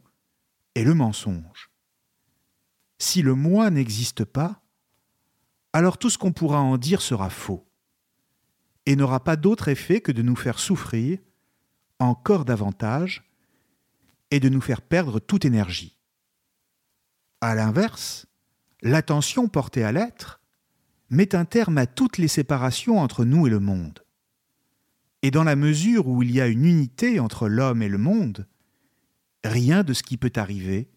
et 0.75 0.83
le 0.83 0.93
mensonge. 0.93 1.71
Si 2.99 3.21
le 3.21 3.35
moi 3.35 3.69
n'existe 3.69 4.23
pas, 4.23 4.64
alors 5.75 5.97
tout 5.97 6.09
ce 6.09 6.17
qu'on 6.17 6.31
pourra 6.31 6.61
en 6.61 6.77
dire 6.77 7.01
sera 7.01 7.29
faux, 7.29 7.67
et 8.85 8.95
n'aura 8.95 9.21
pas 9.21 9.35
d'autre 9.35 9.67
effet 9.67 9.99
que 9.99 10.13
de 10.13 10.21
nous 10.21 10.37
faire 10.37 10.57
souffrir 10.57 11.19
encore 11.99 12.45
davantage 12.45 13.29
et 14.31 14.39
de 14.39 14.47
nous 14.47 14.61
faire 14.61 14.81
perdre 14.81 15.19
toute 15.19 15.43
énergie. 15.43 15.99
À 17.41 17.55
l'inverse, 17.55 18.25
l'attention 18.83 19.49
portée 19.49 19.83
à 19.83 19.91
l'être 19.91 20.39
met 21.09 21.35
un 21.35 21.43
terme 21.43 21.77
à 21.77 21.87
toutes 21.87 22.19
les 22.19 22.29
séparations 22.29 22.97
entre 22.99 23.25
nous 23.25 23.45
et 23.45 23.49
le 23.49 23.59
monde. 23.59 24.05
Et 25.23 25.29
dans 25.29 25.43
la 25.43 25.57
mesure 25.57 26.07
où 26.07 26.23
il 26.23 26.31
y 26.31 26.39
a 26.39 26.47
une 26.47 26.63
unité 26.63 27.19
entre 27.19 27.49
l'homme 27.49 27.81
et 27.81 27.89
le 27.89 27.97
monde, 27.97 28.47
rien 29.43 29.83
de 29.83 29.91
ce 29.91 30.03
qui 30.03 30.15
peut 30.15 30.31
arriver 30.37 30.89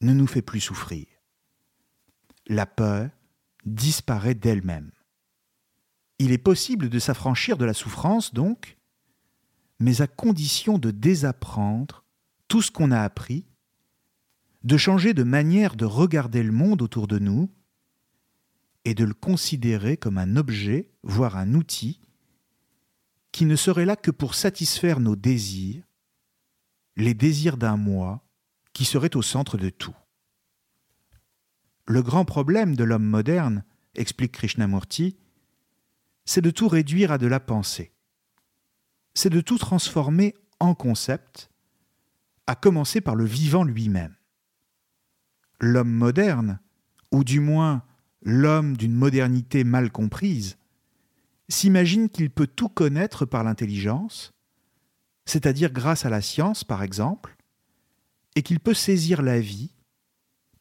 ne 0.00 0.12
nous 0.12 0.28
fait 0.28 0.42
plus 0.42 0.60
souffrir. 0.60 1.08
La 2.46 2.66
peur 2.66 3.10
disparaît 3.64 4.34
d'elle-même. 4.34 4.90
Il 6.18 6.32
est 6.32 6.38
possible 6.38 6.88
de 6.88 6.98
s'affranchir 6.98 7.56
de 7.56 7.64
la 7.64 7.74
souffrance, 7.74 8.34
donc, 8.34 8.78
mais 9.78 10.02
à 10.02 10.06
condition 10.06 10.78
de 10.78 10.90
désapprendre 10.90 12.04
tout 12.48 12.62
ce 12.62 12.70
qu'on 12.70 12.90
a 12.90 13.00
appris, 13.00 13.46
de 14.62 14.76
changer 14.76 15.14
de 15.14 15.22
manière 15.22 15.76
de 15.76 15.86
regarder 15.86 16.42
le 16.42 16.52
monde 16.52 16.82
autour 16.82 17.06
de 17.06 17.18
nous 17.18 17.50
et 18.84 18.94
de 18.94 19.04
le 19.04 19.14
considérer 19.14 19.96
comme 19.96 20.18
un 20.18 20.36
objet, 20.36 20.90
voire 21.02 21.36
un 21.36 21.54
outil, 21.54 22.00
qui 23.32 23.46
ne 23.46 23.56
serait 23.56 23.84
là 23.84 23.96
que 23.96 24.10
pour 24.10 24.34
satisfaire 24.34 25.00
nos 25.00 25.16
désirs, 25.16 25.84
les 26.96 27.14
désirs 27.14 27.56
d'un 27.56 27.76
moi 27.76 28.22
qui 28.72 28.84
serait 28.84 29.16
au 29.16 29.22
centre 29.22 29.56
de 29.56 29.70
tout. 29.70 29.94
Le 31.90 32.02
grand 32.02 32.24
problème 32.24 32.76
de 32.76 32.84
l'homme 32.84 33.04
moderne, 33.04 33.64
explique 33.96 34.30
Krishnamurti, 34.30 35.16
c'est 36.24 36.40
de 36.40 36.52
tout 36.52 36.68
réduire 36.68 37.10
à 37.10 37.18
de 37.18 37.26
la 37.26 37.40
pensée. 37.40 37.90
C'est 39.12 39.28
de 39.28 39.40
tout 39.40 39.58
transformer 39.58 40.36
en 40.60 40.76
concept, 40.76 41.50
à 42.46 42.54
commencer 42.54 43.00
par 43.00 43.16
le 43.16 43.24
vivant 43.24 43.64
lui-même. 43.64 44.14
L'homme 45.58 45.90
moderne, 45.90 46.60
ou 47.10 47.24
du 47.24 47.40
moins 47.40 47.82
l'homme 48.22 48.76
d'une 48.76 48.94
modernité 48.94 49.64
mal 49.64 49.90
comprise, 49.90 50.58
s'imagine 51.48 52.08
qu'il 52.08 52.30
peut 52.30 52.46
tout 52.46 52.68
connaître 52.68 53.24
par 53.24 53.42
l'intelligence, 53.42 54.32
c'est-à-dire 55.24 55.72
grâce 55.72 56.06
à 56.06 56.08
la 56.08 56.20
science 56.20 56.62
par 56.62 56.84
exemple, 56.84 57.36
et 58.36 58.42
qu'il 58.42 58.60
peut 58.60 58.74
saisir 58.74 59.22
la 59.22 59.40
vie 59.40 59.72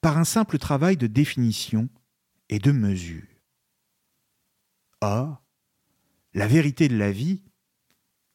par 0.01 0.17
un 0.17 0.23
simple 0.23 0.57
travail 0.57 0.97
de 0.97 1.07
définition 1.07 1.89
et 2.49 2.59
de 2.59 2.71
mesure. 2.71 3.27
Or, 5.01 5.41
la 6.33 6.47
vérité 6.47 6.87
de 6.87 6.97
la 6.97 7.11
vie, 7.11 7.43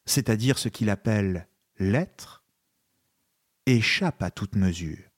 c'est-à-dire 0.06 0.58
ce 0.58 0.68
qu'il 0.68 0.90
appelle 0.90 1.48
l'être, 1.78 2.44
échappe 3.66 4.22
à 4.22 4.30
toute 4.30 4.56
mesure. 4.56 5.10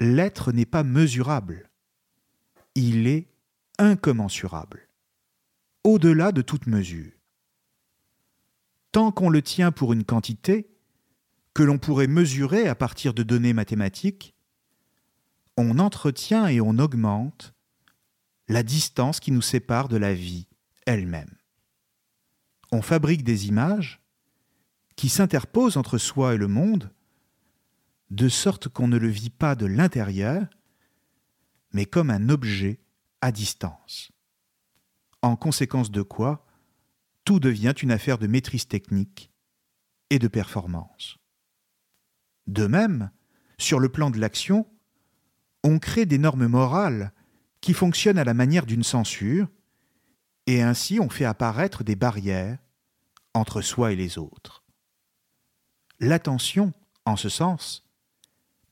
L'être 0.00 0.52
n'est 0.52 0.66
pas 0.66 0.82
mesurable, 0.82 1.70
il 2.74 3.06
est 3.06 3.28
incommensurable, 3.78 4.88
au-delà 5.84 6.32
de 6.32 6.42
toute 6.42 6.66
mesure. 6.66 7.12
Tant 8.92 9.12
qu'on 9.12 9.30
le 9.30 9.42
tient 9.42 9.72
pour 9.72 9.92
une 9.92 10.04
quantité, 10.04 10.68
que 11.54 11.62
l'on 11.62 11.78
pourrait 11.78 12.06
mesurer 12.06 12.66
à 12.66 12.74
partir 12.74 13.14
de 13.14 13.22
données 13.22 13.52
mathématiques, 13.52 14.34
on 15.56 15.78
entretient 15.78 16.46
et 16.46 16.60
on 16.60 16.78
augmente 16.78 17.54
la 18.48 18.62
distance 18.62 19.20
qui 19.20 19.32
nous 19.32 19.42
sépare 19.42 19.88
de 19.88 19.96
la 19.96 20.14
vie 20.14 20.46
elle-même. 20.86 21.34
On 22.70 22.82
fabrique 22.82 23.24
des 23.24 23.48
images 23.48 24.00
qui 24.96 25.08
s'interposent 25.08 25.76
entre 25.76 25.98
soi 25.98 26.34
et 26.34 26.38
le 26.38 26.48
monde, 26.48 26.90
de 28.10 28.28
sorte 28.28 28.68
qu'on 28.68 28.88
ne 28.88 28.98
le 28.98 29.08
vit 29.08 29.30
pas 29.30 29.54
de 29.54 29.66
l'intérieur, 29.66 30.46
mais 31.72 31.86
comme 31.86 32.10
un 32.10 32.28
objet 32.28 32.80
à 33.20 33.32
distance. 33.32 34.12
En 35.22 35.36
conséquence 35.36 35.90
de 35.90 36.02
quoi, 36.02 36.44
tout 37.24 37.40
devient 37.40 37.74
une 37.80 37.92
affaire 37.92 38.18
de 38.18 38.26
maîtrise 38.26 38.66
technique 38.66 39.30
et 40.10 40.18
de 40.18 40.28
performance. 40.28 41.16
De 42.46 42.66
même, 42.66 43.10
sur 43.58 43.78
le 43.78 43.88
plan 43.88 44.10
de 44.10 44.18
l'action, 44.18 44.66
on 45.64 45.78
crée 45.78 46.06
des 46.06 46.18
normes 46.18 46.46
morales 46.46 47.12
qui 47.60 47.74
fonctionnent 47.74 48.18
à 48.18 48.24
la 48.24 48.34
manière 48.34 48.66
d'une 48.66 48.82
censure, 48.82 49.48
et 50.46 50.62
ainsi 50.62 50.98
on 50.98 51.08
fait 51.08 51.24
apparaître 51.24 51.84
des 51.84 51.96
barrières 51.96 52.58
entre 53.34 53.60
soi 53.62 53.92
et 53.92 53.96
les 53.96 54.18
autres. 54.18 54.64
L'attention, 56.00 56.72
en 57.04 57.16
ce 57.16 57.28
sens, 57.28 57.88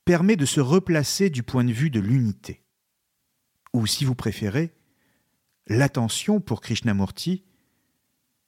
permet 0.05 0.37
de 0.37 0.47
se 0.47 0.61
replacer 0.61 1.31
du 1.31 1.43
point 1.43 1.65
de 1.65 1.73
vue 1.73 1.91
de 1.91 2.01
l'unité 2.01 2.65
ou 3.73 3.87
si 3.87 4.05
vous 4.05 4.15
préférez, 4.15 4.75
l'attention 5.67 6.41
pour 6.41 6.61
Krishnamurti, 6.61 7.45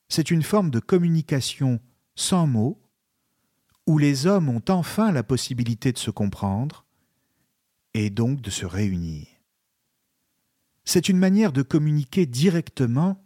c'est 0.08 0.30
une 0.30 0.42
forme 0.42 0.70
de 0.70 0.80
communication 0.80 1.80
sans 2.14 2.46
mots, 2.46 2.82
où 3.86 3.98
les 3.98 4.26
hommes 4.26 4.48
ont 4.48 4.62
enfin 4.68 5.10
la 5.12 5.22
possibilité 5.22 5.92
de 5.92 5.98
se 5.98 6.10
comprendre 6.10 6.86
et 7.94 8.10
donc 8.10 8.40
de 8.40 8.50
se 8.50 8.66
réunir. 8.66 9.26
C'est 10.84 11.08
une 11.08 11.18
manière 11.18 11.52
de 11.52 11.62
communiquer 11.62 12.26
directement, 12.26 13.24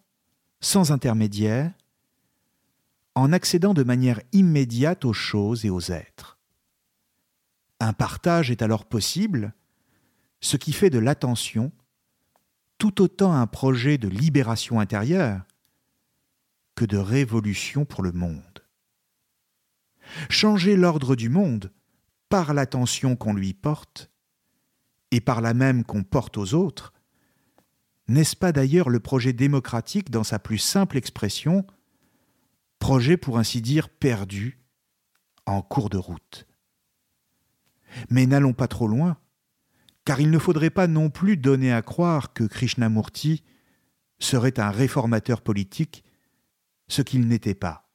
sans 0.60 0.92
intermédiaire, 0.92 1.72
en 3.14 3.32
accédant 3.32 3.72
de 3.72 3.82
manière 3.82 4.20
immédiate 4.32 5.04
aux 5.04 5.14
choses 5.14 5.64
et 5.64 5.70
aux 5.70 5.90
êtres. 5.90 6.38
Un 7.80 7.92
partage 7.92 8.50
est 8.50 8.62
alors 8.62 8.84
possible, 8.84 9.54
ce 10.40 10.56
qui 10.56 10.72
fait 10.72 10.90
de 10.90 10.98
l'attention 10.98 11.72
tout 12.78 13.00
autant 13.00 13.32
un 13.32 13.46
projet 13.46 13.96
de 13.98 14.08
libération 14.08 14.80
intérieure 14.80 15.42
que 16.74 16.84
de 16.84 16.98
révolution 16.98 17.84
pour 17.84 18.02
le 18.02 18.12
monde. 18.12 18.62
Changer 20.28 20.76
l'ordre 20.76 21.16
du 21.16 21.28
monde 21.28 21.72
par 22.28 22.54
l'attention 22.54 23.16
qu'on 23.16 23.32
lui 23.32 23.54
porte, 23.54 24.10
et 25.10 25.20
par 25.20 25.40
la 25.40 25.54
même 25.54 25.84
qu'on 25.84 26.02
porte 26.02 26.36
aux 26.36 26.54
autres, 26.54 26.92
n'est-ce 28.08 28.36
pas 28.36 28.52
d'ailleurs 28.52 28.88
le 28.88 29.00
projet 29.00 29.32
démocratique 29.32 30.10
dans 30.10 30.24
sa 30.24 30.38
plus 30.38 30.58
simple 30.58 30.96
expression, 30.96 31.66
projet 32.78 33.16
pour 33.16 33.38
ainsi 33.38 33.60
dire 33.60 33.88
perdu 33.88 34.60
en 35.46 35.62
cours 35.62 35.90
de 35.90 35.96
route 35.96 36.46
Mais 38.10 38.26
n'allons 38.26 38.52
pas 38.52 38.68
trop 38.68 38.88
loin, 38.88 39.16
car 40.04 40.20
il 40.20 40.30
ne 40.30 40.38
faudrait 40.38 40.70
pas 40.70 40.86
non 40.86 41.10
plus 41.10 41.36
donner 41.36 41.72
à 41.72 41.82
croire 41.82 42.32
que 42.32 42.44
Krishnamurti 42.44 43.42
serait 44.18 44.60
un 44.60 44.70
réformateur 44.70 45.42
politique, 45.42 46.04
ce 46.88 47.02
qu'il 47.02 47.26
n'était 47.26 47.54
pas. 47.54 47.88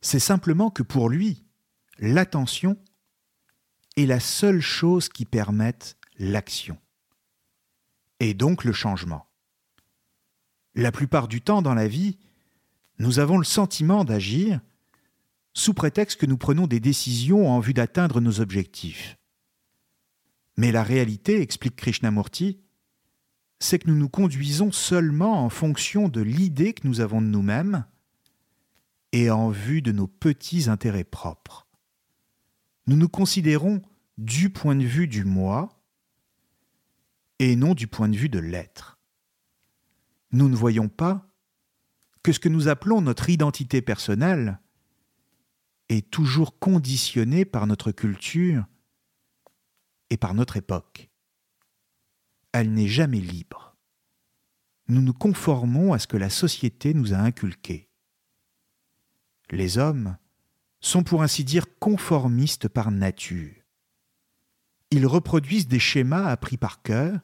C'est 0.00 0.20
simplement 0.20 0.70
que 0.70 0.82
pour 0.82 1.08
lui, 1.08 1.46
l'attention 1.98 2.76
est 3.96 4.06
la 4.06 4.20
seule 4.20 4.60
chose 4.60 5.08
qui 5.08 5.24
permette 5.24 5.95
l'action, 6.18 6.78
et 8.20 8.34
donc 8.34 8.64
le 8.64 8.72
changement. 8.72 9.26
La 10.74 10.92
plupart 10.92 11.28
du 11.28 11.40
temps 11.40 11.62
dans 11.62 11.74
la 11.74 11.88
vie, 11.88 12.18
nous 12.98 13.18
avons 13.18 13.38
le 13.38 13.44
sentiment 13.44 14.04
d'agir 14.04 14.60
sous 15.54 15.74
prétexte 15.74 16.20
que 16.20 16.26
nous 16.26 16.36
prenons 16.36 16.66
des 16.66 16.80
décisions 16.80 17.48
en 17.50 17.60
vue 17.60 17.74
d'atteindre 17.74 18.20
nos 18.20 18.40
objectifs. 18.40 19.16
Mais 20.56 20.72
la 20.72 20.82
réalité, 20.82 21.40
explique 21.40 21.76
Krishnamurti, 21.76 22.60
c'est 23.58 23.78
que 23.78 23.88
nous 23.88 23.96
nous 23.96 24.08
conduisons 24.08 24.70
seulement 24.72 25.44
en 25.44 25.48
fonction 25.48 26.08
de 26.08 26.20
l'idée 26.20 26.74
que 26.74 26.86
nous 26.86 27.00
avons 27.00 27.22
de 27.22 27.26
nous-mêmes 27.26 27.86
et 29.12 29.30
en 29.30 29.50
vue 29.50 29.80
de 29.82 29.92
nos 29.92 30.06
petits 30.06 30.68
intérêts 30.68 31.04
propres. 31.04 31.66
Nous 32.86 32.96
nous 32.96 33.08
considérons 33.08 33.82
du 34.18 34.50
point 34.50 34.76
de 34.76 34.84
vue 34.84 35.08
du 35.08 35.24
moi 35.24 35.75
et 37.38 37.56
non 37.56 37.74
du 37.74 37.86
point 37.86 38.08
de 38.08 38.16
vue 38.16 38.28
de 38.28 38.38
l'être. 38.38 38.98
Nous 40.32 40.48
ne 40.48 40.56
voyons 40.56 40.88
pas 40.88 41.28
que 42.22 42.32
ce 42.32 42.40
que 42.40 42.48
nous 42.48 42.68
appelons 42.68 43.00
notre 43.00 43.30
identité 43.30 43.82
personnelle 43.82 44.60
est 45.88 46.10
toujours 46.10 46.58
conditionné 46.58 47.44
par 47.44 47.66
notre 47.66 47.92
culture 47.92 48.64
et 50.10 50.16
par 50.16 50.34
notre 50.34 50.56
époque. 50.56 51.10
Elle 52.52 52.72
n'est 52.72 52.88
jamais 52.88 53.20
libre. 53.20 53.76
Nous 54.88 55.02
nous 55.02 55.12
conformons 55.12 55.92
à 55.92 55.98
ce 55.98 56.06
que 56.06 56.16
la 56.16 56.30
société 56.30 56.94
nous 56.94 57.12
a 57.12 57.18
inculqué. 57.18 57.88
Les 59.50 59.78
hommes 59.78 60.16
sont 60.80 61.02
pour 61.02 61.22
ainsi 61.22 61.44
dire 61.44 61.66
conformistes 61.78 62.68
par 62.68 62.90
nature. 62.90 63.65
Ils 64.90 65.06
reproduisent 65.06 65.68
des 65.68 65.78
schémas 65.78 66.26
appris 66.26 66.56
par 66.56 66.82
cœur 66.82 67.20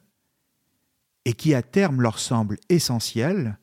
et 1.25 1.33
qui 1.33 1.53
à 1.53 1.61
terme 1.61 2.01
leur 2.01 2.19
semblent 2.19 2.59
essentiels, 2.69 3.57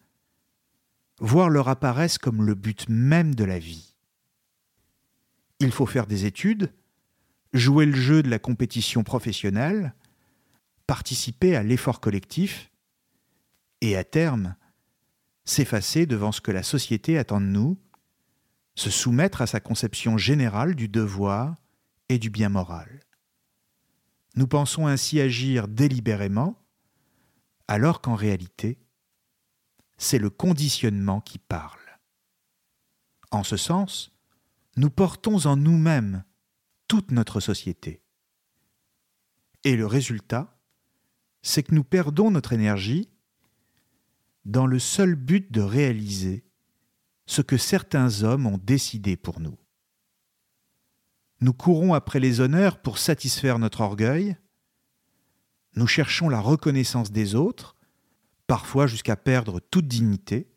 voire 1.19 1.51
leur 1.51 1.69
apparaissent 1.69 2.19
comme 2.19 2.43
le 2.43 2.55
but 2.55 2.89
même 2.89 3.35
de 3.35 3.45
la 3.45 3.59
vie. 3.59 3.95
Il 5.59 5.73
faut 5.73 5.87
faire 5.87 6.07
des 6.07 6.25
études, 6.25 6.73
jouer 7.53 7.85
le 7.85 7.97
jeu 7.97 8.23
de 8.23 8.31
la 8.31 8.39
compétition 8.39 9.05
professionnelle, 9.05 9.95
participer 10.87 11.55
à 11.55 11.63
l'effort 11.63 12.01
collectif, 12.01 12.71
et 13.83 13.97
à 13.97 14.05
terme, 14.05 14.57
s'effacer 15.45 16.07
devant 16.07 16.33
ce 16.33 16.41
que 16.41 16.51
la 16.51 16.63
société 16.63 17.19
attend 17.19 17.41
de 17.41 17.47
nous, 17.47 17.79
se 18.75 18.91
soumettre 18.91 19.43
à 19.43 19.47
sa 19.47 19.61
conception 19.61 20.17
générale 20.17 20.75
du 20.75 20.89
devoir 20.89 21.57
et 22.09 22.19
du 22.19 22.31
bien 22.31 22.49
moral. 22.49 23.01
Nous 24.37 24.47
pensons 24.47 24.87
ainsi 24.87 25.21
agir 25.21 25.69
délibérément, 25.69 26.57
alors 27.69 28.01
qu'en 28.01 28.15
réalité, 28.15 28.79
c'est 29.99 30.19
le 30.19 30.31
conditionnement 30.31 31.21
qui 31.21 31.39
parle. 31.39 31.79
En 33.31 33.45
ce 33.45 33.57
sens, 33.57 34.13
nous 34.77 34.91
portons 34.91 35.47
en 35.47 35.57
nous-mêmes 35.57 36.25
toute 36.89 37.11
notre 37.11 37.41
société. 37.41 38.03
Et 39.65 39.77
le 39.77 39.87
résultat, 39.87 40.59
c'est 41.43 41.63
que 41.63 41.75
nous 41.75 41.85
perdons 41.85 42.31
notre 42.31 42.53
énergie 42.53 43.09
dans 44.45 44.67
le 44.67 44.79
seul 44.79 45.15
but 45.15 45.53
de 45.53 45.61
réaliser 45.61 46.45
ce 47.27 47.43
que 47.43 47.57
certains 47.57 48.23
hommes 48.23 48.47
ont 48.47 48.59
décidé 48.59 49.17
pour 49.17 49.39
nous. 49.39 49.60
Nous 51.41 51.53
courons 51.53 51.95
après 51.95 52.21
les 52.21 52.41
honneurs 52.41 52.81
pour 52.81 52.99
satisfaire 52.99 53.59
notre 53.59 53.81
orgueil, 53.81 54.37
nous 55.77 55.87
cherchons 55.87 56.29
la 56.29 56.41
reconnaissance 56.41 57.13
des 57.13 57.35
autres, 57.35 57.77
parfois 58.47 58.87
jusqu'à 58.87 59.17
perdre 59.17 59.61
toute 59.61 59.87
dignité, 59.87 60.51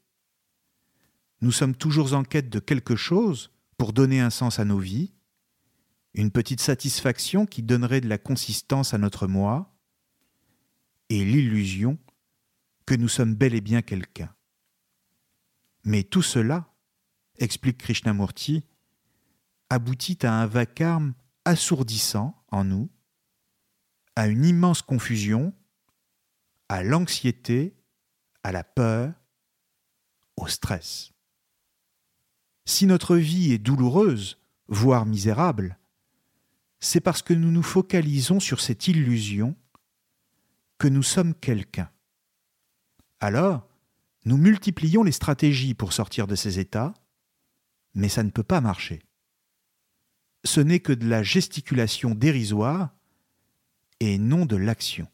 nous 1.41 1.51
sommes 1.51 1.75
toujours 1.75 2.13
en 2.13 2.23
quête 2.23 2.49
de 2.49 2.59
quelque 2.59 2.95
chose 2.95 3.51
pour 3.77 3.91
donner 3.91 4.21
un 4.21 4.29
sens 4.29 4.59
à 4.59 4.65
nos 4.65 4.79
vies, 4.79 5.13
une 6.13 6.31
petite 6.31 6.61
satisfaction 6.61 7.45
qui 7.45 7.63
donnerait 7.63 8.01
de 8.01 8.07
la 8.07 8.17
consistance 8.17 8.93
à 8.93 8.97
notre 8.97 9.27
moi, 9.27 9.75
et 11.09 11.25
l'illusion 11.25 11.97
que 12.85 12.95
nous 12.95 13.09
sommes 13.09 13.35
bel 13.35 13.53
et 13.53 13.61
bien 13.61 13.81
quelqu'un. 13.81 14.33
Mais 15.83 16.03
tout 16.03 16.21
cela, 16.21 16.73
explique 17.37 17.77
Krishnamurti, 17.77 18.63
aboutit 19.73 20.19
à 20.25 20.33
un 20.33 20.45
vacarme 20.45 21.13
assourdissant 21.45 22.41
en 22.49 22.63
nous, 22.63 22.89
à 24.15 24.27
une 24.27 24.45
immense 24.45 24.81
confusion, 24.81 25.53
à 26.69 26.83
l'anxiété, 26.83 27.75
à 28.43 28.51
la 28.51 28.63
peur, 28.63 29.13
au 30.37 30.47
stress. 30.47 31.11
Si 32.65 32.85
notre 32.85 33.17
vie 33.17 33.51
est 33.51 33.57
douloureuse, 33.57 34.39
voire 34.67 35.05
misérable, 35.05 35.77
c'est 36.79 37.01
parce 37.01 37.21
que 37.21 37.33
nous 37.33 37.51
nous 37.51 37.63
focalisons 37.63 38.39
sur 38.39 38.61
cette 38.61 38.87
illusion 38.87 39.55
que 40.77 40.87
nous 40.87 41.03
sommes 41.03 41.33
quelqu'un. 41.33 41.89
Alors, 43.19 43.67
nous 44.25 44.37
multiplions 44.37 45.03
les 45.03 45.11
stratégies 45.11 45.73
pour 45.73 45.93
sortir 45.93 46.27
de 46.27 46.35
ces 46.35 46.59
états, 46.59 46.93
mais 47.95 48.09
ça 48.09 48.23
ne 48.23 48.29
peut 48.29 48.43
pas 48.43 48.61
marcher. 48.61 49.01
Ce 50.43 50.59
n'est 50.59 50.79
que 50.79 50.93
de 50.93 51.07
la 51.07 51.23
gesticulation 51.23 52.15
dérisoire 52.15 52.93
et 53.99 54.17
non 54.17 54.45
de 54.45 54.55
l'action. 54.55 55.07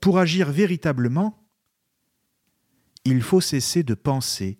Pour 0.00 0.18
agir 0.18 0.50
véritablement, 0.50 1.46
il 3.04 3.22
faut 3.22 3.40
cesser 3.40 3.82
de 3.82 3.94
penser 3.94 4.58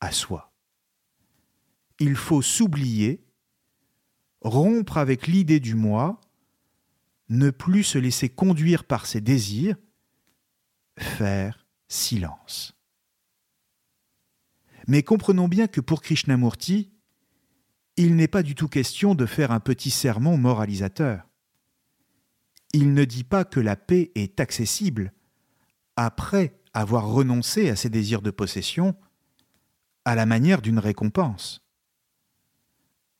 à 0.00 0.12
soi. 0.12 0.52
Il 1.98 2.16
faut 2.16 2.42
s'oublier 2.42 3.24
rompre 4.42 4.96
avec 4.98 5.26
l'idée 5.26 5.60
du 5.60 5.74
moi, 5.74 6.20
ne 7.28 7.50
plus 7.50 7.84
se 7.84 7.98
laisser 7.98 8.28
conduire 8.28 8.84
par 8.84 9.06
ses 9.06 9.20
désirs, 9.20 9.76
faire 10.98 11.66
silence. 11.88 12.76
Mais 14.88 15.02
comprenons 15.02 15.48
bien 15.48 15.68
que 15.68 15.80
pour 15.80 16.02
Krishnamurti, 16.02 16.92
il 17.96 18.16
n'est 18.16 18.28
pas 18.28 18.42
du 18.42 18.54
tout 18.54 18.68
question 18.68 19.14
de 19.14 19.26
faire 19.26 19.50
un 19.50 19.60
petit 19.60 19.90
sermon 19.90 20.36
moralisateur. 20.36 21.28
Il 22.72 22.94
ne 22.94 23.04
dit 23.04 23.24
pas 23.24 23.44
que 23.44 23.60
la 23.60 23.76
paix 23.76 24.10
est 24.14 24.40
accessible 24.40 25.12
après 25.96 26.58
avoir 26.72 27.06
renoncé 27.06 27.68
à 27.68 27.76
ses 27.76 27.90
désirs 27.90 28.22
de 28.22 28.30
possession 28.30 28.96
à 30.04 30.14
la 30.14 30.26
manière 30.26 30.62
d'une 30.62 30.78
récompense. 30.78 31.62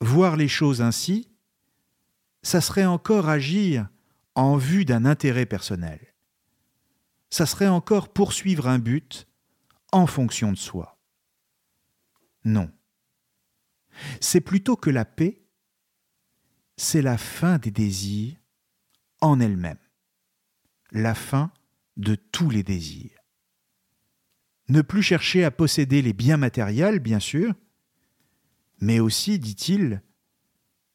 Voir 0.00 0.36
les 0.36 0.48
choses 0.48 0.80
ainsi, 0.80 1.28
ça 2.42 2.60
serait 2.60 2.86
encore 2.86 3.28
agir 3.28 3.88
en 4.34 4.56
vue 4.56 4.84
d'un 4.84 5.04
intérêt 5.04 5.46
personnel. 5.46 6.00
Ça 7.30 7.46
serait 7.46 7.68
encore 7.68 8.12
poursuivre 8.12 8.68
un 8.68 8.78
but 8.78 9.28
en 9.92 10.06
fonction 10.06 10.50
de 10.50 10.58
soi. 10.58 10.98
Non. 12.44 12.70
C'est 14.20 14.40
plutôt 14.40 14.76
que 14.76 14.90
la 14.90 15.04
paix, 15.04 15.42
c'est 16.76 17.02
la 17.02 17.18
fin 17.18 17.58
des 17.58 17.70
désirs 17.70 18.36
en 19.20 19.40
elle-même. 19.40 19.78
La 20.90 21.14
fin 21.14 21.52
de 21.96 22.14
tous 22.14 22.50
les 22.50 22.62
désirs. 22.62 23.18
Ne 24.68 24.82
plus 24.82 25.02
chercher 25.02 25.44
à 25.44 25.50
posséder 25.50 26.02
les 26.02 26.12
biens 26.12 26.36
matériels, 26.36 26.98
bien 26.98 27.20
sûr, 27.20 27.54
mais 28.80 29.00
aussi, 29.00 29.38
dit-il, 29.38 30.02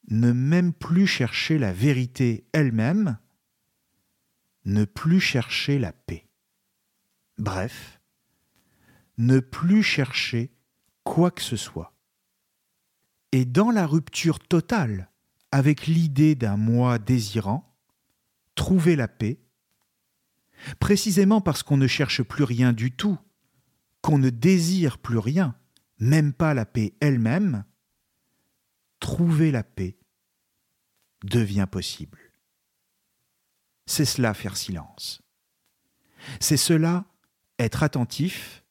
ne 0.09 0.31
même 0.31 0.73
plus 0.73 1.07
chercher 1.07 1.57
la 1.57 1.73
vérité 1.73 2.47
elle-même, 2.53 3.17
ne 4.65 4.85
plus 4.85 5.19
chercher 5.19 5.79
la 5.79 5.93
paix. 5.93 6.27
Bref, 7.37 8.01
ne 9.17 9.39
plus 9.39 9.83
chercher 9.83 10.51
quoi 11.03 11.31
que 11.31 11.41
ce 11.41 11.55
soit. 11.55 11.96
Et 13.32 13.45
dans 13.45 13.71
la 13.71 13.86
rupture 13.86 14.39
totale 14.39 15.11
avec 15.51 15.88
l'idée 15.88 16.36
d'un 16.36 16.57
moi 16.57 16.99
désirant, 16.99 17.75
trouver 18.55 18.95
la 18.95 19.07
paix, 19.07 19.39
précisément 20.80 21.41
parce 21.41 21.63
qu'on 21.63 21.78
ne 21.78 21.88
cherche 21.88 22.23
plus 22.23 22.43
rien 22.43 22.73
du 22.73 22.91
tout, 22.91 23.17
qu'on 24.01 24.17
ne 24.17 24.30
désire 24.30 24.97
plus 24.97 25.17
rien, 25.17 25.55
même 25.99 26.34
pas 26.34 26.53
la 26.53 26.65
paix 26.65 26.93
elle-même, 26.99 27.63
trouver 28.99 29.51
la 29.51 29.63
paix 29.63 29.97
devient 31.23 31.67
possible. 31.69 32.19
C'est 33.86 34.05
cela 34.05 34.34
faire 34.34 34.57
silence. 34.57 35.21
C'est 36.39 36.57
cela 36.57 37.05
être 37.59 37.84
attentif. 37.84 38.63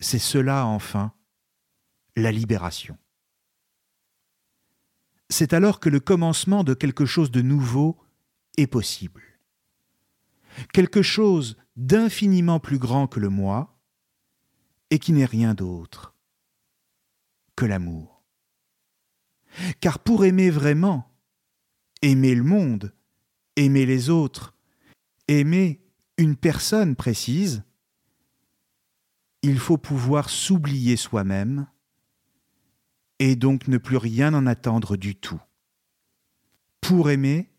C'est 0.00 0.18
cela 0.18 0.66
enfin 0.66 1.14
la 2.16 2.32
libération. 2.32 2.98
C'est 5.28 5.52
alors 5.52 5.80
que 5.80 5.88
le 5.88 6.00
commencement 6.00 6.64
de 6.64 6.74
quelque 6.74 7.06
chose 7.06 7.30
de 7.30 7.42
nouveau 7.42 7.98
est 8.56 8.66
possible. 8.66 9.22
Quelque 10.72 11.02
chose 11.02 11.56
d'infiniment 11.76 12.60
plus 12.60 12.78
grand 12.78 13.06
que 13.06 13.20
le 13.20 13.28
moi 13.28 13.78
et 14.90 14.98
qui 14.98 15.12
n'est 15.12 15.24
rien 15.24 15.54
d'autre 15.54 16.14
que 17.56 17.66
l'amour. 17.66 18.22
Car 19.80 19.98
pour 19.98 20.24
aimer 20.24 20.50
vraiment, 20.50 21.10
aimer 22.02 22.34
le 22.34 22.44
monde, 22.44 22.94
aimer 23.56 23.86
les 23.86 24.10
autres, 24.10 24.54
aimer 25.28 25.80
une 26.18 26.36
personne 26.36 26.94
précise, 26.94 27.64
il 29.42 29.58
faut 29.58 29.78
pouvoir 29.78 30.30
s'oublier 30.30 30.96
soi-même 30.96 31.66
et 33.18 33.36
donc 33.36 33.68
ne 33.68 33.78
plus 33.78 33.96
rien 33.96 34.34
en 34.34 34.46
attendre 34.46 34.96
du 34.96 35.16
tout. 35.16 35.40
Pour 36.80 37.10
aimer, 37.10 37.50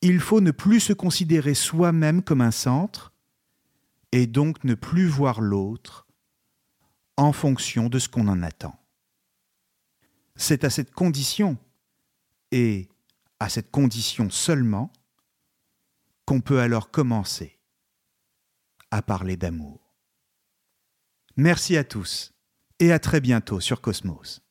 il 0.00 0.20
faut 0.20 0.40
ne 0.40 0.50
plus 0.50 0.80
se 0.80 0.92
considérer 0.92 1.54
soi-même 1.54 2.22
comme 2.22 2.40
un 2.40 2.50
centre 2.50 3.12
et 4.12 4.26
donc 4.26 4.62
ne 4.64 4.74
plus 4.74 5.06
voir 5.06 5.40
l'autre 5.40 6.06
en 7.16 7.32
fonction 7.32 7.88
de 7.88 7.98
ce 7.98 8.08
qu'on 8.08 8.28
en 8.28 8.42
attend. 8.42 8.78
C'est 10.36 10.64
à 10.64 10.70
cette 10.70 10.92
condition, 10.92 11.58
et 12.50 12.88
à 13.40 13.48
cette 13.48 13.70
condition 13.70 14.30
seulement, 14.30 14.92
qu'on 16.24 16.40
peut 16.40 16.60
alors 16.60 16.90
commencer 16.90 17.58
à 18.90 19.02
parler 19.02 19.36
d'amour. 19.36 19.92
Merci 21.36 21.76
à 21.76 21.82
tous 21.82 22.32
et 22.78 22.92
à 22.92 23.00
très 23.00 23.20
bientôt 23.20 23.58
sur 23.58 23.80
Cosmos. 23.80 24.43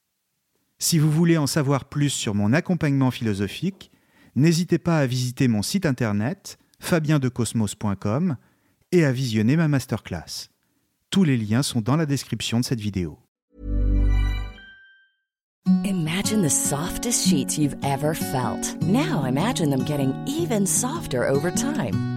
Si 0.84 1.00
vous 1.00 1.10
voulez 1.10 1.38
en 1.38 1.48
savoir 1.48 1.86
plus 1.86 2.10
sur 2.10 2.36
mon 2.36 2.52
accompagnement 2.52 3.10
philosophique, 3.10 3.90
n'hésitez 4.36 4.80
pas 4.80 5.00
à 5.00 5.06
visiter 5.06 5.48
mon 5.48 5.62
site 5.62 5.86
internet 5.86 6.58
fabiendecosmos.com 6.82 8.36
et 8.92 9.06
à 9.06 9.14
visionner 9.14 9.56
ma 9.56 9.70
masterclass. 9.70 10.50
Tous 11.10 11.24
les 11.24 11.38
liens 11.38 11.64
sont 11.64 11.80
dans 11.80 11.96
la 11.96 12.06
description 12.06 12.60
de 12.60 12.66
cette 12.66 12.82
vidéo. 12.82 13.18
Imagine 15.86 16.42
the 16.42 16.50
softest 16.50 17.30
sheets 17.30 17.58
you've 17.58 17.78
ever 17.82 18.14
felt. 18.14 18.76
Now 18.82 19.26
imagine 19.26 19.70
them 19.70 19.86
getting 19.86 20.14
even 20.28 20.68
softer 20.68 21.24
over 21.24 21.50
time. 21.50 22.13